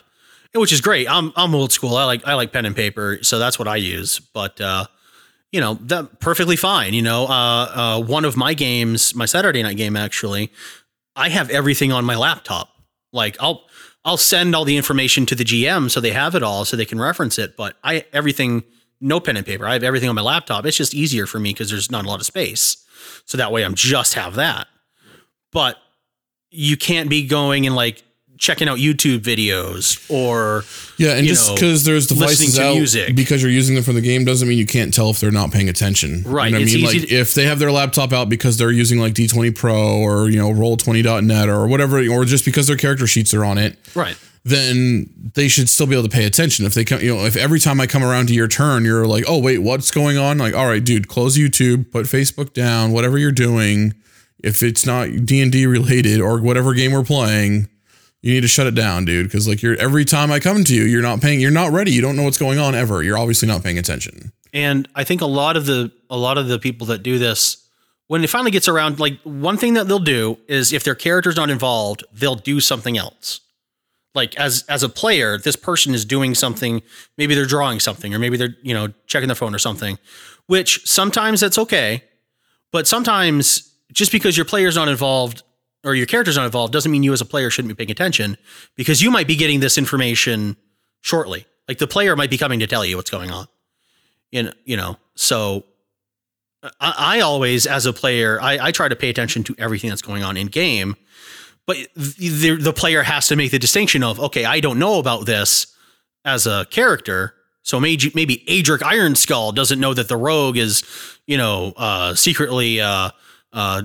which 0.53 0.73
is 0.73 0.81
great. 0.81 1.07
I'm 1.09 1.31
I'm 1.35 1.53
old 1.53 1.71
school. 1.71 1.97
I 1.97 2.05
like 2.05 2.25
I 2.27 2.33
like 2.33 2.51
pen 2.51 2.65
and 2.65 2.75
paper, 2.75 3.19
so 3.21 3.37
that's 3.37 3.59
what 3.59 3.67
I 3.67 3.75
use. 3.75 4.17
But 4.19 4.59
uh, 4.59 4.85
you 5.51 5.59
know 5.61 5.75
that 5.81 6.19
perfectly 6.19 6.55
fine. 6.55 6.93
You 6.95 7.01
know, 7.03 7.25
uh, 7.27 7.29
uh, 7.97 8.01
one 8.01 8.25
of 8.25 8.35
my 8.35 8.53
games, 8.55 9.13
my 9.13 9.25
Saturday 9.25 9.61
night 9.61 9.77
game 9.77 9.95
actually, 9.95 10.51
I 11.15 11.29
have 11.29 11.49
everything 11.51 11.91
on 11.91 12.05
my 12.05 12.15
laptop. 12.15 12.69
Like 13.15 13.37
I'll 13.39 13.63
I'll 14.03 14.17
send 14.17 14.55
all 14.55 14.65
the 14.65 14.77
information 14.77 15.25
to 15.27 15.35
the 15.35 15.43
GM 15.43 15.89
so 15.89 15.99
they 15.99 16.11
have 16.11 16.35
it 16.35 16.43
all 16.43 16.65
so 16.65 16.77
they 16.77 16.85
can 16.85 16.99
reference 16.99 17.39
it. 17.39 17.57
But 17.57 17.77
I 17.83 18.05
everything 18.13 18.63
no 19.01 19.19
pen 19.19 19.37
and 19.37 19.45
paper. 19.45 19.65
I 19.65 19.73
have 19.73 19.83
everything 19.83 20.09
on 20.09 20.15
my 20.15 20.21
laptop. 20.21 20.65
It's 20.65 20.77
just 20.77 20.93
easier 20.93 21.25
for 21.25 21.39
me 21.39 21.51
because 21.51 21.69
there's 21.69 21.91
not 21.91 22.05
a 22.05 22.07
lot 22.07 22.19
of 22.19 22.25
space. 22.25 22.77
So 23.25 23.37
that 23.37 23.51
way 23.51 23.63
I'm 23.63 23.75
just 23.75 24.13
have 24.13 24.35
that. 24.35 24.67
But 25.51 25.77
you 26.51 26.77
can't 26.77 27.09
be 27.09 27.27
going 27.27 27.65
and 27.65 27.75
like 27.75 28.03
checking 28.37 28.67
out 28.67 28.77
YouTube 28.77 29.19
videos 29.19 30.09
or 30.09 30.63
Yeah, 30.97 31.15
and 31.15 31.25
just 31.25 31.53
because 31.53 31.85
there's 31.85 32.07
devices 32.07 32.55
to 32.55 32.63
out 32.63 32.75
music. 32.75 33.15
because 33.15 33.41
you're 33.41 33.51
using 33.51 33.75
them 33.75 33.83
from 33.83 33.95
the 33.95 34.01
game 34.01 34.25
doesn't 34.25 34.47
mean 34.47 34.57
you 34.57 34.65
can't 34.65 34.93
tell 34.93 35.09
if 35.09 35.19
they're 35.19 35.31
not 35.31 35.51
paying 35.51 35.69
attention. 35.69 36.23
Right, 36.25 36.47
You 36.51 36.59
know 36.59 36.61
I 36.61 36.65
mean? 36.65 36.83
Like 36.83 37.01
to- 37.01 37.09
if 37.09 37.33
they 37.33 37.45
have 37.45 37.59
their 37.59 37.71
laptop 37.71 38.11
out 38.13 38.29
because 38.29 38.57
they're 38.57 38.71
using 38.71 38.99
like 38.99 39.13
D20 39.13 39.55
Pro 39.55 39.97
or 39.97 40.29
you 40.29 40.37
know 40.37 40.49
Roll20.net 40.51 41.49
or 41.49 41.67
whatever, 41.67 41.99
or 42.07 42.25
just 42.25 42.45
because 42.45 42.67
their 42.67 42.77
character 42.77 43.07
sheets 43.07 43.33
are 43.33 43.45
on 43.45 43.57
it, 43.57 43.77
right. 43.95 44.17
then 44.43 45.09
they 45.33 45.47
should 45.47 45.67
still 45.69 45.87
be 45.87 45.93
able 45.95 46.03
to 46.07 46.09
pay 46.09 46.25
attention. 46.25 46.65
If 46.65 46.73
they 46.73 46.85
come, 46.85 47.01
you 47.01 47.15
know, 47.15 47.25
if 47.25 47.35
every 47.35 47.59
time 47.59 47.79
I 47.81 47.87
come 47.87 48.03
around 48.03 48.27
to 48.27 48.33
your 48.33 48.47
turn, 48.47 48.85
you're 48.85 49.07
like, 49.07 49.23
oh 49.27 49.39
wait, 49.39 49.59
what's 49.59 49.91
going 49.91 50.17
on? 50.17 50.37
Like, 50.37 50.53
all 50.53 50.67
right, 50.67 50.83
dude, 50.83 51.07
close 51.07 51.37
YouTube, 51.37 51.91
put 51.91 52.05
Facebook 52.05 52.53
down, 52.53 52.91
whatever 52.91 53.17
you're 53.17 53.31
doing. 53.31 53.93
If 54.43 54.61
it's 54.61 54.85
not 54.85 55.25
D 55.25 55.41
and 55.41 55.51
D 55.51 55.65
related 55.65 56.21
or 56.21 56.39
whatever 56.39 56.73
game 56.75 56.91
we're 56.91 57.03
playing, 57.03 57.67
you 58.25 58.33
need 58.33 58.41
to 58.41 58.47
shut 58.47 58.65
it 58.65 58.73
down, 58.73 59.05
dude. 59.05 59.27
Because 59.27 59.47
like 59.47 59.61
you're 59.61 59.75
every 59.75 60.03
time 60.03 60.31
I 60.31 60.39
come 60.39 60.63
to 60.63 60.73
you, 60.73 60.81
you're 60.81 61.03
not 61.03 61.21
paying, 61.21 61.39
you're 61.39 61.51
not 61.51 61.71
ready. 61.71 61.91
You 61.91 62.01
don't 62.01 62.15
know 62.15 62.23
what's 62.23 62.39
going 62.39 62.57
on 62.57 62.73
ever. 62.73 63.03
You're 63.03 63.19
obviously 63.19 63.47
not 63.47 63.63
paying 63.63 63.77
attention. 63.77 64.31
And 64.51 64.89
I 64.95 65.03
think 65.03 65.21
a 65.21 65.27
lot 65.27 65.55
of 65.55 65.67
the 65.67 65.91
a 66.09 66.17
lot 66.17 66.39
of 66.39 66.47
the 66.47 66.57
people 66.57 66.87
that 66.87 67.03
do 67.03 67.19
this, 67.19 67.67
when 68.07 68.23
it 68.23 68.29
finally 68.31 68.49
gets 68.49 68.67
around, 68.67 68.99
like 68.99 69.19
one 69.21 69.57
thing 69.57 69.75
that 69.75 69.87
they'll 69.87 69.99
do 69.99 70.39
is 70.47 70.73
if 70.73 70.83
their 70.83 70.95
character's 70.95 71.35
not 71.35 71.51
involved, 71.51 72.03
they'll 72.11 72.33
do 72.33 72.59
something 72.59 72.97
else. 72.97 73.41
Like 74.15 74.35
as 74.37 74.65
as 74.67 74.81
a 74.81 74.89
player, 74.89 75.37
this 75.37 75.55
person 75.55 75.93
is 75.93 76.03
doing 76.03 76.33
something. 76.33 76.81
Maybe 77.19 77.35
they're 77.35 77.45
drawing 77.45 77.79
something, 77.79 78.11
or 78.11 78.17
maybe 78.17 78.37
they're 78.37 78.55
you 78.63 78.73
know 78.73 78.91
checking 79.05 79.27
their 79.27 79.35
phone 79.35 79.53
or 79.53 79.59
something. 79.59 79.99
Which 80.47 80.87
sometimes 80.87 81.41
that's 81.41 81.59
okay, 81.59 82.03
but 82.71 82.87
sometimes 82.87 83.71
just 83.93 84.11
because 84.11 84.35
your 84.35 84.47
player's 84.47 84.75
not 84.75 84.87
involved 84.87 85.43
or 85.85 85.95
your 85.95 86.05
character's 86.05 86.35
not 86.35 86.45
involved 86.45 86.73
doesn't 86.73 86.91
mean 86.91 87.03
you 87.03 87.13
as 87.13 87.21
a 87.21 87.25
player 87.25 87.49
shouldn't 87.49 87.69
be 87.69 87.75
paying 87.75 87.91
attention 87.91 88.37
because 88.75 89.01
you 89.01 89.11
might 89.11 89.27
be 89.27 89.37
getting 89.37 89.61
this 89.61 89.77
information 89.77 90.57
shortly. 91.01 91.45
Like 91.67 91.77
the 91.77 91.87
player 91.87 92.15
might 92.15 92.29
be 92.29 92.37
coming 92.37 92.59
to 92.59 92.67
tell 92.67 92.83
you 92.83 92.97
what's 92.97 93.09
going 93.09 93.31
on 93.31 93.47
know, 94.43 94.51
you 94.65 94.77
know 94.77 94.97
so 95.15 95.65
I, 96.63 96.93
I 96.97 97.19
always 97.21 97.65
as 97.65 97.85
a 97.85 97.93
player 97.93 98.39
I, 98.41 98.67
I 98.67 98.71
try 98.71 98.87
to 98.87 98.95
pay 98.95 99.09
attention 99.09 99.43
to 99.45 99.55
everything 99.57 99.89
that's 99.89 100.01
going 100.01 100.23
on 100.23 100.37
in 100.37 100.47
game 100.47 100.95
but 101.65 101.77
the, 101.95 102.57
the 102.59 102.73
player 102.73 103.03
has 103.03 103.27
to 103.29 103.35
make 103.35 103.51
the 103.51 103.59
distinction 103.59 104.03
of 104.03 104.19
okay 104.19 104.45
i 104.45 104.59
don't 104.59 104.79
know 104.79 104.99
about 104.99 105.25
this 105.25 105.67
as 106.23 106.47
a 106.47 106.65
character 106.69 107.33
so 107.61 107.79
maybe 107.79 108.11
maybe 108.13 108.43
adric 108.47 108.83
ironskull 108.83 109.51
doesn't 109.51 109.79
know 109.79 109.93
that 109.93 110.07
the 110.07 110.17
rogue 110.17 110.57
is 110.57 110.83
you 111.25 111.37
know 111.37 111.73
uh, 111.77 112.13
secretly 112.15 112.81
uh, 112.81 113.09
uh, 113.53 113.83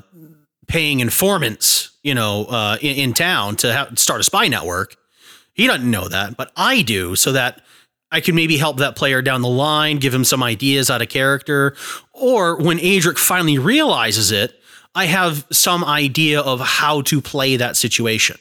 paying 0.70 1.00
informants 1.00 1.90
you 2.02 2.14
know 2.14 2.46
uh, 2.46 2.76
in, 2.80 2.96
in 2.96 3.12
town 3.12 3.56
to 3.56 3.72
have, 3.72 3.98
start 3.98 4.20
a 4.20 4.24
spy 4.24 4.48
network 4.48 4.96
he 5.60 5.66
doesn't 5.66 5.90
know 5.90 6.08
that, 6.08 6.38
but 6.38 6.52
I 6.56 6.80
do, 6.80 7.16
so 7.16 7.32
that 7.32 7.60
I 8.10 8.20
can 8.20 8.34
maybe 8.34 8.56
help 8.56 8.78
that 8.78 8.96
player 8.96 9.22
down 9.22 9.42
the 9.42 9.48
line, 9.48 9.98
give 9.98 10.14
him 10.14 10.24
some 10.24 10.42
ideas 10.42 10.90
out 10.90 11.02
of 11.02 11.10
character. 11.10 11.76
Or 12.14 12.56
when 12.56 12.78
Adric 12.78 13.18
finally 13.18 13.58
realizes 13.58 14.32
it, 14.32 14.58
I 14.94 15.04
have 15.04 15.46
some 15.52 15.84
idea 15.84 16.40
of 16.40 16.60
how 16.60 17.02
to 17.02 17.20
play 17.20 17.56
that 17.56 17.76
situation. 17.76 18.38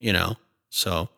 You 0.00 0.12
know? 0.12 0.36
So 0.68 1.08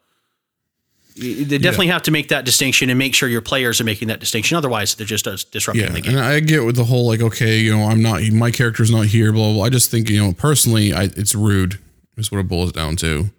they 1.16 1.58
definitely 1.58 1.88
have 1.88 2.02
to 2.02 2.10
make 2.10 2.28
that 2.28 2.44
distinction 2.44 2.88
and 2.90 2.98
make 2.98 3.14
sure 3.14 3.28
your 3.28 3.40
players 3.42 3.80
are 3.80 3.84
making 3.84 4.08
that 4.08 4.20
distinction. 4.20 4.56
Otherwise, 4.56 4.94
they're 4.94 5.06
just 5.06 5.26
uh, 5.26 5.36
disrupting 5.50 5.84
Yeah, 5.84 5.90
the 5.92 6.00
game. 6.00 6.16
and 6.16 6.24
I 6.24 6.40
get 6.40 6.64
with 6.64 6.76
the 6.76 6.84
whole 6.84 7.06
like, 7.06 7.20
okay, 7.20 7.58
you 7.58 7.76
know, 7.76 7.84
I'm 7.84 8.00
not, 8.02 8.22
my 8.32 8.50
character's 8.50 8.90
not 8.90 9.06
here, 9.06 9.32
blah 9.32 9.44
blah. 9.46 9.54
blah. 9.54 9.64
I 9.64 9.68
just 9.70 9.90
think, 9.90 10.08
you 10.08 10.22
know, 10.22 10.32
personally, 10.32 10.92
I, 10.92 11.04
it's 11.04 11.34
rude. 11.34 11.78
Is 12.16 12.30
what 12.30 12.38
it 12.38 12.48
boils 12.48 12.72
down 12.72 12.96
to. 12.96 13.30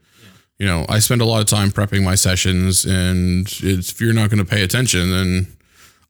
You 0.57 0.65
know, 0.67 0.85
I 0.89 0.99
spend 0.99 1.21
a 1.21 1.25
lot 1.25 1.39
of 1.41 1.47
time 1.47 1.69
prepping 1.71 2.03
my 2.03 2.15
sessions, 2.15 2.83
and 2.85 3.47
it's, 3.61 3.91
if 3.91 4.01
you're 4.01 4.13
not 4.13 4.29
going 4.29 4.43
to 4.43 4.49
pay 4.49 4.63
attention, 4.63 5.11
then 5.11 5.47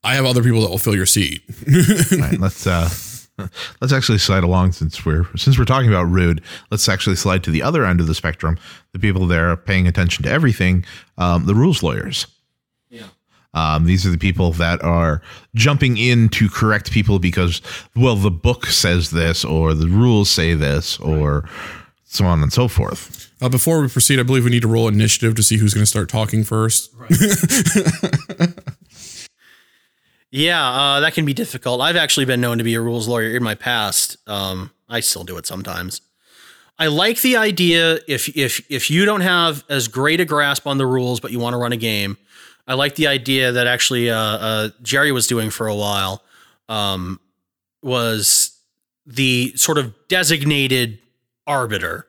I 0.04 0.16
have 0.16 0.26
other 0.26 0.42
people 0.44 0.62
that 0.62 0.70
will 0.70 0.78
fill 0.78 0.96
your 0.96 1.06
seat. 1.06 1.42
All 2.14 2.18
right, 2.20 2.40
let's 2.40 2.66
uh 2.68 2.90
let's 3.82 3.94
actually 3.94 4.18
slide 4.18 4.44
along 4.44 4.74
since 4.74 5.06
we're 5.06 5.26
since 5.36 5.58
we're 5.58 5.66
talking 5.66 5.90
about 5.90 6.04
rude. 6.04 6.42
Let's 6.70 6.88
actually 6.90 7.16
slide 7.16 7.44
to 7.44 7.52
the 7.52 7.64
other 7.64 7.86
end 7.86 8.00
of 8.00 8.08
the 8.08 8.16
spectrum. 8.16 8.58
The 8.94 9.00
people 9.00 9.28
there 9.28 9.50
are 9.50 9.58
paying 9.58 9.88
attention 9.88 10.24
to 10.24 10.30
everything. 10.30 10.86
Um, 11.18 11.46
the 11.46 11.56
rules 11.56 11.84
lawyers. 11.84 12.28
Yeah. 12.90 13.08
Um, 13.54 13.86
these 13.86 14.06
are 14.06 14.10
the 14.12 14.18
people 14.18 14.52
that 14.54 14.82
are 14.84 15.22
jumping 15.56 15.98
in 15.98 16.30
to 16.30 16.50
correct 16.50 16.92
people 16.92 17.20
because, 17.20 17.62
well, 17.96 18.16
the 18.16 18.32
book 18.32 18.68
says 18.68 19.12
this, 19.12 19.44
or 19.44 19.74
the 19.74 19.88
rules 19.88 20.30
say 20.30 20.54
this, 20.54 20.98
or 21.00 21.50
so 22.06 22.26
on 22.26 22.42
and 22.42 22.54
so 22.54 22.68
forth. 22.68 23.30
Uh, 23.42 23.50
before 23.50 23.82
we 23.82 23.88
proceed, 23.88 24.20
I 24.20 24.24
believe 24.24 24.44
we 24.44 24.52
need 24.52 24.62
to 24.62 24.68
roll 24.68 24.88
initiative 24.88 25.36
to 25.36 25.44
see 25.44 25.58
who's 25.58 25.74
going 25.74 25.82
to 25.82 25.88
start 25.88 26.10
talking 26.10 26.44
first. 26.44 26.94
Yeah, 30.32 30.66
uh, 30.66 31.00
that 31.02 31.14
can 31.14 31.26
be 31.26 31.34
difficult. 31.34 31.82
I've 31.82 31.98
actually 31.98 32.26
been 32.26 32.40
known 32.40 32.58
to 32.58 32.64
be 32.64 32.74
a 32.76 32.82
rules 32.82 33.08
lawyer 33.08 33.36
in 33.36 33.44
my 33.44 33.54
past. 33.54 34.18
Um, 34.28 34.72
I 34.88 35.02
still 35.02 35.26
do 35.26 35.38
it 35.38 35.46
sometimes. 35.46 36.02
I 36.80 36.88
like 36.88 37.22
the 37.22 37.36
idea 37.36 38.00
if 38.08 38.36
if 38.36 38.66
if 38.72 38.90
you 38.90 39.06
don't 39.06 39.22
have 39.22 39.64
as 39.70 39.88
great 39.88 40.20
a 40.22 40.26
grasp 40.26 40.66
on 40.66 40.78
the 40.78 40.86
rules, 40.88 41.20
but 41.20 41.32
you 41.32 41.40
want 41.40 41.54
to 41.54 41.58
run 41.58 41.74
a 41.74 41.78
game. 41.78 42.18
I 42.66 42.76
like 42.76 42.96
the 42.96 43.08
idea 43.08 43.52
that 43.52 43.68
actually 43.68 44.10
uh, 44.10 44.18
uh, 44.18 44.70
Jerry 44.82 45.12
was 45.12 45.28
doing 45.28 45.50
for 45.50 45.68
a 45.68 45.76
while. 45.76 46.24
Um, 46.70 47.20
was 47.84 48.58
the 49.06 49.54
sort 49.56 49.78
of 49.78 49.94
designated 50.08 51.00
arbiter. 51.46 52.08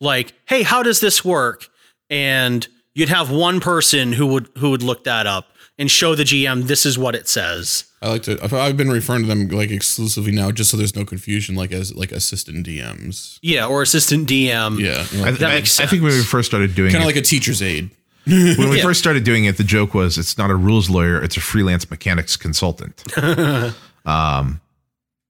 Like, 0.00 0.34
hey, 0.44 0.62
how 0.62 0.82
does 0.82 1.00
this 1.00 1.24
work? 1.24 1.68
And 2.10 2.66
you'd 2.94 3.08
have 3.08 3.30
one 3.30 3.60
person 3.60 4.12
who 4.12 4.26
would 4.26 4.50
who 4.58 4.70
would 4.70 4.82
look 4.82 5.04
that 5.04 5.26
up 5.26 5.48
and 5.78 5.90
show 5.90 6.14
the 6.14 6.22
GM 6.24 6.64
this 6.68 6.86
is 6.86 6.98
what 6.98 7.14
it 7.14 7.28
says. 7.28 7.84
I 8.02 8.08
like 8.10 8.22
to. 8.24 8.38
I've- 8.42 8.56
I've 8.56 8.76
been 8.76 8.90
referring 8.90 9.22
to 9.22 9.28
them 9.28 9.48
like 9.48 9.70
exclusively 9.70 10.32
now, 10.32 10.50
just 10.52 10.70
so 10.70 10.76
there's 10.76 10.94
no 10.96 11.04
confusion, 11.04 11.54
like 11.54 11.72
as 11.72 11.94
like 11.94 12.12
assistant 12.12 12.66
DMs. 12.66 13.38
Yeah, 13.42 13.66
or 13.66 13.82
assistant 13.82 14.28
DM. 14.28 14.78
Yeah, 14.80 15.04
I, 15.26 15.30
That 15.32 15.50
I- 15.50 15.54
makes 15.56 15.78
I 15.80 15.86
think 15.86 16.02
when 16.02 16.12
we 16.12 16.22
first 16.22 16.48
started 16.48 16.74
doing 16.74 16.92
kind 16.92 17.02
of 17.02 17.06
like 17.06 17.16
a 17.16 17.22
teacher's 17.22 17.60
aide. 17.62 17.90
when 18.26 18.70
we 18.70 18.76
Yeah. 18.78 18.82
first 18.82 18.98
started 19.00 19.22
doing 19.24 19.44
it, 19.44 19.56
the 19.56 19.64
joke 19.64 19.94
was 19.94 20.18
it's 20.18 20.36
not 20.38 20.50
a 20.50 20.56
rules 20.56 20.90
lawyer, 20.90 21.22
it's 21.22 21.36
a 21.36 21.40
freelance 21.40 21.88
mechanics 21.90 22.36
consultant. 22.36 23.02
um, 24.04 24.60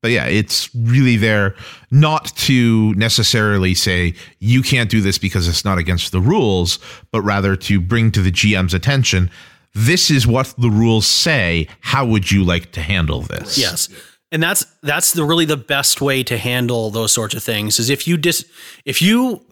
but 0.03 0.11
yeah, 0.11 0.27
it's 0.27 0.73
really 0.75 1.17
there 1.17 1.55
not 1.91 2.27
to 2.37 2.95
necessarily 2.95 3.75
say 3.75 4.15
you 4.39 4.63
can't 4.63 4.91
do 4.91 5.01
this 5.01 5.19
because 5.19 5.49
it's 5.49 5.65
not 5.65 5.79
against 5.79 6.13
the 6.13 6.21
rules, 6.21 6.79
but 7.11 7.21
rather 7.23 7.57
to 7.57 7.81
bring 7.81 8.11
to 8.13 8.23
the 8.23 8.31
GM's 8.31 8.75
attention 8.75 9.31
this 9.77 10.11
is 10.11 10.27
what 10.27 10.55
the 10.57 10.71
rules 10.71 11.07
say. 11.07 11.69
How 11.81 12.07
would 12.07 12.31
you 12.31 12.43
like 12.43 12.73
to 12.73 12.81
handle 12.81 13.21
this? 13.21 13.59
Yes. 13.59 13.91
And 14.33 14.43
that's 14.43 14.65
that's 14.83 15.13
the 15.13 15.23
really 15.23 15.45
the 15.45 15.59
best 15.59 16.01
way 16.01 16.23
to 16.25 16.39
handle 16.39 16.91
those 16.91 17.13
sorts 17.13 17.35
of 17.35 17.43
things 17.43 17.79
is 17.79 17.91
if 17.91 18.09
you 18.09 18.17
dis 18.17 18.47
if 18.87 19.03
you 19.03 19.45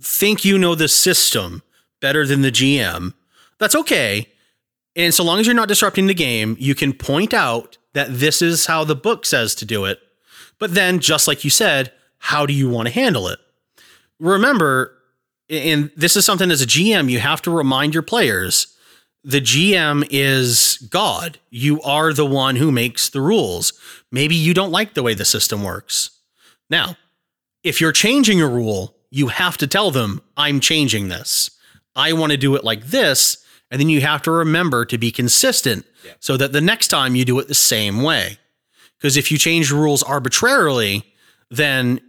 think 0.00 0.44
you 0.44 0.58
know 0.58 0.74
the 0.74 0.88
system 0.88 1.62
better 2.00 2.26
than 2.26 2.42
the 2.42 2.50
GM, 2.50 3.14
that's 3.58 3.76
okay. 3.76 4.28
And 4.96 5.14
so 5.14 5.22
long 5.22 5.38
as 5.38 5.46
you're 5.46 5.54
not 5.54 5.68
disrupting 5.68 6.08
the 6.08 6.14
game, 6.14 6.56
you 6.58 6.74
can 6.74 6.92
point 6.92 7.32
out 7.32 7.78
that 7.92 8.08
this 8.10 8.42
is 8.42 8.66
how 8.66 8.82
the 8.82 8.96
book 8.96 9.24
says 9.24 9.54
to 9.56 9.64
do 9.64 9.84
it. 9.84 10.00
But 10.58 10.74
then 10.74 10.98
just 10.98 11.28
like 11.28 11.44
you 11.44 11.50
said, 11.50 11.92
how 12.18 12.44
do 12.44 12.52
you 12.52 12.68
want 12.68 12.88
to 12.88 12.94
handle 12.94 13.28
it? 13.28 13.38
Remember, 14.18 14.96
and 15.48 15.92
this 15.96 16.16
is 16.16 16.24
something 16.24 16.50
as 16.50 16.60
a 16.60 16.66
GM 16.66 17.08
you 17.08 17.20
have 17.20 17.40
to 17.42 17.50
remind 17.50 17.94
your 17.94 18.02
players 18.02 18.76
the 19.22 19.40
GM 19.40 20.06
is 20.10 20.78
God. 20.90 21.38
You 21.50 21.80
are 21.82 22.12
the 22.12 22.26
one 22.26 22.56
who 22.56 22.72
makes 22.72 23.08
the 23.10 23.20
rules. 23.20 23.72
Maybe 24.10 24.34
you 24.34 24.54
don't 24.54 24.72
like 24.72 24.94
the 24.94 25.02
way 25.02 25.14
the 25.14 25.24
system 25.24 25.62
works. 25.62 26.10
Now, 26.70 26.96
if 27.62 27.80
you're 27.80 27.92
changing 27.92 28.40
a 28.40 28.48
rule, 28.48 28.96
you 29.10 29.28
have 29.28 29.56
to 29.58 29.66
tell 29.66 29.90
them, 29.90 30.22
I'm 30.36 30.60
changing 30.60 31.08
this. 31.08 31.50
I 31.94 32.12
want 32.12 32.32
to 32.32 32.38
do 32.38 32.54
it 32.54 32.64
like 32.64 32.86
this. 32.86 33.44
And 33.70 33.80
then 33.80 33.88
you 33.88 34.00
have 34.00 34.22
to 34.22 34.30
remember 34.30 34.84
to 34.86 34.98
be 34.98 35.10
consistent 35.10 35.86
so 36.18 36.36
that 36.36 36.52
the 36.52 36.60
next 36.60 36.88
time 36.88 37.14
you 37.14 37.24
do 37.24 37.38
it 37.38 37.48
the 37.48 37.54
same 37.54 38.02
way. 38.02 38.38
Because 38.98 39.16
if 39.16 39.30
you 39.30 39.38
change 39.38 39.70
the 39.70 39.76
rules 39.76 40.02
arbitrarily, 40.02 41.04
then 41.50 42.00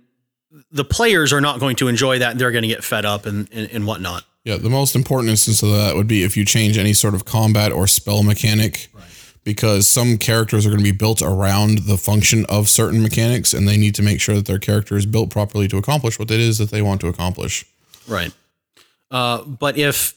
the 0.71 0.86
players 0.86 1.32
are 1.34 1.41
not 1.41 1.60
going 1.60 1.76
to 1.78 1.88
enjoy 1.88 2.19
that 2.19 2.32
and 2.32 2.39
they're 2.39 2.52
going 2.52 2.63
to 2.63 2.67
get 2.67 2.84
fed 2.84 3.06
up 3.06 3.26
and, 3.26 3.47
and, 3.52 3.69
and 3.71 3.88
whatnot. 3.88 4.24
Yeah, 4.43 4.58
the 4.58 4.69
most 4.69 4.95
important 4.95 5.30
instance 5.30 5.62
of 5.62 5.69
that 5.69 5.95
would 5.95 6.08
be 6.08 6.23
if 6.23 6.36
you 6.36 6.45
change 6.45 6.77
any 6.77 6.93
sort 6.93 7.13
of 7.13 7.25
combat 7.25 7.71
or 7.71 7.86
spell 7.86 8.23
mechanic, 8.23 8.89
because 9.43 9.88
some 9.88 10.17
characters 10.17 10.65
are 10.65 10.69
going 10.69 10.84
to 10.84 10.91
be 10.91 10.97
built 10.97 11.21
around 11.21 11.80
the 11.80 11.97
function 11.97 12.45
of 12.47 12.67
certain 12.67 13.01
mechanics, 13.04 13.54
and 13.54 13.67
they 13.67 13.77
need 13.77 13.93
to 13.95 14.01
make 14.01 14.19
sure 14.19 14.36
that 14.36 14.45
their 14.45 14.60
character 14.60 14.97
is 14.97 15.06
built 15.06 15.30
properly 15.30 15.67
to 15.67 15.77
accomplish 15.77 16.17
what 16.17 16.32
it 16.32 16.39
is 16.39 16.58
that 16.58 16.71
they 16.71 16.82
want 16.82 17.01
to 17.01 17.08
accomplish. 17.08 17.65
Right. 18.08 18.34
Uh, 19.12 19.43
but 19.43 19.77
if, 19.77 20.15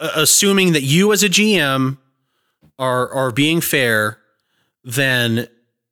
uh, 0.00 0.10
assuming 0.16 0.72
that 0.72 0.82
you 0.82 1.12
as 1.12 1.22
a 1.22 1.28
GM 1.28 1.96
are 2.78 3.10
are 3.10 3.30
being 3.30 3.60
fair, 3.60 4.18
then 4.82 5.48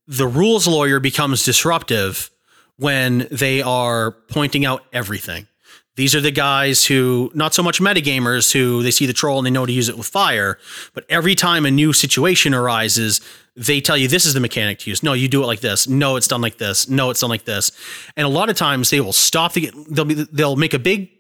the 0.07 0.27
rules 0.27 0.67
lawyer 0.67 1.01
becomes 1.01 1.45
disruptive 1.45 2.31
when 2.77 3.29
they 3.31 3.63
are 3.63 4.11
pointing 4.11 4.67
out 4.67 4.85
everything. 4.93 5.47
These 5.95 6.15
are 6.15 6.21
the 6.21 6.31
guys 6.31 6.87
who, 6.87 7.31
not 7.35 7.53
so 7.53 7.63
much 7.63 7.81
metagamers, 7.81 8.53
who 8.53 8.83
they 8.83 8.91
see 8.91 9.05
the 9.05 9.13
troll 9.13 9.39
and 9.39 9.47
they 9.47 9.51
know 9.51 9.67
to 9.67 9.73
use 9.73 9.91
it 9.91 9.99
with 9.99 10.07
fire. 10.07 10.59
But 10.95 11.05
every 11.09 11.35
time 11.35 11.67
a 11.67 11.71
new 11.71 11.93
situation 11.93 12.55
arises, 12.55 13.21
they 13.57 13.81
tell 13.83 13.97
you 13.97 14.09
this 14.09 14.25
is 14.25 14.33
the 14.33 14.41
mechanic 14.41 14.79
to 14.81 14.91
use. 14.91 15.03
No, 15.03 15.13
you 15.13 15.29
do 15.29 15.43
it 15.43 15.47
like 15.47 15.61
this. 15.61 15.87
No, 15.87 16.17
it's 16.17 16.29
done 16.29 16.41
like 16.41 16.57
this. 16.57 16.89
No, 16.89 17.11
it's 17.11 17.21
done 17.21 17.29
like 17.29 17.45
this. 17.45 17.73
And 18.17 18.25
a 18.25 18.31
lot 18.31 18.49
of 18.49 18.57
times 18.57 18.89
they 18.89 19.01
will 19.01 19.13
stop 19.13 19.53
the. 19.53 19.71
They'll 19.91 20.07
be. 20.07 20.15
They'll 20.15 20.57
make 20.57 20.73
a 20.73 20.79
big 20.79 21.11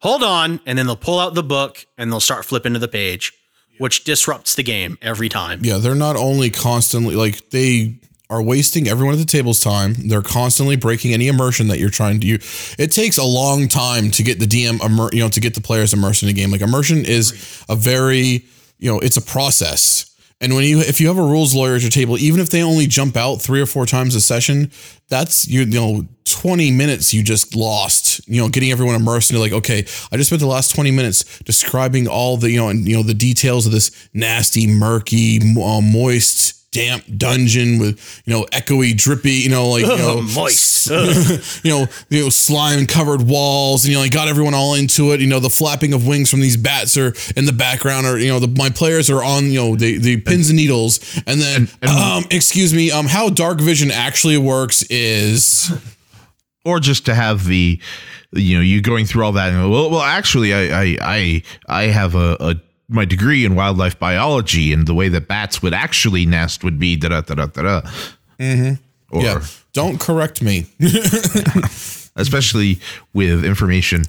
hold 0.00 0.22
on, 0.22 0.60
and 0.66 0.78
then 0.78 0.86
they'll 0.86 0.96
pull 0.96 1.18
out 1.18 1.34
the 1.34 1.42
book 1.42 1.86
and 1.96 2.10
they'll 2.12 2.20
start 2.20 2.44
flipping 2.44 2.74
to 2.74 2.78
the 2.78 2.88
page, 2.88 3.32
which 3.78 4.04
disrupts 4.04 4.54
the 4.54 4.62
game 4.62 4.98
every 5.02 5.28
time. 5.28 5.60
Yeah, 5.62 5.78
they're 5.78 5.94
not 5.94 6.16
only 6.16 6.50
constantly 6.50 7.14
like 7.14 7.50
they 7.50 7.98
are 8.30 8.42
wasting 8.42 8.88
everyone 8.88 9.14
at 9.14 9.18
the 9.18 9.24
table's 9.24 9.60
time. 9.60 9.94
They're 9.94 10.22
constantly 10.22 10.76
breaking 10.76 11.12
any 11.12 11.28
immersion 11.28 11.68
that 11.68 11.78
you're 11.78 11.90
trying 11.90 12.20
to 12.20 12.26
do. 12.26 12.44
It 12.78 12.92
takes 12.92 13.16
a 13.16 13.24
long 13.24 13.68
time 13.68 14.10
to 14.12 14.22
get 14.22 14.38
the 14.38 14.46
DM 14.46 14.84
immer, 14.84 15.08
you 15.12 15.20
know, 15.20 15.30
to 15.30 15.40
get 15.40 15.54
the 15.54 15.60
players 15.60 15.94
immersed 15.94 16.22
in 16.22 16.28
a 16.28 16.32
game. 16.32 16.50
Like 16.50 16.60
immersion 16.60 17.04
is 17.04 17.64
a 17.68 17.76
very, 17.76 18.44
you 18.78 18.92
know, 18.92 18.98
it's 18.98 19.16
a 19.16 19.22
process. 19.22 20.04
And 20.40 20.54
when 20.54 20.62
you 20.64 20.78
if 20.80 21.00
you 21.00 21.08
have 21.08 21.18
a 21.18 21.22
rules 21.22 21.52
lawyer 21.54 21.74
at 21.74 21.82
your 21.82 21.90
table, 21.90 22.16
even 22.16 22.40
if 22.40 22.50
they 22.50 22.62
only 22.62 22.86
jump 22.86 23.16
out 23.16 23.36
three 23.36 23.60
or 23.60 23.66
four 23.66 23.86
times 23.86 24.14
a 24.14 24.20
session, 24.20 24.70
that's 25.08 25.48
you, 25.48 25.66
know 25.66 26.06
20 26.26 26.70
minutes 26.70 27.12
you 27.12 27.24
just 27.24 27.56
lost. 27.56 28.20
You 28.28 28.42
know, 28.42 28.48
getting 28.48 28.70
everyone 28.70 28.94
immersed 28.94 29.30
into 29.30 29.42
like, 29.42 29.50
okay, 29.50 29.78
I 30.12 30.16
just 30.16 30.28
spent 30.28 30.40
the 30.40 30.46
last 30.46 30.72
20 30.74 30.92
minutes 30.92 31.40
describing 31.40 32.06
all 32.06 32.36
the 32.36 32.50
you 32.52 32.58
know 32.58 32.68
and 32.68 32.86
you 32.86 32.96
know 32.96 33.02
the 33.02 33.14
details 33.14 33.66
of 33.66 33.72
this 33.72 34.08
nasty, 34.14 34.68
murky, 34.68 35.40
uh, 35.40 35.80
moist 35.80 36.57
damp 36.70 37.02
dungeon 37.16 37.78
with 37.78 38.22
you 38.26 38.32
know 38.32 38.44
echoey 38.52 38.94
drippy 38.94 39.32
you 39.32 39.48
know 39.48 39.70
like 39.70 39.82
you 39.82 39.88
know 39.96 40.20
Moist. 40.20 40.90
you 41.64 41.70
know 41.70 41.86
you 42.10 42.22
know 42.22 42.28
slime 42.28 42.86
covered 42.86 43.22
walls 43.22 43.84
and 43.84 43.90
you 43.90 43.96
know 43.96 44.02
like 44.02 44.12
got 44.12 44.28
everyone 44.28 44.52
all 44.52 44.74
into 44.74 45.12
it 45.12 45.20
you 45.20 45.26
know 45.26 45.40
the 45.40 45.48
flapping 45.48 45.94
of 45.94 46.06
wings 46.06 46.30
from 46.30 46.40
these 46.40 46.56
bats 46.56 46.96
are 46.98 47.14
in 47.36 47.46
the 47.46 47.52
background 47.52 48.06
or 48.06 48.18
you 48.18 48.28
know 48.28 48.38
the 48.38 48.48
my 48.48 48.68
players 48.68 49.08
are 49.08 49.24
on 49.24 49.46
you 49.46 49.58
know 49.58 49.76
the 49.76 49.98
the 49.98 50.20
pins 50.20 50.50
and 50.50 50.58
needles 50.58 51.20
and 51.26 51.40
then 51.40 51.68
um 51.82 52.24
excuse 52.30 52.74
me 52.74 52.90
um 52.90 53.06
how 53.06 53.30
dark 53.30 53.60
vision 53.60 53.90
actually 53.90 54.36
works 54.36 54.82
is 54.90 55.72
or 56.66 56.80
just 56.80 57.06
to 57.06 57.14
have 57.14 57.46
the 57.46 57.80
you 58.32 58.56
know 58.56 58.62
you 58.62 58.82
going 58.82 59.06
through 59.06 59.24
all 59.24 59.32
that 59.32 59.52
and 59.52 59.70
well 59.70 59.90
well 59.90 60.02
actually 60.02 60.52
I 60.52 60.82
I 60.82 60.96
I, 61.00 61.42
I 61.66 61.82
have 61.84 62.14
a, 62.14 62.36
a 62.40 62.54
my 62.88 63.04
degree 63.04 63.44
in 63.44 63.54
wildlife 63.54 63.98
biology 63.98 64.72
and 64.72 64.86
the 64.86 64.94
way 64.94 65.08
that 65.08 65.28
bats 65.28 65.62
would 65.62 65.74
actually 65.74 66.24
nest 66.26 66.64
would 66.64 66.78
be 66.78 66.96
da 66.96 67.08
da 67.08 67.20
da 67.20 67.34
da 67.34 67.46
da. 67.46 67.80
Mm-hmm. 68.38 68.74
Or 69.10 69.22
yeah 69.22 69.42
don't 69.72 70.00
correct 70.00 70.42
me 70.42 70.66
especially 72.16 72.80
with 73.12 73.44
information 73.44 74.02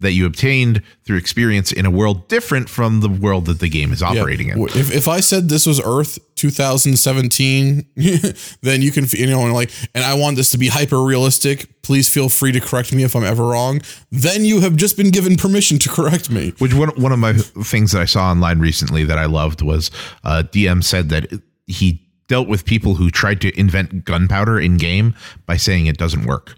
that 0.00 0.12
you 0.12 0.26
obtained 0.26 0.82
through 1.04 1.16
experience 1.16 1.72
in 1.72 1.86
a 1.86 1.90
world 1.90 2.28
different 2.28 2.68
from 2.68 3.00
the 3.00 3.08
world 3.08 3.46
that 3.46 3.60
the 3.60 3.68
game 3.68 3.92
is 3.92 4.02
operating 4.02 4.50
in. 4.50 4.60
If, 4.68 4.94
if 4.94 5.08
I 5.08 5.20
said 5.20 5.48
this 5.48 5.66
was 5.66 5.80
Earth 5.80 6.18
2017, 6.34 7.86
then 8.60 8.82
you 8.82 8.92
can, 8.92 9.06
you 9.10 9.26
know, 9.26 9.44
and 9.44 9.54
like, 9.54 9.70
and 9.94 10.04
I 10.04 10.14
want 10.14 10.36
this 10.36 10.50
to 10.50 10.58
be 10.58 10.68
hyper 10.68 11.02
realistic. 11.02 11.82
Please 11.82 12.12
feel 12.12 12.28
free 12.28 12.52
to 12.52 12.60
correct 12.60 12.92
me 12.92 13.04
if 13.04 13.16
I'm 13.16 13.24
ever 13.24 13.46
wrong. 13.46 13.80
Then 14.10 14.44
you 14.44 14.60
have 14.60 14.76
just 14.76 14.98
been 14.98 15.10
given 15.10 15.36
permission 15.36 15.78
to 15.78 15.88
correct 15.88 16.30
me. 16.30 16.52
Which 16.58 16.74
one, 16.74 16.90
one 17.00 17.12
of 17.12 17.18
my 17.18 17.32
things 17.32 17.92
that 17.92 18.02
I 18.02 18.06
saw 18.06 18.30
online 18.30 18.58
recently 18.58 19.04
that 19.04 19.18
I 19.18 19.24
loved 19.24 19.62
was 19.62 19.90
uh, 20.24 20.42
DM 20.44 20.84
said 20.84 21.08
that 21.08 21.32
he 21.66 22.02
dealt 22.28 22.48
with 22.48 22.66
people 22.66 22.96
who 22.96 23.10
tried 23.10 23.40
to 23.40 23.58
invent 23.58 24.04
gunpowder 24.04 24.60
in 24.60 24.76
game 24.76 25.14
by 25.46 25.56
saying 25.56 25.86
it 25.86 25.96
doesn't 25.96 26.26
work. 26.26 26.56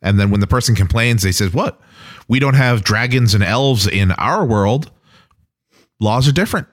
And 0.00 0.18
then 0.18 0.30
when 0.30 0.40
the 0.40 0.46
person 0.46 0.74
complains, 0.74 1.22
they 1.22 1.32
says, 1.32 1.52
"What? 1.52 1.80
We 2.28 2.38
don't 2.38 2.54
have 2.54 2.84
dragons 2.84 3.34
and 3.34 3.44
elves 3.44 3.86
in 3.86 4.12
our 4.12 4.44
world. 4.44 4.90
Laws 6.00 6.28
are 6.28 6.32
different." 6.32 6.68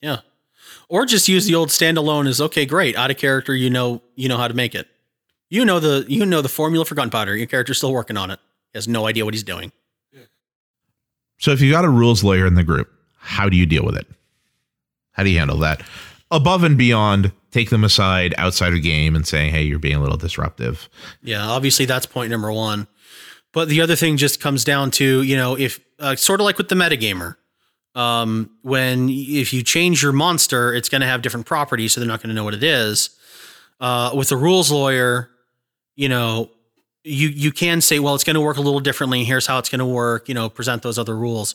Yeah. 0.00 0.18
Or 0.88 1.04
just 1.04 1.28
use 1.28 1.46
the 1.46 1.54
old 1.54 1.70
standalone 1.70 2.28
as 2.28 2.40
okay, 2.40 2.66
great. 2.66 2.96
Out 2.96 3.10
of 3.10 3.16
character, 3.16 3.54
you 3.54 3.70
know 3.70 4.02
you 4.14 4.28
know 4.28 4.36
how 4.36 4.48
to 4.48 4.54
make 4.54 4.74
it. 4.74 4.88
You 5.48 5.64
know 5.64 5.80
the 5.80 6.04
you 6.08 6.24
know 6.26 6.42
the 6.42 6.48
formula 6.48 6.84
for 6.84 6.94
gunpowder. 6.94 7.36
Your 7.36 7.46
character's 7.46 7.78
still 7.78 7.92
working 7.92 8.16
on 8.16 8.30
it. 8.30 8.40
He 8.72 8.78
has 8.78 8.88
no 8.88 9.06
idea 9.06 9.24
what 9.24 9.34
he's 9.34 9.42
doing. 9.42 9.72
So 11.38 11.50
if 11.50 11.60
you 11.60 11.70
got 11.70 11.84
a 11.84 11.90
rules 11.90 12.24
lawyer 12.24 12.46
in 12.46 12.54
the 12.54 12.64
group, 12.64 12.90
how 13.18 13.48
do 13.48 13.56
you 13.56 13.66
deal 13.66 13.84
with 13.84 13.96
it? 13.96 14.06
How 15.12 15.22
do 15.22 15.30
you 15.30 15.38
handle 15.38 15.58
that? 15.58 15.82
Above 16.30 16.64
and 16.64 16.78
beyond, 16.78 17.30
take 17.50 17.70
them 17.70 17.84
aside 17.84 18.34
outside 18.38 18.72
of 18.72 18.82
game 18.82 19.14
and 19.14 19.26
saying, 19.26 19.52
"Hey, 19.52 19.62
you're 19.62 19.78
being 19.78 19.96
a 19.96 20.00
little 20.00 20.16
disruptive." 20.16 20.88
Yeah, 21.22 21.46
obviously 21.46 21.84
that's 21.84 22.06
point 22.06 22.30
number 22.30 22.50
one. 22.52 22.86
But 23.56 23.68
the 23.70 23.80
other 23.80 23.96
thing 23.96 24.18
just 24.18 24.38
comes 24.38 24.64
down 24.64 24.90
to 24.92 25.22
you 25.22 25.34
know 25.34 25.56
if 25.56 25.80
uh, 25.98 26.14
sort 26.14 26.40
of 26.40 26.44
like 26.44 26.58
with 26.58 26.68
the 26.68 26.74
metagamer, 26.74 27.36
um, 27.94 28.50
when 28.60 29.08
if 29.08 29.54
you 29.54 29.62
change 29.62 30.02
your 30.02 30.12
monster, 30.12 30.74
it's 30.74 30.90
going 30.90 31.00
to 31.00 31.06
have 31.06 31.22
different 31.22 31.46
properties, 31.46 31.94
so 31.94 32.00
they're 32.02 32.06
not 32.06 32.20
going 32.20 32.28
to 32.28 32.34
know 32.34 32.44
what 32.44 32.52
it 32.52 32.62
is. 32.62 33.10
Uh, 33.80 34.10
with 34.14 34.28
the 34.28 34.36
rules 34.36 34.70
lawyer, 34.70 35.30
you 35.94 36.10
know, 36.10 36.50
you 37.02 37.28
you 37.28 37.50
can 37.50 37.80
say, 37.80 37.98
well, 37.98 38.14
it's 38.14 38.24
going 38.24 38.34
to 38.34 38.42
work 38.42 38.58
a 38.58 38.60
little 38.60 38.80
differently. 38.80 39.24
Here's 39.24 39.46
how 39.46 39.58
it's 39.58 39.70
going 39.70 39.78
to 39.78 39.86
work. 39.86 40.28
You 40.28 40.34
know, 40.34 40.50
present 40.50 40.82
those 40.82 40.98
other 40.98 41.16
rules. 41.16 41.54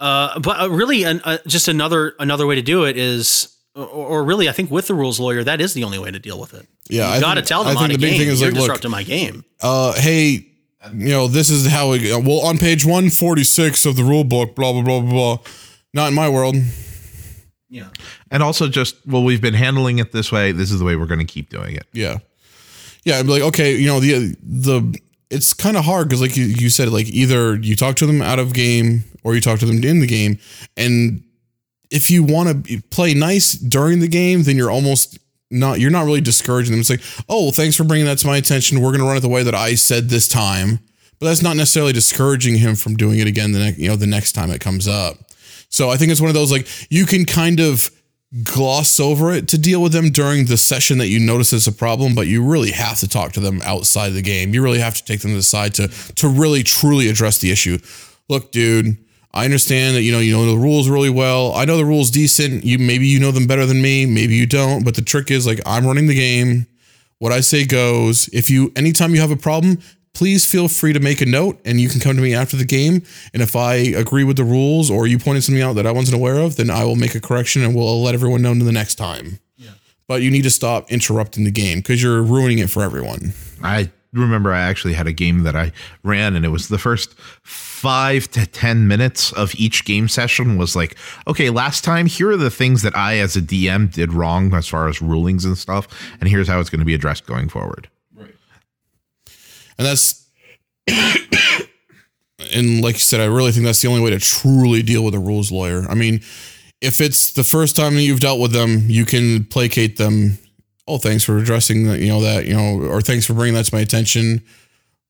Uh, 0.00 0.40
but 0.40 0.60
uh, 0.60 0.70
really, 0.70 1.04
an, 1.04 1.20
uh, 1.24 1.38
just 1.46 1.68
another 1.68 2.14
another 2.18 2.48
way 2.48 2.56
to 2.56 2.62
do 2.62 2.82
it 2.82 2.96
is, 2.96 3.56
or, 3.76 3.86
or 3.86 4.24
really, 4.24 4.48
I 4.48 4.52
think 4.52 4.72
with 4.72 4.88
the 4.88 4.94
rules 4.94 5.20
lawyer, 5.20 5.44
that 5.44 5.60
is 5.60 5.72
the 5.74 5.84
only 5.84 6.00
way 6.00 6.10
to 6.10 6.18
deal 6.18 6.40
with 6.40 6.52
it. 6.52 6.66
Yeah, 6.88 7.08
I 7.08 7.14
you 7.14 7.20
got 7.20 7.34
to 7.34 7.40
think- 7.42 7.46
tell 7.46 7.60
I 7.62 7.64
them 7.66 7.74
think 7.74 7.82
out 7.84 7.88
the 7.90 7.94
of 7.94 8.00
big 8.00 8.10
game. 8.10 8.18
thing 8.18 8.28
is, 8.30 8.40
You're 8.40 8.50
like, 8.50 8.54
look- 8.58 8.62
disrupting 8.64 8.90
my 8.90 9.04
game. 9.04 9.44
uh, 9.60 9.92
hey, 9.92 10.48
you 10.92 11.10
know, 11.10 11.28
this 11.28 11.50
is 11.50 11.66
how 11.66 11.92
it, 11.92 12.02
well, 12.24 12.40
on 12.40 12.58
page 12.58 12.84
146 12.84 13.86
of 13.86 13.96
the 13.96 14.04
rule 14.04 14.24
book, 14.24 14.54
blah, 14.54 14.72
blah, 14.72 14.82
blah, 14.82 15.00
blah, 15.00 15.10
blah. 15.10 15.38
Not 15.94 16.08
in 16.08 16.14
my 16.14 16.28
world. 16.28 16.56
Yeah. 17.68 17.88
And 18.30 18.42
also 18.42 18.68
just, 18.68 18.96
well, 19.06 19.22
we've 19.22 19.40
been 19.40 19.54
handling 19.54 19.98
it 19.98 20.12
this 20.12 20.32
way. 20.32 20.52
This 20.52 20.70
is 20.70 20.78
the 20.78 20.84
way 20.84 20.96
we're 20.96 21.06
going 21.06 21.20
to 21.20 21.24
keep 21.24 21.48
doing 21.48 21.74
it. 21.74 21.86
Yeah. 21.92 22.18
Yeah. 23.04 23.18
I'd 23.18 23.26
be 23.26 23.32
like, 23.32 23.42
okay, 23.42 23.76
you 23.76 23.86
know, 23.86 24.00
the, 24.00 24.36
the, 24.42 24.98
it's 25.30 25.52
kind 25.54 25.76
of 25.76 25.84
hard 25.84 26.08
because, 26.08 26.20
like 26.20 26.36
you, 26.36 26.44
you 26.44 26.68
said, 26.68 26.90
like 26.90 27.06
either 27.08 27.56
you 27.56 27.74
talk 27.74 27.96
to 27.96 28.06
them 28.06 28.20
out 28.20 28.38
of 28.38 28.52
game 28.52 29.04
or 29.24 29.34
you 29.34 29.40
talk 29.40 29.58
to 29.60 29.66
them 29.66 29.82
in 29.82 30.00
the 30.00 30.06
game. 30.06 30.38
And 30.76 31.24
if 31.90 32.10
you 32.10 32.22
want 32.22 32.66
to 32.66 32.82
play 32.90 33.14
nice 33.14 33.52
during 33.52 34.00
the 34.00 34.08
game, 34.08 34.42
then 34.42 34.56
you're 34.56 34.70
almost 34.70 35.18
not, 35.52 35.78
you're 35.80 35.90
not 35.90 36.04
really 36.04 36.20
discouraging 36.20 36.72
them. 36.72 36.80
It's 36.80 36.90
like, 36.90 37.02
oh, 37.28 37.44
well, 37.44 37.52
thanks 37.52 37.76
for 37.76 37.84
bringing 37.84 38.06
that 38.06 38.18
to 38.18 38.26
my 38.26 38.36
attention. 38.36 38.80
We're 38.80 38.90
going 38.90 39.00
to 39.00 39.06
run 39.06 39.16
it 39.16 39.20
the 39.20 39.28
way 39.28 39.42
that 39.42 39.54
I 39.54 39.74
said 39.74 40.08
this 40.08 40.28
time. 40.28 40.80
But 41.20 41.26
that's 41.26 41.42
not 41.42 41.56
necessarily 41.56 41.92
discouraging 41.92 42.56
him 42.56 42.74
from 42.74 42.96
doing 42.96 43.20
it 43.20 43.28
again 43.28 43.52
the 43.52 43.60
next, 43.60 43.78
you 43.78 43.88
know, 43.88 43.94
the 43.94 44.08
next 44.08 44.32
time 44.32 44.50
it 44.50 44.60
comes 44.60 44.88
up. 44.88 45.18
So 45.68 45.88
I 45.88 45.96
think 45.96 46.10
it's 46.10 46.20
one 46.20 46.30
of 46.30 46.34
those 46.34 46.50
like 46.50 46.66
you 46.90 47.06
can 47.06 47.24
kind 47.24 47.60
of 47.60 47.90
gloss 48.42 48.98
over 48.98 49.32
it 49.32 49.46
to 49.48 49.58
deal 49.58 49.82
with 49.82 49.92
them 49.92 50.10
during 50.10 50.46
the 50.46 50.56
session 50.56 50.98
that 50.98 51.08
you 51.08 51.20
notice 51.20 51.52
it's 51.52 51.66
a 51.66 51.72
problem, 51.72 52.14
but 52.14 52.26
you 52.26 52.44
really 52.44 52.70
have 52.70 52.98
to 52.98 53.08
talk 53.08 53.32
to 53.32 53.40
them 53.40 53.60
outside 53.62 54.10
the 54.10 54.22
game. 54.22 54.54
You 54.54 54.62
really 54.62 54.80
have 54.80 54.94
to 54.94 55.04
take 55.04 55.20
them 55.20 55.32
to 55.32 55.36
the 55.36 55.42
side 55.42 55.74
to 55.74 55.88
to 55.88 56.28
really 56.28 56.62
truly 56.62 57.08
address 57.08 57.38
the 57.38 57.50
issue. 57.50 57.78
Look, 58.28 58.50
dude, 58.50 58.96
I 59.34 59.44
understand 59.44 59.96
that 59.96 60.02
you 60.02 60.12
know 60.12 60.18
you 60.18 60.36
know 60.36 60.46
the 60.46 60.58
rules 60.58 60.88
really 60.88 61.10
well. 61.10 61.52
I 61.54 61.64
know 61.64 61.76
the 61.76 61.84
rules 61.84 62.10
decent. 62.10 62.64
You 62.64 62.78
maybe 62.78 63.06
you 63.06 63.18
know 63.18 63.30
them 63.30 63.46
better 63.46 63.66
than 63.66 63.80
me, 63.80 64.06
maybe 64.06 64.34
you 64.34 64.46
don't, 64.46 64.84
but 64.84 64.94
the 64.94 65.02
trick 65.02 65.30
is 65.30 65.46
like 65.46 65.60
I'm 65.64 65.86
running 65.86 66.06
the 66.06 66.14
game. 66.14 66.66
What 67.18 67.32
I 67.32 67.40
say 67.40 67.64
goes. 67.64 68.28
If 68.32 68.50
you 68.50 68.72
anytime 68.76 69.14
you 69.14 69.20
have 69.20 69.30
a 69.30 69.36
problem, 69.36 69.78
please 70.14 70.44
feel 70.44 70.68
free 70.68 70.92
to 70.92 71.00
make 71.00 71.20
a 71.20 71.26
note 71.26 71.58
and 71.64 71.80
you 71.80 71.88
can 71.88 72.00
come 72.00 72.16
to 72.16 72.22
me 72.22 72.34
after 72.34 72.56
the 72.56 72.64
game. 72.64 73.02
And 73.32 73.42
if 73.42 73.56
I 73.56 73.74
agree 73.74 74.24
with 74.24 74.36
the 74.36 74.44
rules 74.44 74.90
or 74.90 75.06
you 75.06 75.18
pointed 75.18 75.44
something 75.44 75.62
out 75.62 75.74
that 75.74 75.86
I 75.86 75.92
wasn't 75.92 76.16
aware 76.16 76.38
of, 76.38 76.56
then 76.56 76.70
I 76.70 76.84
will 76.84 76.96
make 76.96 77.14
a 77.14 77.20
correction 77.20 77.62
and 77.62 77.74
we'll 77.74 78.02
let 78.02 78.14
everyone 78.14 78.42
know 78.42 78.54
the 78.54 78.72
next 78.72 78.96
time. 78.96 79.38
Yeah. 79.56 79.70
But 80.08 80.22
you 80.22 80.30
need 80.30 80.42
to 80.42 80.50
stop 80.50 80.90
interrupting 80.92 81.44
the 81.44 81.50
game 81.50 81.78
because 81.78 82.02
you're 82.02 82.22
ruining 82.22 82.58
it 82.58 82.70
for 82.70 82.82
everyone. 82.82 83.32
I 83.62 83.90
remember 84.12 84.52
I 84.52 84.60
actually 84.60 84.94
had 84.94 85.06
a 85.06 85.12
game 85.12 85.42
that 85.44 85.56
I 85.56 85.72
ran, 86.02 86.36
and 86.36 86.44
it 86.44 86.50
was 86.50 86.68
the 86.68 86.78
first 86.78 87.14
five 87.42 88.30
to 88.32 88.46
10 88.46 88.86
minutes 88.86 89.32
of 89.32 89.54
each 89.54 89.84
game 89.84 90.08
session 90.08 90.56
was 90.56 90.76
like, 90.76 90.96
okay, 91.26 91.50
last 91.50 91.82
time, 91.84 92.06
here 92.06 92.30
are 92.30 92.36
the 92.36 92.50
things 92.50 92.82
that 92.82 92.96
I, 92.96 93.18
as 93.18 93.36
a 93.36 93.40
DM, 93.40 93.92
did 93.92 94.12
wrong 94.12 94.52
as 94.54 94.68
far 94.68 94.88
as 94.88 95.00
rulings 95.00 95.44
and 95.44 95.56
stuff, 95.56 95.88
and 96.20 96.28
here's 96.28 96.48
how 96.48 96.60
it's 96.60 96.70
going 96.70 96.80
to 96.80 96.86
be 96.86 96.94
addressed 96.94 97.26
going 97.26 97.48
forward. 97.48 97.88
Right. 98.14 98.34
And 99.78 99.86
that's, 99.86 100.26
and 100.88 102.82
like 102.82 102.94
you 102.94 103.00
said, 103.00 103.20
I 103.20 103.26
really 103.26 103.52
think 103.52 103.64
that's 103.64 103.82
the 103.82 103.88
only 103.88 104.02
way 104.02 104.10
to 104.10 104.18
truly 104.18 104.82
deal 104.82 105.04
with 105.04 105.14
a 105.14 105.18
rules 105.18 105.50
lawyer. 105.50 105.86
I 105.88 105.94
mean, 105.94 106.20
if 106.82 107.00
it's 107.00 107.32
the 107.32 107.44
first 107.44 107.76
time 107.76 107.96
you've 107.96 108.20
dealt 108.20 108.40
with 108.40 108.52
them, 108.52 108.90
you 108.90 109.04
can 109.04 109.44
placate 109.44 109.96
them. 109.96 110.38
Oh, 110.86 110.98
thanks 110.98 111.24
for 111.24 111.38
addressing 111.38 111.84
that, 111.84 112.00
you 112.00 112.08
know, 112.08 112.20
that, 112.20 112.46
you 112.46 112.54
know, 112.54 112.80
or 112.86 113.00
thanks 113.00 113.26
for 113.26 113.34
bringing 113.34 113.54
that 113.54 113.66
to 113.66 113.74
my 113.74 113.80
attention. 113.80 114.42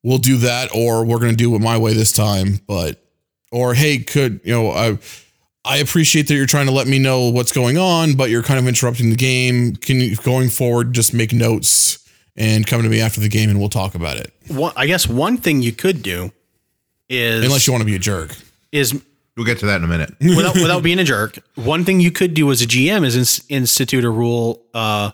We'll 0.02 0.18
do 0.18 0.36
that, 0.38 0.74
or 0.74 1.04
we're 1.04 1.18
going 1.18 1.30
to 1.30 1.36
do 1.36 1.54
it 1.54 1.60
my 1.60 1.78
way 1.78 1.94
this 1.94 2.12
time. 2.12 2.60
But, 2.66 3.02
or 3.50 3.72
hey, 3.74 3.98
could, 3.98 4.40
you 4.44 4.52
know, 4.52 4.70
I, 4.70 4.98
I 5.64 5.78
appreciate 5.78 6.28
that 6.28 6.34
you're 6.34 6.46
trying 6.46 6.66
to 6.66 6.72
let 6.72 6.88
me 6.88 6.98
know 6.98 7.30
what's 7.30 7.52
going 7.52 7.78
on, 7.78 8.16
but 8.16 8.28
you're 8.28 8.42
kind 8.42 8.58
of 8.58 8.66
interrupting 8.66 9.10
the 9.10 9.16
game. 9.16 9.76
Can 9.76 9.96
you, 10.00 10.16
going 10.16 10.48
forward, 10.48 10.92
just 10.92 11.14
make 11.14 11.32
notes 11.32 12.02
and 12.36 12.66
come 12.66 12.82
to 12.82 12.88
me 12.88 13.00
after 13.00 13.20
the 13.20 13.28
game 13.28 13.50
and 13.50 13.58
we'll 13.58 13.68
talk 13.68 13.94
about 13.94 14.16
it. 14.16 14.32
One, 14.48 14.72
I 14.76 14.86
guess 14.86 15.06
one 15.06 15.36
thing 15.36 15.62
you 15.62 15.72
could 15.72 16.02
do 16.02 16.32
is 17.08 17.44
Unless 17.44 17.66
you 17.66 17.72
want 17.72 17.82
to 17.82 17.86
be 17.86 17.94
a 17.94 18.00
jerk. 18.00 18.36
is 18.70 19.00
We'll 19.36 19.46
get 19.46 19.60
to 19.60 19.66
that 19.66 19.76
in 19.76 19.84
a 19.84 19.88
minute. 19.88 20.14
without 20.20 20.54
without 20.54 20.82
being 20.82 20.98
a 20.98 21.04
jerk. 21.04 21.38
One 21.54 21.84
thing 21.84 22.00
you 22.00 22.10
could 22.10 22.34
do 22.34 22.50
as 22.50 22.60
a 22.60 22.66
GM 22.66 23.02
is 23.02 23.16
ins- 23.16 23.42
institute 23.48 24.04
a 24.04 24.10
rule: 24.10 24.62
uh, 24.74 25.12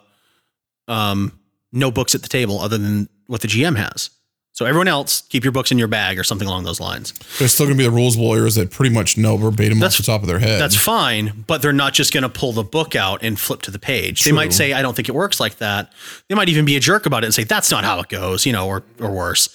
um, 0.89 1.39
no 1.73 1.91
books 1.91 2.15
at 2.15 2.23
the 2.23 2.29
table 2.29 2.61
other 2.61 2.79
than 2.79 3.09
what 3.27 3.41
the 3.43 3.49
GM 3.49 3.77
has. 3.77 4.11
So 4.53 4.67
everyone 4.67 4.89
else, 4.89 5.21
keep 5.21 5.45
your 5.45 5.53
books 5.53 5.71
in 5.71 5.79
your 5.79 5.87
bag 5.87 6.19
or 6.19 6.25
something 6.25 6.49
along 6.49 6.65
those 6.65 6.81
lines. 6.81 7.13
There's 7.39 7.55
still 7.55 7.67
going 7.67 7.79
to 7.79 7.81
be 7.81 7.89
the 7.89 7.95
rules 7.95 8.17
lawyers 8.17 8.57
that 8.57 8.73
pretty 8.73 8.93
much 8.93 9.17
know 9.17 9.37
verbatim 9.37 9.79
That's- 9.79 9.95
off 9.95 10.05
the 10.05 10.11
top 10.11 10.23
of 10.23 10.27
their 10.27 10.41
head. 10.41 10.61
That's 10.61 10.75
fine, 10.75 11.45
but 11.47 11.63
they're 11.63 11.73
not 11.73 11.93
just 11.93 12.13
going 12.13 12.23
to 12.23 12.29
pull 12.29 12.53
the 12.53 12.65
book 12.65 12.97
out 12.97 13.23
and 13.23 13.39
flip 13.39 13.63
to 13.63 13.71
the 13.71 13.79
page. 13.79 14.25
They 14.25 14.33
might 14.33 14.53
say, 14.53 14.73
"I 14.73 14.83
don't 14.83 14.97
think 14.97 15.09
it 15.09 15.15
works 15.15 15.39
like 15.39 15.59
that." 15.59 15.93
They 16.29 16.35
might 16.35 16.49
even 16.49 16.65
be 16.65 16.75
a 16.75 16.81
jerk 16.81 17.07
about 17.07 17.23
it 17.23 17.27
and 17.27 17.35
say, 17.35 17.45
"That's 17.45 17.71
not 17.71 17.85
how 17.85 18.01
it 18.01 18.09
goes," 18.09 18.45
you 18.47 18.53
know, 18.53 18.67
or 18.67 18.83
or 18.99 19.13
worse, 19.13 19.49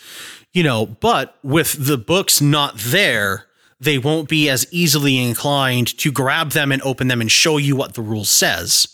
you 0.54 0.64
know. 0.64 0.86
But 0.86 1.38
with 1.44 1.86
the 1.86 1.98
books 1.98 2.40
not 2.40 2.78
there, 2.78 3.48
they 3.82 3.98
won't 3.98 4.30
be 4.30 4.50
as 4.50 4.66
easily 4.72 5.18
inclined 5.18 5.98
to 5.98 6.14
grab 6.14 6.52
them 6.52 6.72
and 6.72 6.82
open 6.84 7.10
them 7.10 7.20
and 7.20 7.30
show 7.30 7.58
you 7.58 7.76
what 7.76 7.96
the 7.96 8.02
rule 8.02 8.24
says. 8.24 8.88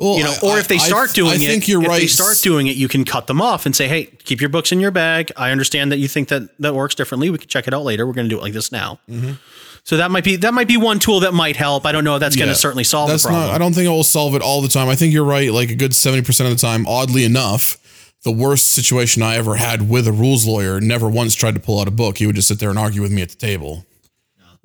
Well, 0.00 0.16
You 0.16 0.24
know, 0.24 0.32
I- 0.42 0.46
or 0.46 0.58
if 0.58 0.66
they 0.66 0.76
I- 0.76 0.78
start 0.78 1.12
doing 1.14 1.32
I 1.32 1.34
it, 1.34 1.46
think 1.46 1.68
you're 1.68 1.82
if 1.82 1.88
right. 1.88 2.00
they 2.00 2.06
start 2.06 2.38
doing 2.40 2.66
it, 2.66 2.76
you 2.76 2.88
can 2.88 3.04
cut 3.04 3.26
them 3.26 3.40
off 3.42 3.66
and 3.66 3.76
say, 3.76 3.86
"Hey, 3.86 4.04
keep 4.24 4.40
your 4.40 4.48
books 4.48 4.72
in 4.72 4.80
your 4.80 4.90
bag. 4.90 5.30
I 5.36 5.50
understand 5.50 5.92
that 5.92 5.98
you 5.98 6.08
think 6.08 6.28
that 6.28 6.44
that 6.58 6.74
works 6.74 6.94
differently. 6.94 7.28
We 7.28 7.36
can 7.38 7.48
check 7.48 7.68
it 7.68 7.74
out 7.74 7.84
later. 7.84 8.06
We're 8.06 8.14
going 8.14 8.26
to 8.28 8.34
do 8.34 8.38
it 8.38 8.42
like 8.42 8.54
this 8.54 8.72
now." 8.72 8.98
Mm-hmm. 9.10 9.32
So 9.84 9.96
that 9.98 10.10
might 10.10 10.24
be 10.24 10.36
that 10.36 10.54
might 10.54 10.68
be 10.68 10.76
one 10.78 10.98
tool 11.00 11.20
that 11.20 11.34
might 11.34 11.56
help. 11.56 11.84
I 11.84 11.92
don't 11.92 12.04
know. 12.04 12.16
if 12.16 12.20
That's 12.20 12.34
going 12.36 12.48
Yeah. 12.48 12.54
to 12.54 12.58
certainly 12.58 12.84
solve 12.84 13.10
That's 13.10 13.22
the 13.24 13.28
problem. 13.28 13.48
not. 13.48 13.54
I 13.54 13.58
don't 13.58 13.74
think 13.74 13.86
it 13.86 13.90
will 13.90 14.02
solve 14.04 14.34
it 14.34 14.42
all 14.42 14.62
the 14.62 14.68
time. 14.68 14.88
I 14.88 14.96
think 14.96 15.12
you're 15.12 15.24
right. 15.24 15.52
Like 15.52 15.70
a 15.70 15.74
good 15.74 15.94
seventy 15.94 16.22
percent 16.22 16.50
of 16.50 16.56
the 16.56 16.60
time. 16.60 16.86
Oddly 16.86 17.24
enough, 17.24 17.76
the 18.24 18.30
worst 18.30 18.68
situation 18.72 19.22
I 19.22 19.36
ever 19.36 19.56
had 19.56 19.88
with 19.90 20.06
a 20.06 20.12
rules 20.12 20.46
lawyer 20.46 20.80
never 20.80 21.08
once 21.08 21.34
tried 21.34 21.54
to 21.54 21.60
pull 21.60 21.78
out 21.80 21.88
a 21.88 21.90
book. 21.90 22.18
He 22.18 22.26
would 22.26 22.36
just 22.36 22.48
sit 22.48 22.58
there 22.58 22.70
and 22.70 22.78
argue 22.78 23.02
with 23.02 23.10
me 23.12 23.20
at 23.22 23.30
the 23.30 23.36
table. 23.36 23.84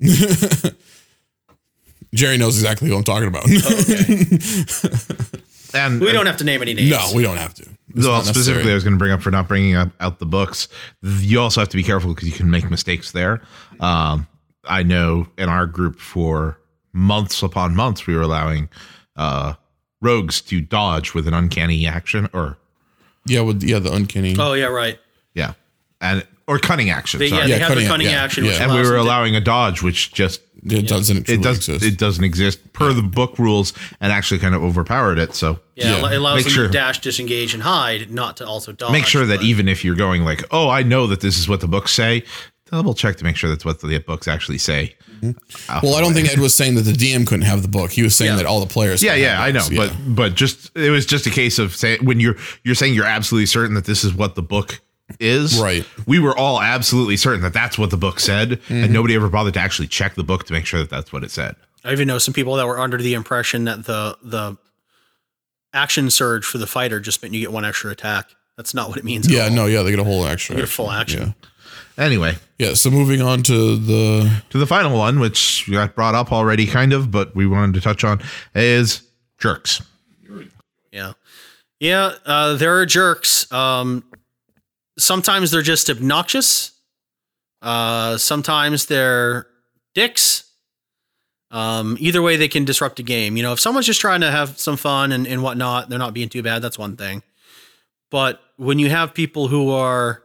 Jerry 2.16 2.38
knows 2.38 2.56
exactly 2.56 2.88
who 2.88 2.96
I'm 2.96 3.04
talking 3.04 3.28
about. 3.28 3.44
And 5.74 6.00
we 6.00 6.10
don't 6.12 6.24
have 6.26 6.38
to 6.38 6.44
name 6.44 6.62
any 6.62 6.72
names. 6.72 6.88
no, 6.90 7.10
we 7.14 7.22
don't 7.22 7.36
have 7.36 7.52
to. 7.54 7.62
It's 7.94 8.06
well, 8.06 8.22
specifically, 8.22 8.70
I 8.70 8.74
was 8.74 8.82
going 8.84 8.94
to 8.94 8.98
bring 8.98 9.10
up 9.12 9.20
for 9.20 9.30
not 9.30 9.46
bringing 9.46 9.74
up, 9.74 9.90
out 10.00 10.20
the 10.20 10.24
books. 10.24 10.68
You 11.02 11.40
also 11.40 11.60
have 11.60 11.68
to 11.68 11.76
be 11.76 11.82
careful 11.82 12.14
because 12.14 12.28
you 12.28 12.34
can 12.34 12.48
make 12.50 12.70
mistakes 12.70 13.12
there. 13.12 13.42
Um, 13.80 14.26
I 14.64 14.84
know 14.84 15.26
in 15.36 15.50
our 15.50 15.66
group 15.66 15.98
for 15.98 16.58
months 16.94 17.42
upon 17.42 17.74
months, 17.74 18.06
we 18.06 18.14
were 18.14 18.22
allowing 18.22 18.70
uh, 19.16 19.54
rogues 20.00 20.40
to 20.42 20.62
dodge 20.62 21.12
with 21.12 21.28
an 21.28 21.34
uncanny 21.34 21.86
action, 21.86 22.30
or 22.32 22.56
Yeah, 23.26 23.42
with 23.42 23.62
yeah 23.62 23.78
the 23.78 23.92
uncanny. 23.92 24.34
Oh 24.38 24.54
yeah, 24.54 24.66
right. 24.66 24.98
yeah, 25.34 25.54
and 26.00 26.26
or 26.46 26.58
cunning 26.58 26.88
action. 26.90 27.18
They, 27.18 27.26
yeah, 27.26 27.30
sorry. 27.36 27.42
they 27.48 27.50
Yeah, 27.50 27.58
have 27.58 27.68
cutting 27.68 27.84
the 27.84 27.90
cunning 27.90 28.06
yeah, 28.06 28.22
action, 28.24 28.44
yeah. 28.44 28.52
which 28.52 28.60
and 28.60 28.72
we 28.72 28.78
were 28.78 28.84
them 28.84 28.94
to- 28.94 29.00
allowing 29.02 29.36
a 29.36 29.40
dodge, 29.42 29.82
which 29.82 30.12
just 30.14 30.40
it 30.68 30.88
doesn't. 30.88 31.28
it 31.28 31.42
does 31.42 31.56
exist. 31.58 31.84
it 31.84 31.98
doesn't 31.98 32.24
exist 32.24 32.72
per 32.72 32.92
the 32.92 33.02
book 33.02 33.38
rules, 33.38 33.72
and 34.00 34.12
actually 34.12 34.38
kind 34.40 34.54
of 34.54 34.62
overpowered 34.62 35.18
it. 35.18 35.34
So 35.34 35.60
yeah, 35.74 35.98
yeah. 36.00 36.12
it 36.12 36.16
allows 36.16 36.36
Make 36.36 36.44
them 36.46 36.52
sure- 36.54 36.66
to 36.66 36.72
dash, 36.72 37.00
disengage, 37.00 37.54
and 37.54 37.62
hide, 37.62 38.10
not 38.10 38.36
to 38.38 38.46
also 38.46 38.72
dodge. 38.72 38.92
make 38.92 39.06
sure 39.06 39.26
that 39.26 39.38
but- 39.38 39.44
even 39.46 39.68
if 39.68 39.84
you're 39.84 39.94
going 39.96 40.22
like, 40.24 40.42
oh, 40.50 40.68
I 40.68 40.82
know 40.82 41.06
that 41.06 41.20
this 41.20 41.38
is 41.38 41.48
what 41.48 41.60
the 41.60 41.68
books 41.68 41.92
say, 41.92 42.24
double 42.70 42.94
check 42.94 43.16
to 43.16 43.24
make 43.24 43.36
sure 43.36 43.48
that's 43.48 43.64
what 43.64 43.80
the 43.80 43.98
books 43.98 44.26
actually 44.26 44.58
say. 44.58 44.94
Mm-hmm. 45.20 45.30
Uh, 45.70 45.80
well, 45.82 45.94
I 45.94 46.00
don't 46.02 46.12
think 46.12 46.28
Ed 46.30 46.38
was 46.40 46.52
saying 46.54 46.74
that 46.74 46.82
the 46.82 46.92
DM 46.92 47.26
couldn't 47.26 47.46
have 47.46 47.62
the 47.62 47.68
book. 47.68 47.90
He 47.90 48.02
was 48.02 48.14
saying 48.14 48.32
Yeah. 48.32 48.36
that 48.36 48.44
all 48.46 48.60
the 48.60 48.66
players. 48.66 49.02
Yeah, 49.02 49.14
yeah, 49.14 49.40
I 49.42 49.50
know, 49.50 49.60
books. 49.70 49.74
but 49.76 50.14
but 50.14 50.34
just 50.34 50.76
it 50.76 50.90
was 50.90 51.06
just 51.06 51.26
a 51.26 51.30
case 51.30 51.58
of 51.58 51.74
saying 51.74 52.04
when 52.04 52.20
you're 52.20 52.36
you're 52.64 52.74
saying 52.74 52.92
you're 52.92 53.06
absolutely 53.06 53.46
certain 53.46 53.74
that 53.76 53.86
this 53.86 54.04
is 54.04 54.12
what 54.12 54.34
the 54.34 54.42
book 54.42 54.80
is. 55.20 55.60
Right. 55.60 55.86
We 56.06 56.18
were 56.18 56.36
all 56.36 56.60
absolutely 56.60 57.16
certain 57.16 57.40
that 57.42 57.52
that's 57.52 57.78
what 57.78 57.90
the 57.90 57.96
book 57.96 58.20
said, 58.20 58.50
Mm-hmm. 58.50 58.74
and 58.84 58.92
nobody 58.92 59.14
ever 59.14 59.28
bothered 59.28 59.54
to 59.54 59.60
actually 59.60 59.88
check 59.88 60.14
the 60.14 60.24
book 60.24 60.44
to 60.46 60.52
make 60.52 60.66
sure 60.66 60.80
that 60.80 60.90
that's 60.90 61.12
what 61.12 61.22
it 61.24 61.30
said. 61.30 61.56
I 61.84 61.92
even 61.92 62.08
know 62.08 62.18
some 62.18 62.34
people 62.34 62.56
that 62.56 62.66
were 62.66 62.78
under 62.80 62.98
the 62.98 63.14
impression 63.14 63.64
that 63.64 63.84
the 63.84 64.16
the 64.22 64.56
action 65.72 66.10
surge 66.10 66.44
for 66.44 66.58
the 66.58 66.66
fighter 66.66 67.00
just 67.00 67.22
meant 67.22 67.34
you 67.34 67.40
get 67.40 67.52
one 67.52 67.64
extra 67.64 67.90
attack. 67.90 68.30
That's 68.56 68.72
not 68.74 68.88
what 68.88 68.98
it 68.98 69.04
means. 69.04 69.26
at 69.26 69.32
yeah, 69.32 69.44
all. 69.44 69.50
no, 69.50 69.66
yeah, 69.66 69.82
they 69.82 69.90
get 69.90 69.98
a 70.00 70.04
whole 70.04 70.24
extra. 70.26 70.54
You 70.56 70.62
get 70.62 70.68
a 70.68 70.72
full 70.72 70.90
action. 70.90 71.34
Yeah. 71.98 72.04
Anyway, 72.04 72.36
Yeah. 72.58 72.74
So 72.74 72.90
moving 72.90 73.22
on 73.22 73.42
to 73.44 73.76
the 73.76 74.42
to 74.50 74.58
the 74.58 74.66
final 74.66 74.96
one, 74.98 75.20
which 75.20 75.70
got 75.70 75.94
brought 75.94 76.14
up 76.14 76.32
already, 76.32 76.66
kind 76.66 76.92
of, 76.92 77.10
but 77.10 77.34
we 77.36 77.46
wanted 77.46 77.74
to 77.74 77.80
touch 77.80 78.02
on 78.04 78.20
is 78.54 79.02
jerks. 79.38 79.82
Yeah. 80.92 81.12
Yeah. 81.78 82.12
Uh, 82.24 82.54
there 82.56 82.78
are 82.80 82.86
jerks. 82.86 83.50
Um, 83.52 84.04
sometimes 84.98 85.50
they're 85.50 85.62
just 85.62 85.88
obnoxious. 85.90 86.72
Uh, 87.62 88.16
sometimes 88.18 88.86
they're 88.86 89.46
dicks. 89.94 90.44
Um, 91.50 91.96
either 92.00 92.20
way, 92.22 92.36
they 92.36 92.48
can 92.48 92.64
disrupt 92.64 92.98
a 92.98 93.02
game. 93.02 93.36
You 93.36 93.42
know, 93.42 93.52
if 93.52 93.60
someone's 93.60 93.86
just 93.86 94.00
trying 94.00 94.20
to 94.20 94.30
have 94.30 94.58
some 94.58 94.76
fun 94.76 95.12
and, 95.12 95.26
and 95.26 95.42
whatnot, 95.42 95.88
they're 95.88 95.98
not 95.98 96.12
being 96.12 96.28
too 96.28 96.42
bad. 96.42 96.60
That's 96.60 96.78
one 96.78 96.96
thing. 96.96 97.22
But 98.10 98.40
when 98.56 98.78
you 98.78 98.88
have 98.90 99.14
people 99.14 99.48
who 99.48 99.70
are, 99.70 100.22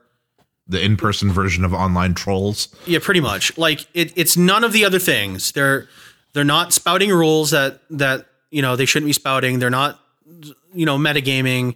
The 0.67 0.83
in-person 0.83 1.31
version 1.31 1.63
of 1.63 1.73
online 1.73 2.13
trolls. 2.15 2.69
yeah, 2.85 2.99
pretty 3.01 3.21
much 3.21 3.57
like 3.57 3.85
it, 3.93 4.13
it's 4.17 4.35
none 4.37 4.63
of 4.63 4.73
the 4.73 4.83
other 4.85 4.99
things. 4.99 5.51
They're 5.51 5.87
they're 6.33 6.43
not 6.43 6.73
spouting 6.73 7.09
rules 7.09 7.51
that 7.51 7.81
that 7.91 8.25
you 8.51 8.61
know 8.61 8.75
they 8.75 8.85
shouldn't 8.85 9.07
be 9.07 9.13
spouting. 9.13 9.59
They're 9.59 9.69
not 9.69 9.99
you 10.73 10.85
know 10.85 10.97
metagaming. 10.97 11.75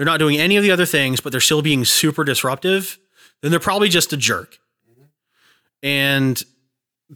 They're 0.00 0.06
not 0.06 0.18
doing 0.18 0.38
any 0.38 0.56
of 0.56 0.62
the 0.62 0.70
other 0.70 0.86
things, 0.86 1.20
but 1.20 1.30
they're 1.30 1.42
still 1.42 1.60
being 1.60 1.84
super 1.84 2.24
disruptive. 2.24 2.98
Then 3.42 3.50
they're 3.50 3.60
probably 3.60 3.90
just 3.90 4.14
a 4.14 4.16
jerk. 4.16 4.58
And 5.82 6.42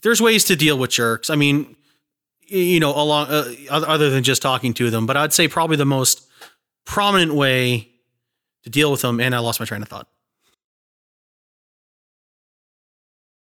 there's 0.03 0.21
ways 0.21 0.45
to 0.45 0.55
deal 0.55 0.77
with 0.77 0.91
jerks. 0.91 1.31
I 1.31 1.35
mean, 1.35 1.77
you 2.47 2.81
know, 2.81 2.91
along 2.91 3.29
uh, 3.31 3.55
other 3.71 4.11
than 4.11 4.23
just 4.23 4.43
talking 4.43 4.75
to 4.75 4.91
them, 4.91 5.07
but 5.07 5.17
I'd 5.17 5.33
say 5.33 5.49
probably 5.49 5.79
the 5.79 5.87
most 5.87 6.29
prominent 6.85 7.33
way 7.33 7.89
to 8.65 8.69
deal 8.69 8.91
with 8.91 9.01
them. 9.01 9.19
And 9.19 9.35
I 9.35 9.39
lost 9.39 9.61
my 9.61 9.65
train 9.65 9.81
of 9.81 9.89
thought. 9.89 10.07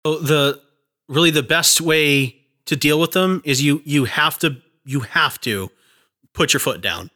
So 0.05 0.19
the 0.19 0.61
really 1.07 1.32
the 1.32 1.41
best 1.41 1.79
way 1.79 2.36
to 2.65 2.75
deal 2.75 2.99
with 2.99 3.13
them 3.13 3.41
is 3.45 3.61
you 3.61 3.82
you 3.86 4.03
have 4.03 4.38
to 4.39 4.57
you 4.84 4.99
have 4.99 5.39
to 5.39 5.71
put 6.34 6.51
your 6.51 6.59
foot 6.59 6.82
down. 6.82 7.11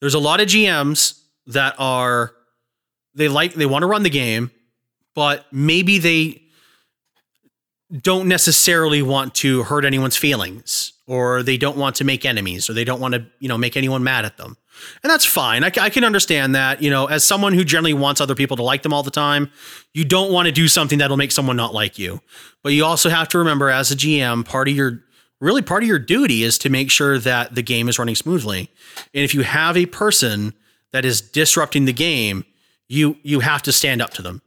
There's 0.00 0.14
a 0.14 0.18
lot 0.18 0.40
of 0.40 0.46
GMs 0.46 1.18
that 1.48 1.74
are 1.78 2.32
they 3.14 3.28
like 3.28 3.54
they 3.54 3.66
want 3.66 3.82
to 3.82 3.86
run 3.86 4.02
the 4.02 4.10
game, 4.10 4.50
but 5.14 5.46
maybe 5.52 5.98
they 5.98 6.42
don't 8.02 8.28
necessarily 8.28 9.02
want 9.02 9.34
to 9.34 9.62
hurt 9.62 9.84
anyone's 9.84 10.16
feelings 10.16 10.92
or 11.06 11.42
they 11.42 11.56
don't 11.56 11.76
want 11.76 11.96
to 11.96 12.04
make 12.04 12.26
enemies 12.26 12.68
or 12.68 12.74
they 12.74 12.84
don't 12.84 13.00
want 13.00 13.14
to 13.14 13.26
you 13.40 13.48
know 13.48 13.58
make 13.58 13.76
anyone 13.76 14.04
mad 14.04 14.24
at 14.24 14.36
them. 14.36 14.56
And 15.02 15.10
that's 15.10 15.24
fine. 15.24 15.64
I 15.64 15.90
can 15.90 16.04
understand 16.04 16.54
that 16.54 16.82
you 16.82 16.90
know 16.90 17.06
as 17.06 17.24
someone 17.24 17.54
who 17.54 17.64
generally 17.64 17.94
wants 17.94 18.20
other 18.20 18.34
people 18.34 18.56
to 18.58 18.62
like 18.62 18.82
them 18.82 18.92
all 18.92 19.02
the 19.02 19.10
time 19.10 19.50
you 19.94 20.04
don't 20.04 20.30
want 20.30 20.46
to 20.46 20.52
do 20.52 20.68
something 20.68 20.98
that'll 20.98 21.16
make 21.16 21.32
someone 21.32 21.56
not 21.56 21.74
like 21.74 21.98
you. 21.98 22.20
But 22.62 22.72
you 22.72 22.84
also 22.84 23.08
have 23.08 23.28
to 23.28 23.38
remember 23.38 23.70
as 23.70 23.90
a 23.90 23.96
gm 23.96 24.44
part 24.44 24.68
of 24.68 24.76
your 24.76 25.02
really 25.40 25.62
part 25.62 25.82
of 25.82 25.88
your 25.88 25.98
duty 25.98 26.42
is 26.42 26.58
to 26.58 26.68
make 26.68 26.90
sure 26.90 27.18
that 27.18 27.54
the 27.54 27.62
game 27.62 27.88
is 27.88 27.98
running 27.98 28.14
smoothly. 28.14 28.70
And 29.14 29.24
if 29.24 29.34
you 29.34 29.42
have 29.42 29.76
a 29.76 29.86
person 29.86 30.52
that 30.92 31.04
is 31.04 31.20
disrupting 31.20 31.84
the 31.84 31.92
game 31.92 32.44
you 32.88 33.16
you 33.22 33.40
have 33.40 33.62
to 33.62 33.72
stand 33.72 34.00
up 34.02 34.10
to 34.10 34.22
them 34.22 34.40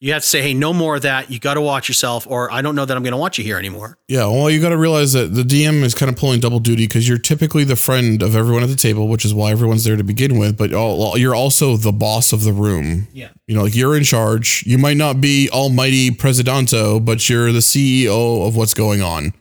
you 0.00 0.12
have 0.12 0.22
to 0.22 0.28
say 0.28 0.42
hey 0.42 0.52
no 0.52 0.72
more 0.72 0.96
of 0.96 1.02
that 1.02 1.30
you 1.30 1.38
got 1.38 1.54
to 1.54 1.60
watch 1.60 1.88
yourself 1.88 2.26
or 2.28 2.52
i 2.52 2.60
don't 2.60 2.74
know 2.74 2.84
that 2.84 2.96
i'm 2.96 3.02
going 3.02 3.12
to 3.12 3.16
want 3.18 3.38
you 3.38 3.44
here 3.44 3.56
anymore 3.58 3.96
Yeah, 4.08 4.26
well, 4.26 4.50
you 4.50 4.60
got 4.60 4.68
to 4.70 4.76
realize 4.76 5.12
that 5.14 5.34
the 5.34 5.42
DM 5.42 5.82
is 5.82 5.94
kind 5.94 6.10
of 6.12 6.18
pulling 6.18 6.40
double 6.40 6.58
duty 6.60 6.86
because 6.86 7.08
you're 7.08 7.16
typically 7.18 7.64
the 7.64 7.76
friend 7.76 8.22
of 8.22 8.36
everyone 8.36 8.62
at 8.62 8.68
the 8.68 8.76
table, 8.76 9.08
which 9.08 9.24
is 9.24 9.32
why 9.32 9.50
everyone's 9.50 9.84
there 9.84 9.96
to 9.96 10.04
begin 10.04 10.38
with. 10.38 10.58
But 10.58 10.70
you're 10.70 11.34
also 11.34 11.76
the 11.78 11.92
boss 11.92 12.32
of 12.34 12.44
the 12.44 12.52
room. 12.52 13.08
Yeah. 13.14 13.30
You 13.46 13.54
know, 13.56 13.62
like 13.62 13.74
you're 13.74 13.96
in 13.96 14.04
charge. 14.04 14.62
You 14.66 14.76
might 14.76 14.98
not 14.98 15.20
be 15.22 15.48
almighty 15.50 16.10
presidento, 16.10 17.00
but 17.02 17.28
you're 17.30 17.50
the 17.50 17.60
CEO 17.60 18.46
of 18.46 18.56
what's 18.56 18.74
going 18.74 19.00
on. 19.00 19.32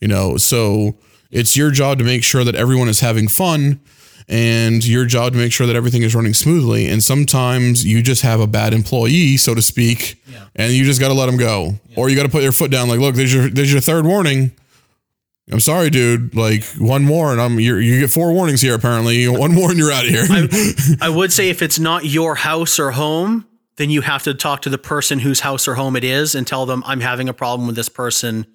You 0.00 0.08
know, 0.08 0.38
so 0.38 0.96
it's 1.30 1.56
your 1.56 1.70
job 1.70 1.98
to 1.98 2.04
make 2.04 2.24
sure 2.24 2.42
that 2.44 2.54
everyone 2.54 2.88
is 2.88 3.00
having 3.00 3.28
fun 3.28 3.80
and 4.28 4.84
your 4.84 5.04
job 5.04 5.32
to 5.32 5.38
make 5.38 5.52
sure 5.52 5.66
that 5.66 5.76
everything 5.76 6.02
is 6.02 6.14
running 6.14 6.34
smoothly. 6.34 6.88
And 6.88 7.02
sometimes 7.02 7.84
you 7.84 8.02
just 8.02 8.22
have 8.22 8.40
a 8.40 8.46
bad 8.46 8.74
employee, 8.74 9.36
so 9.36 9.54
to 9.54 9.62
speak, 9.62 10.20
yeah. 10.26 10.46
and 10.54 10.72
you 10.72 10.84
just 10.84 11.00
got 11.00 11.08
to 11.08 11.14
let 11.14 11.26
them 11.26 11.36
go, 11.36 11.74
or 11.96 12.08
you 12.08 12.16
got 12.16 12.24
to 12.24 12.28
put 12.28 12.42
your 12.42 12.52
foot 12.52 12.70
down. 12.70 12.88
Like, 12.88 13.00
look, 13.00 13.14
there's 13.14 13.32
your 13.32 13.48
there's 13.48 13.72
your 13.72 13.80
third 13.80 14.04
warning. 14.04 14.52
I'm 15.50 15.60
sorry, 15.60 15.90
dude. 15.90 16.34
Like 16.34 16.64
one 16.78 17.04
more, 17.04 17.30
and 17.30 17.40
I'm 17.40 17.60
you 17.60 17.76
you 17.76 18.00
get 18.00 18.10
four 18.10 18.32
warnings 18.32 18.60
here. 18.60 18.74
Apparently, 18.74 19.28
one 19.28 19.54
more, 19.54 19.70
and 19.70 19.78
you're 19.78 19.92
out 19.92 20.04
of 20.04 20.10
here. 20.10 20.26
I 21.00 21.08
would 21.08 21.32
say 21.32 21.48
if 21.48 21.62
it's 21.62 21.78
not 21.78 22.04
your 22.04 22.34
house 22.34 22.78
or 22.80 22.90
home, 22.90 23.46
then 23.76 23.90
you 23.90 24.00
have 24.00 24.24
to 24.24 24.34
talk 24.34 24.62
to 24.62 24.70
the 24.70 24.78
person 24.78 25.20
whose 25.20 25.40
house 25.40 25.68
or 25.68 25.76
home 25.76 25.94
it 25.94 26.04
is 26.04 26.34
and 26.34 26.46
tell 26.46 26.66
them 26.66 26.82
I'm 26.84 27.00
having 27.00 27.28
a 27.28 27.34
problem 27.34 27.66
with 27.66 27.76
this 27.76 27.88
person. 27.88 28.46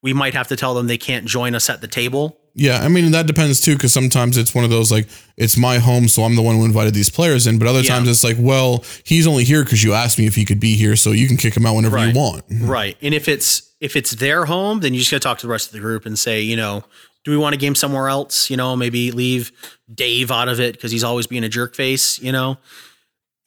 We 0.00 0.12
might 0.12 0.34
have 0.34 0.48
to 0.48 0.56
tell 0.56 0.74
them 0.74 0.88
they 0.88 0.98
can't 0.98 1.26
join 1.26 1.54
us 1.54 1.70
at 1.70 1.80
the 1.80 1.86
table 1.86 2.38
Yeah, 2.54 2.82
I 2.82 2.88
mean 2.88 3.12
that 3.12 3.26
depends 3.26 3.60
too, 3.60 3.74
because 3.74 3.92
sometimes 3.94 4.36
it's 4.36 4.54
one 4.54 4.64
of 4.64 4.70
those 4.70 4.92
like 4.92 5.08
it's 5.38 5.56
my 5.56 5.78
home, 5.78 6.06
so 6.08 6.22
I'm 6.24 6.36
the 6.36 6.42
one 6.42 6.56
who 6.56 6.64
invited 6.66 6.92
these 6.92 7.08
players 7.08 7.46
in. 7.46 7.58
But 7.58 7.66
other 7.68 7.80
Yeah. 7.80 7.94
times 7.96 8.08
it's 8.08 8.22
like, 8.22 8.36
well, 8.38 8.84
he's 9.04 9.26
only 9.26 9.44
here 9.44 9.64
because 9.64 9.82
you 9.82 9.94
asked 9.94 10.18
me 10.18 10.26
if 10.26 10.34
he 10.34 10.44
could 10.44 10.60
be 10.60 10.76
here, 10.76 10.94
so 10.96 11.12
you 11.12 11.26
can 11.28 11.36
kick 11.38 11.56
him 11.56 11.64
out 11.64 11.74
whenever 11.76 11.96
Right. 11.96 12.12
you 12.14 12.20
want. 12.20 12.44
Right. 12.50 12.96
And 13.00 13.14
if 13.14 13.28
it's 13.28 13.62
if 13.80 13.96
it's 13.96 14.12
their 14.12 14.44
home, 14.44 14.80
then 14.80 14.92
you 14.94 15.00
just 15.00 15.10
got 15.10 15.16
to 15.16 15.20
talk 15.28 15.38
to 15.38 15.46
the 15.46 15.50
rest 15.50 15.66
of 15.68 15.72
the 15.72 15.80
group 15.80 16.06
and 16.06 16.16
say, 16.18 16.40
you 16.42 16.54
know, 16.56 16.84
do 17.24 17.30
we 17.32 17.36
want 17.36 17.54
a 17.54 17.58
game 17.58 17.74
somewhere 17.74 18.08
else? 18.08 18.48
You 18.50 18.56
know, 18.56 18.76
maybe 18.76 19.10
leave 19.12 19.50
Dave 19.92 20.30
out 20.30 20.48
of 20.48 20.60
it 20.60 20.74
because 20.74 20.92
he's 20.92 21.02
always 21.04 21.26
being 21.26 21.42
a 21.44 21.48
jerk 21.48 21.74
face. 21.74 22.20
You 22.20 22.30
know, 22.32 22.58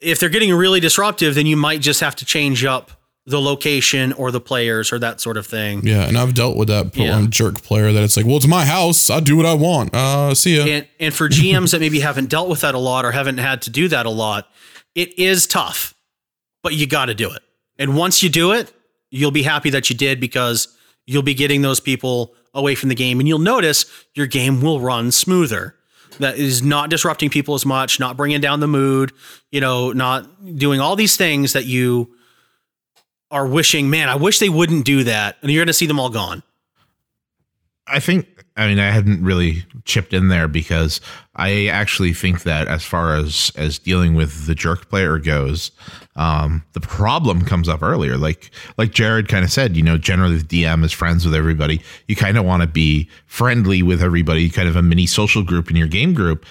if 0.01 0.19
they're 0.19 0.29
getting 0.29 0.53
really 0.53 0.79
disruptive, 0.79 1.35
then 1.35 1.45
you 1.45 1.55
might 1.57 1.79
just 1.81 1.99
have 2.01 2.15
to 2.17 2.25
change 2.25 2.65
up 2.65 2.91
the 3.27 3.41
location 3.41 4.13
or 4.13 4.29
the 4.31 4.39
players 4.39 4.93
or 4.93 4.99
that 4.99 5.19
sort 5.19 5.35
of 5.37 5.47
thing. 5.47 5.81
Yeah, 5.85 6.07
and 6.07 6.15
I've 6.17 6.33
dealt 6.35 6.55
with 6.57 6.67
that 6.67 6.95
Yeah. 6.95 7.15
um, 7.15 7.29
jerk 7.31 7.61
player 7.63 7.91
that 7.91 8.03
it's 8.03 8.15
like, 8.15 8.25
well, 8.25 8.37
it's 8.37 8.45
my 8.47 8.65
house, 8.65 9.09
I 9.09 9.19
do 9.19 9.35
what 9.35 9.47
I 9.47 9.55
want. 9.55 9.95
Uh, 9.95 10.35
see 10.35 10.57
ya. 10.57 10.63
And 10.65 10.87
and 10.99 11.13
for 11.13 11.27
GMs 11.27 11.71
that 11.71 11.79
maybe 11.79 11.99
haven't 12.01 12.29
dealt 12.29 12.49
with 12.49 12.61
that 12.61 12.75
a 12.75 12.79
lot 12.79 13.03
or 13.05 13.11
haven't 13.11 13.39
had 13.39 13.63
to 13.63 13.69
do 13.71 13.87
that 13.87 14.05
a 14.05 14.09
lot, 14.11 14.47
it 14.93 15.17
is 15.17 15.47
tough, 15.47 15.95
but 16.61 16.73
you 16.75 16.85
got 16.87 17.05
to 17.05 17.15
do 17.15 17.31
it. 17.31 17.41
And 17.79 17.95
once 17.97 18.21
you 18.21 18.29
do 18.29 18.51
it, 18.51 18.71
you'll 19.09 19.31
be 19.31 19.43
happy 19.43 19.69
that 19.71 19.89
you 19.89 19.95
did 19.95 20.19
because 20.19 20.67
you'll 21.07 21.23
be 21.23 21.33
getting 21.33 21.61
those 21.63 21.79
people 21.79 22.33
away 22.53 22.75
from 22.75 22.89
the 22.89 22.95
game 22.95 23.19
and 23.19 23.27
you'll 23.27 23.39
notice 23.39 23.85
your 24.13 24.27
game 24.27 24.61
will 24.61 24.79
run 24.79 25.11
smoother. 25.11 25.75
That 26.19 26.37
is 26.37 26.63
not 26.63 26.89
disrupting 26.89 27.29
people 27.29 27.55
as 27.55 27.65
much, 27.65 27.99
not 27.99 28.15
bringing 28.15 28.39
down 28.39 28.61
the 28.61 28.67
mood, 28.67 29.11
you 29.51 29.59
know, 29.59 29.91
not 29.91 30.55
doing 30.57 30.79
all 30.79 30.95
these 30.95 31.17
things 31.17 31.51
that 31.53 31.65
you 31.65 32.14
are 33.31 33.47
wishing, 33.47 33.89
man, 33.89 34.09
I 34.09 34.15
wish 34.15 34.39
they 34.39 34.49
wouldn't 34.49 34.85
do 34.85 35.03
that. 35.05 35.37
And 35.41 35.51
you're 35.51 35.61
going 35.61 35.67
to 35.67 35.73
see 35.73 35.87
them 35.87 35.99
all 35.99 36.09
gone. 36.09 36.43
I 37.87 37.99
think 37.99 38.43
I 38.55 38.67
mean 38.67 38.79
I 38.79 38.89
hadn't 38.89 39.23
really 39.23 39.63
chipped 39.83 40.13
in 40.13 40.29
there 40.29 40.47
because 40.47 41.01
I 41.35 41.67
actually 41.67 42.13
think 42.13 42.43
that 42.43 42.67
as 42.67 42.83
far 42.83 43.15
as 43.15 43.51
as 43.55 43.77
dealing 43.77 44.15
with 44.15 44.47
the 44.47 44.55
jerk 44.55 44.89
player 44.89 45.19
goes, 45.19 45.71
um, 46.15 46.63
the 46.73 46.79
problem 46.79 47.45
comes 47.45 47.69
up 47.69 47.83
earlier. 47.83 48.17
Like 48.17 48.49
like 48.77 48.91
Jared 48.91 49.27
kind 49.27 49.45
of 49.45 49.51
said, 49.51 49.77
you 49.77 49.83
know, 49.83 49.97
generally 49.97 50.37
the 50.37 50.63
DM 50.63 50.83
is 50.83 50.91
friends 50.91 51.25
with 51.25 51.35
everybody. 51.35 51.81
You 52.07 52.15
kind 52.15 52.37
of 52.37 52.45
want 52.45 52.63
to 52.63 52.67
be 52.67 53.07
friendly 53.27 53.83
with 53.83 54.01
everybody, 54.01 54.49
kind 54.49 54.67
of 54.67 54.75
a 54.75 54.81
mini 54.81 55.05
social 55.05 55.43
group 55.43 55.69
in 55.69 55.75
your 55.75 55.87
game 55.87 56.13
group. 56.13 56.45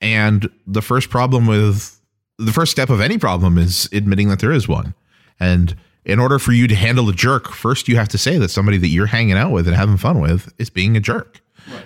And 0.00 0.50
the 0.66 0.82
first 0.82 1.08
problem 1.08 1.46
with 1.46 2.00
the 2.38 2.52
first 2.52 2.72
step 2.72 2.90
of 2.90 3.00
any 3.00 3.18
problem 3.18 3.58
is 3.58 3.88
admitting 3.92 4.28
that 4.28 4.40
there 4.40 4.52
is 4.52 4.66
one. 4.66 4.94
And 5.38 5.76
in 6.04 6.18
order 6.18 6.38
for 6.38 6.52
you 6.52 6.66
to 6.66 6.74
handle 6.74 7.08
a 7.08 7.12
jerk, 7.12 7.52
first 7.52 7.88
you 7.88 7.96
have 7.96 8.08
to 8.08 8.18
say 8.18 8.38
that 8.38 8.50
somebody 8.50 8.78
that 8.78 8.88
you're 8.88 9.06
hanging 9.06 9.36
out 9.36 9.52
with 9.52 9.66
and 9.66 9.76
having 9.76 9.96
fun 9.96 10.20
with 10.20 10.52
is 10.58 10.70
being 10.70 10.96
a 10.96 11.00
jerk. 11.00 11.40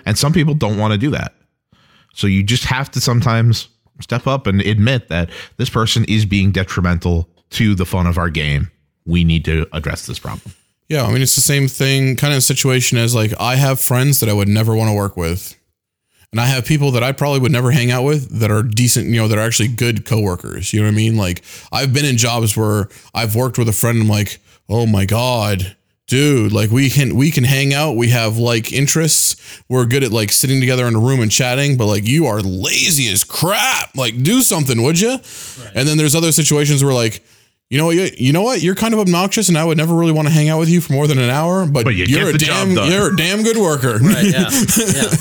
And 0.05 0.17
some 0.17 0.33
people 0.33 0.53
don't 0.53 0.77
want 0.77 0.93
to 0.93 0.97
do 0.97 1.11
that. 1.11 1.33
So 2.13 2.27
you 2.27 2.43
just 2.43 2.63
have 2.65 2.89
to 2.91 3.01
sometimes 3.01 3.67
step 4.01 4.25
up 4.27 4.47
and 4.47 4.61
admit 4.61 5.09
that 5.09 5.29
this 5.57 5.69
person 5.69 6.05
is 6.05 6.25
being 6.25 6.51
detrimental 6.51 7.29
to 7.51 7.75
the 7.75 7.85
fun 7.85 8.07
of 8.07 8.17
our 8.17 8.29
game. 8.29 8.71
We 9.05 9.23
need 9.23 9.45
to 9.45 9.67
address 9.73 10.05
this 10.05 10.19
problem. 10.19 10.53
Yeah, 10.87 11.03
I 11.03 11.11
mean 11.11 11.21
it's 11.21 11.35
the 11.35 11.41
same 11.41 11.67
thing, 11.67 12.15
kind 12.15 12.33
of 12.33 12.43
situation 12.43 12.97
as 12.97 13.15
like 13.15 13.33
I 13.39 13.55
have 13.55 13.79
friends 13.79 14.19
that 14.19 14.29
I 14.29 14.33
would 14.33 14.47
never 14.47 14.75
want 14.75 14.89
to 14.89 14.95
work 14.95 15.17
with, 15.17 15.55
and 16.35 16.41
I 16.41 16.47
have 16.47 16.65
people 16.65 16.91
that 16.91 17.01
I 17.01 17.13
probably 17.13 17.39
would 17.39 17.53
never 17.53 17.71
hang 17.71 17.91
out 17.91 18.03
with 18.03 18.41
that 18.41 18.51
are 18.51 18.61
decent, 18.61 19.07
you 19.07 19.21
know, 19.21 19.29
that 19.29 19.37
are 19.37 19.41
actually 19.41 19.69
good 19.69 20.03
coworkers. 20.03 20.73
You 20.73 20.81
know 20.81 20.87
what 20.87 20.91
I 20.91 20.95
mean? 20.95 21.15
Like 21.15 21.41
I've 21.71 21.93
been 21.93 22.03
in 22.03 22.17
jobs 22.17 22.57
where 22.57 22.89
I've 23.13 23.37
worked 23.37 23.57
with 23.57 23.69
a 23.69 23.71
friend. 23.71 23.99
And 23.99 24.03
I'm 24.03 24.09
like, 24.09 24.39
oh 24.67 24.85
my 24.85 25.05
god, 25.05 25.77
dude, 26.07 26.51
like 26.51 26.71
we 26.71 26.89
can 26.89 27.15
we 27.15 27.31
can 27.31 27.45
hang 27.45 27.73
out. 27.73 27.95
We 27.95 28.09
have 28.09 28.37
like 28.37 28.73
interests. 28.73 29.63
We're 29.69 29.85
good 29.85 30.03
at 30.03 30.11
like 30.11 30.29
sitting 30.29 30.59
together 30.59 30.85
in 30.87 30.95
a 30.95 30.99
room 30.99 31.21
and 31.21 31.31
chatting. 31.31 31.77
But 31.77 31.85
like 31.85 32.05
you 32.05 32.25
are 32.25 32.41
lazy 32.41 33.09
as 33.13 33.23
crap. 33.23 33.95
Like 33.95 34.21
do 34.21 34.41
something, 34.41 34.83
would 34.83 34.99
you? 34.99 35.17
And 35.73 35.87
then 35.87 35.97
there's 35.97 36.15
other 36.15 36.33
situations 36.33 36.83
where 36.83 36.93
like. 36.93 37.23
You 37.67 37.79
know 37.79 37.87
what? 37.87 37.95
You, 37.95 38.09
you 38.15 38.31
know 38.31 38.43
what? 38.43 38.61
You're 38.61 38.75
kind 38.75 38.93
of 38.93 38.99
obnoxious, 38.99 39.49
and 39.49 39.57
I 39.57 39.65
would 39.65 39.75
never 39.75 39.95
really 39.95 40.11
want 40.11 40.27
to 40.27 40.33
hang 40.33 40.49
out 40.49 40.59
with 40.59 40.69
you 40.69 40.81
for 40.81 40.93
more 40.93 41.07
than 41.07 41.17
an 41.17 41.31
hour. 41.31 41.65
But, 41.65 41.83
But 41.83 41.95
you 41.95 42.05
you're 42.05 42.29
a 42.29 42.37
damn 42.37 42.69
you're 42.69 43.11
a 43.11 43.17
damn 43.17 43.41
good 43.41 43.57
worker. 43.57 43.97
Right. 43.97 44.25
Yeah. 44.25 44.49
yeah. 44.77 45.15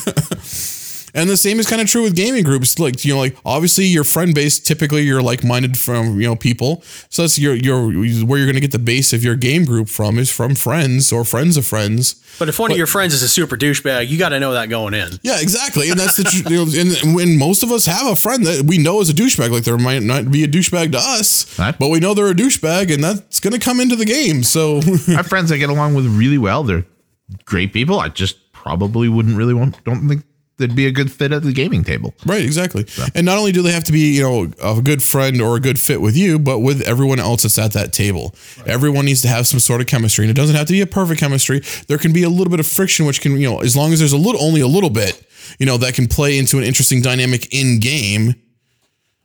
And 1.16 1.30
the 1.30 1.36
same 1.36 1.60
is 1.60 1.66
kind 1.68 1.80
of 1.80 1.86
true 1.88 2.02
with 2.02 2.16
gaming 2.16 2.42
groups. 2.42 2.78
Like, 2.78 3.04
you 3.04 3.14
know, 3.14 3.20
like 3.20 3.36
obviously 3.44 3.84
your 3.86 4.02
friend 4.02 4.34
base, 4.34 4.58
typically 4.58 5.02
you're 5.02 5.22
like-minded 5.22 5.78
from, 5.78 6.20
you 6.20 6.26
know, 6.26 6.34
people. 6.34 6.82
So 7.08 7.22
that's 7.22 7.38
your, 7.38 7.54
your, 7.54 7.86
where 8.24 8.38
you're 8.38 8.46
going 8.46 8.54
to 8.56 8.60
get 8.60 8.72
the 8.72 8.80
base 8.80 9.12
of 9.12 9.22
your 9.22 9.36
game 9.36 9.64
group 9.64 9.88
from 9.88 10.18
is 10.18 10.30
from 10.30 10.56
friends 10.56 11.12
or 11.12 11.24
friends 11.24 11.56
of 11.56 11.64
friends. 11.64 12.16
But 12.40 12.48
if 12.48 12.58
one 12.58 12.72
of 12.72 12.76
your 12.76 12.88
friends 12.88 13.14
is 13.14 13.22
a 13.22 13.28
super 13.28 13.56
douchebag, 13.56 14.08
you 14.08 14.18
got 14.18 14.30
to 14.30 14.40
know 14.40 14.54
that 14.54 14.68
going 14.68 14.92
in. 14.94 15.08
Yeah, 15.22 15.40
exactly. 15.40 15.88
And 15.90 16.00
that's 16.00 16.16
the, 16.16 16.24
tr- 16.24 16.48
you 16.52 16.64
know, 16.64 16.72
and 17.04 17.14
when 17.14 17.38
most 17.38 17.62
of 17.62 17.70
us 17.70 17.86
have 17.86 18.08
a 18.12 18.16
friend 18.16 18.44
that 18.46 18.64
we 18.66 18.78
know 18.78 19.00
is 19.00 19.08
a 19.08 19.14
douchebag, 19.14 19.50
like 19.50 19.62
there 19.62 19.78
might 19.78 20.02
not 20.02 20.32
be 20.32 20.42
a 20.42 20.48
douchebag 20.48 20.90
to 20.92 20.98
us, 20.98 21.56
Right. 21.60 21.78
but 21.78 21.90
we 21.90 22.00
know 22.00 22.14
they're 22.14 22.30
a 22.30 22.34
douchebag 22.34 22.92
and 22.92 23.04
that's 23.04 23.38
going 23.38 23.52
to 23.52 23.60
come 23.60 23.78
into 23.78 23.94
the 23.94 24.04
game. 24.04 24.42
So 24.42 24.78
I 25.08 25.12
have 25.12 25.28
friends 25.28 25.52
I 25.52 25.58
get 25.58 25.70
along 25.70 25.94
with 25.94 26.06
really 26.06 26.38
well. 26.38 26.64
They're 26.64 26.84
great 27.44 27.72
people. 27.72 28.00
I 28.00 28.08
just 28.08 28.52
probably 28.52 29.08
wouldn't 29.08 29.36
really 29.36 29.54
want, 29.54 29.82
don't 29.84 30.08
think 30.08 30.24
they'd 30.56 30.74
be 30.74 30.86
a 30.86 30.92
good 30.92 31.10
fit 31.10 31.32
at 31.32 31.42
the 31.42 31.52
gaming 31.52 31.84
table. 31.84 32.14
Right, 32.26 32.44
exactly. 32.44 32.86
And 33.14 33.26
not 33.26 33.38
only 33.38 33.52
do 33.52 33.62
they 33.62 33.72
have 33.72 33.84
to 33.84 33.92
be, 33.92 34.16
you 34.16 34.22
know, 34.22 34.52
a 34.62 34.80
good 34.80 35.02
friend 35.02 35.40
or 35.40 35.56
a 35.56 35.60
good 35.60 35.80
fit 35.80 36.00
with 36.00 36.16
you, 36.16 36.38
but 36.38 36.60
with 36.60 36.80
everyone 36.82 37.18
else 37.18 37.42
that's 37.42 37.58
at 37.58 37.72
that 37.72 37.92
table. 37.92 38.34
Everyone 38.66 39.04
needs 39.04 39.22
to 39.22 39.28
have 39.28 39.46
some 39.46 39.60
sort 39.60 39.80
of 39.80 39.86
chemistry, 39.86 40.24
and 40.24 40.30
it 40.30 40.34
doesn't 40.34 40.56
have 40.56 40.66
to 40.66 40.72
be 40.72 40.80
a 40.80 40.86
perfect 40.86 41.20
chemistry. 41.20 41.62
There 41.88 41.98
can 41.98 42.12
be 42.12 42.22
a 42.22 42.28
little 42.28 42.50
bit 42.50 42.60
of 42.60 42.66
friction, 42.66 43.06
which 43.06 43.20
can, 43.20 43.36
you 43.36 43.50
know, 43.50 43.60
as 43.60 43.76
long 43.76 43.92
as 43.92 43.98
there's 43.98 44.12
a 44.12 44.18
little, 44.18 44.42
only 44.42 44.60
a 44.60 44.66
little 44.66 44.90
bit, 44.90 45.26
you 45.58 45.66
know, 45.66 45.76
that 45.78 45.94
can 45.94 46.06
play 46.06 46.38
into 46.38 46.58
an 46.58 46.64
interesting 46.64 47.02
dynamic 47.02 47.52
in 47.52 47.80
game. 47.80 48.34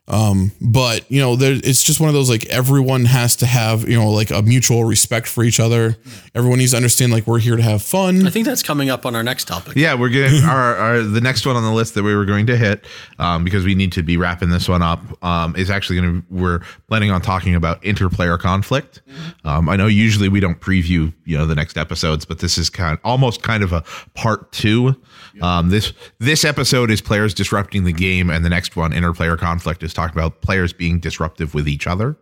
Um, 0.09 0.51
but 0.59 1.09
you 1.11 1.19
know, 1.21 1.35
there 1.35 1.53
it's 1.53 1.83
just 1.83 1.99
one 1.99 2.09
of 2.09 2.15
those 2.15 2.29
like 2.29 2.45
everyone 2.47 3.05
has 3.05 3.35
to 3.37 3.45
have, 3.45 3.87
you 3.87 3.95
know, 3.95 4.09
like 4.09 4.31
a 4.31 4.41
mutual 4.41 4.83
respect 4.83 5.27
for 5.27 5.43
each 5.43 5.59
other. 5.59 5.97
Everyone 6.33 6.57
needs 6.57 6.71
to 6.71 6.77
understand 6.77 7.11
like 7.11 7.27
we're 7.27 7.39
here 7.39 7.55
to 7.55 7.61
have 7.61 7.83
fun. 7.83 8.25
I 8.25 8.31
think 8.31 8.45
that's 8.45 8.63
coming 8.63 8.89
up 8.89 9.05
on 9.05 9.15
our 9.15 9.21
next 9.21 9.47
topic. 9.47 9.75
Yeah, 9.75 9.93
we're 9.93 10.09
getting 10.09 10.43
our, 10.45 10.75
our 10.75 11.01
the 11.03 11.21
next 11.21 11.45
one 11.45 11.55
on 11.55 11.63
the 11.63 11.71
list 11.71 11.93
that 11.93 12.03
we 12.03 12.15
were 12.15 12.25
going 12.25 12.47
to 12.47 12.57
hit 12.57 12.85
um, 13.19 13.43
because 13.43 13.63
we 13.63 13.75
need 13.75 13.91
to 13.93 14.03
be 14.03 14.17
wrapping 14.17 14.49
this 14.49 14.67
one 14.67 14.81
up 14.81 15.01
um, 15.23 15.55
is 15.55 15.69
actually 15.69 15.99
going 15.99 16.21
to 16.21 16.27
we're 16.31 16.59
planning 16.87 17.11
on 17.11 17.21
talking 17.21 17.53
about 17.53 17.81
interplayer 17.83 18.39
conflict. 18.39 19.01
Um, 19.45 19.69
I 19.69 19.75
know 19.75 19.87
usually 19.87 20.27
we 20.27 20.39
don't 20.39 20.59
preview 20.59 21.13
you 21.25 21.37
know 21.37 21.45
the 21.45 21.55
next 21.55 21.77
episodes, 21.77 22.25
but 22.25 22.39
this 22.39 22.57
is 22.57 22.69
kind 22.69 22.97
almost 23.03 23.43
kind 23.43 23.61
of 23.61 23.73
a 23.73 23.83
part 24.15 24.51
two. 24.51 24.95
Um, 25.41 25.69
this 25.69 25.93
this 26.17 26.43
episode 26.43 26.89
is 26.89 26.99
players 26.99 27.33
disrupting 27.35 27.83
the 27.83 27.93
game, 27.93 28.31
and 28.31 28.43
the 28.43 28.49
next 28.49 28.75
one 28.75 28.91
interplayer 28.91 29.37
conflict 29.37 29.83
is 29.83 29.93
talking 29.99 30.17
about 30.17 30.41
players 30.41 30.73
being 30.73 30.99
disruptive 30.99 31.53
with 31.53 31.67
each 31.67 31.87
other. 31.87 32.15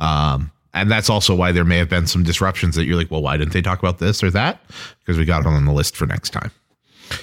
Um, 0.00 0.52
and 0.74 0.90
that's 0.90 1.10
also 1.10 1.34
why 1.34 1.52
there 1.52 1.64
may 1.64 1.78
have 1.78 1.88
been 1.88 2.06
some 2.06 2.22
disruptions 2.22 2.76
that 2.76 2.84
you're 2.84 2.96
like, 2.96 3.10
well, 3.10 3.22
why 3.22 3.36
didn't 3.36 3.52
they 3.52 3.62
talk 3.62 3.78
about 3.78 3.98
this 3.98 4.22
or 4.22 4.30
that? 4.30 4.60
Because 5.00 5.18
we 5.18 5.24
got 5.24 5.40
it 5.40 5.46
on 5.46 5.64
the 5.64 5.72
list 5.72 5.96
for 5.96 6.06
next 6.06 6.30
time. 6.30 6.52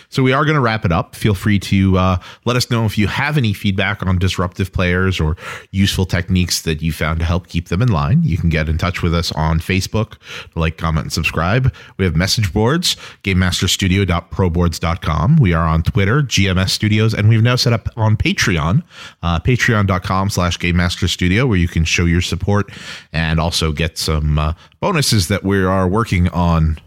So 0.09 0.23
we 0.23 0.33
are 0.33 0.45
going 0.45 0.55
to 0.55 0.61
wrap 0.61 0.85
it 0.85 0.91
up. 0.91 1.15
Feel 1.15 1.33
free 1.33 1.59
to 1.59 1.97
uh, 1.97 2.17
let 2.45 2.55
us 2.55 2.69
know 2.69 2.85
if 2.85 2.97
you 2.97 3.07
have 3.07 3.37
any 3.37 3.53
feedback 3.53 4.05
on 4.05 4.17
disruptive 4.17 4.73
players 4.73 5.19
or 5.19 5.35
useful 5.71 6.05
techniques 6.05 6.61
that 6.63 6.81
you 6.81 6.91
found 6.91 7.19
to 7.19 7.25
help 7.25 7.47
keep 7.47 7.69
them 7.69 7.81
in 7.81 7.89
line. 7.89 8.21
You 8.23 8.37
can 8.37 8.49
get 8.49 8.69
in 8.69 8.77
touch 8.77 9.01
with 9.01 9.13
us 9.13 9.31
on 9.33 9.59
Facebook, 9.59 10.13
like, 10.55 10.77
comment, 10.77 11.05
and 11.05 11.13
subscribe. 11.13 11.73
We 11.97 12.05
have 12.05 12.15
message 12.15 12.53
boards, 12.53 12.95
GameMasterStudio.proboards.com. 13.23 15.37
We 15.37 15.53
are 15.53 15.67
on 15.67 15.83
Twitter, 15.83 16.21
GMS 16.21 16.69
Studios, 16.69 17.13
and 17.13 17.29
we've 17.29 17.43
now 17.43 17.55
set 17.55 17.73
up 17.73 17.89
on 17.97 18.17
Patreon, 18.17 18.83
uh, 19.23 19.39
patreon.com 19.39 20.29
slash 20.29 20.59
Game 20.59 20.77
Master 20.77 21.07
Studio, 21.07 21.47
where 21.47 21.57
you 21.57 21.67
can 21.67 21.83
show 21.83 22.05
your 22.05 22.21
support 22.21 22.71
and 23.11 23.39
also 23.39 23.71
get 23.71 23.97
some 23.97 24.39
uh, 24.39 24.53
bonuses 24.79 25.27
that 25.27 25.43
we 25.43 25.63
are 25.63 25.87
working 25.87 26.29
on 26.29 26.77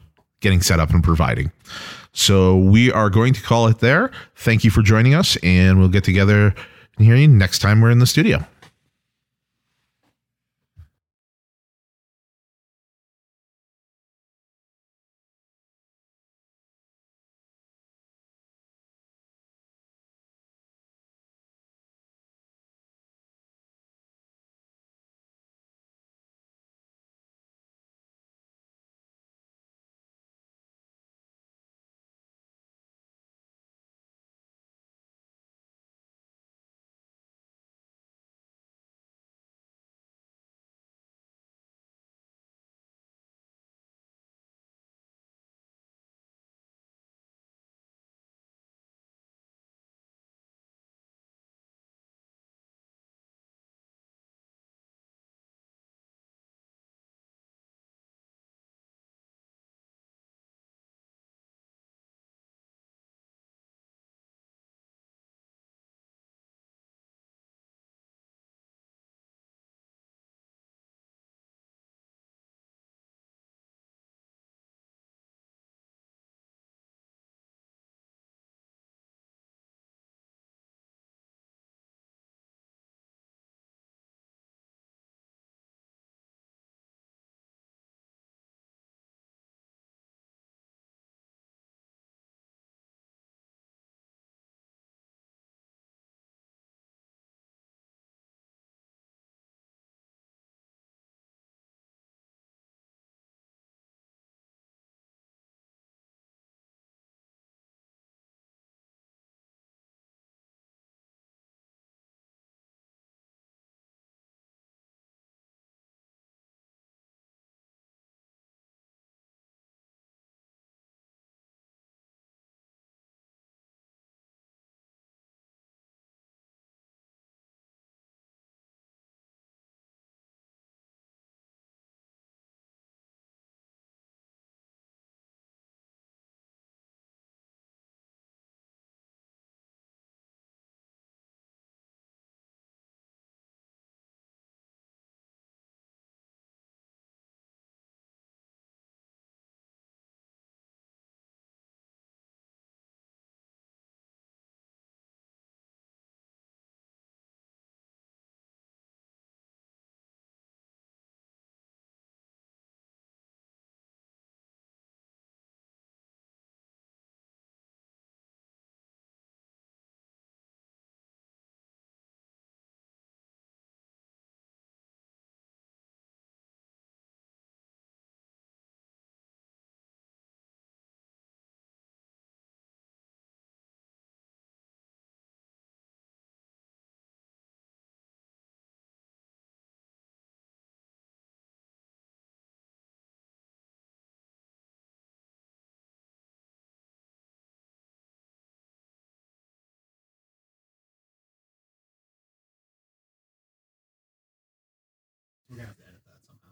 getting 0.40 0.62
set 0.62 0.80
up 0.80 0.90
and 0.90 1.02
providing. 1.02 1.50
So 2.18 2.56
we 2.56 2.90
are 2.90 3.10
going 3.10 3.32
to 3.32 3.40
call 3.40 3.68
it 3.68 3.78
there. 3.78 4.10
Thank 4.34 4.64
you 4.64 4.72
for 4.72 4.82
joining 4.82 5.14
us, 5.14 5.36
and 5.36 5.78
we'll 5.78 5.88
get 5.88 6.02
together 6.02 6.52
and 6.96 7.06
hear 7.06 7.14
you 7.14 7.28
next 7.28 7.60
time 7.60 7.80
we're 7.80 7.90
in 7.90 8.00
the 8.00 8.08
studio. 8.08 8.44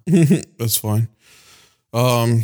That's 0.58 0.76
fine. 0.76 1.08
Um, 1.92 2.42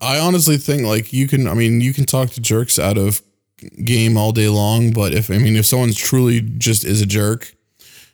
I 0.00 0.18
honestly 0.18 0.56
think 0.56 0.82
like 0.82 1.12
you 1.12 1.28
can. 1.28 1.46
I 1.46 1.54
mean, 1.54 1.80
you 1.80 1.92
can 1.92 2.04
talk 2.04 2.30
to 2.30 2.40
jerks 2.40 2.78
out 2.78 2.98
of 2.98 3.22
game 3.84 4.16
all 4.16 4.32
day 4.32 4.48
long, 4.48 4.92
but 4.92 5.14
if 5.14 5.30
I 5.30 5.38
mean, 5.38 5.56
if 5.56 5.66
someone's 5.66 5.96
truly 5.96 6.40
just 6.40 6.84
is 6.84 7.00
a 7.00 7.06
jerk 7.06 7.54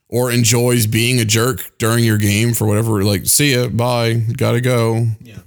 or 0.08 0.30
enjoys 0.30 0.86
being 0.86 1.20
a 1.20 1.24
jerk 1.24 1.78
during 1.78 2.04
your 2.04 2.18
game 2.18 2.52
for 2.52 2.66
whatever, 2.66 3.02
like, 3.02 3.26
see 3.26 3.54
ya, 3.54 3.68
bye, 3.68 4.14
gotta 4.36 4.60
go. 4.60 5.06
Yeah. 5.22 5.38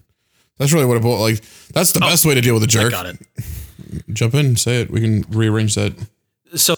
That's 0.58 0.72
really 0.72 0.86
what 0.86 0.98
it 0.98 1.04
like. 1.04 1.44
That's 1.74 1.92
the 1.92 2.00
best 2.00 2.26
way 2.26 2.36
to 2.36 2.42
deal 2.42 2.54
with 2.54 2.64
a 2.64 2.68
jerk. 2.68 2.92
got 2.92 3.06
it. 3.06 3.18
Jump 4.14 4.34
in, 4.34 4.56
say 4.56 4.82
it. 4.82 4.92
We 4.92 5.02
can 5.02 5.24
rearrange 5.30 5.76
that. 5.76 5.94
So 6.56 6.76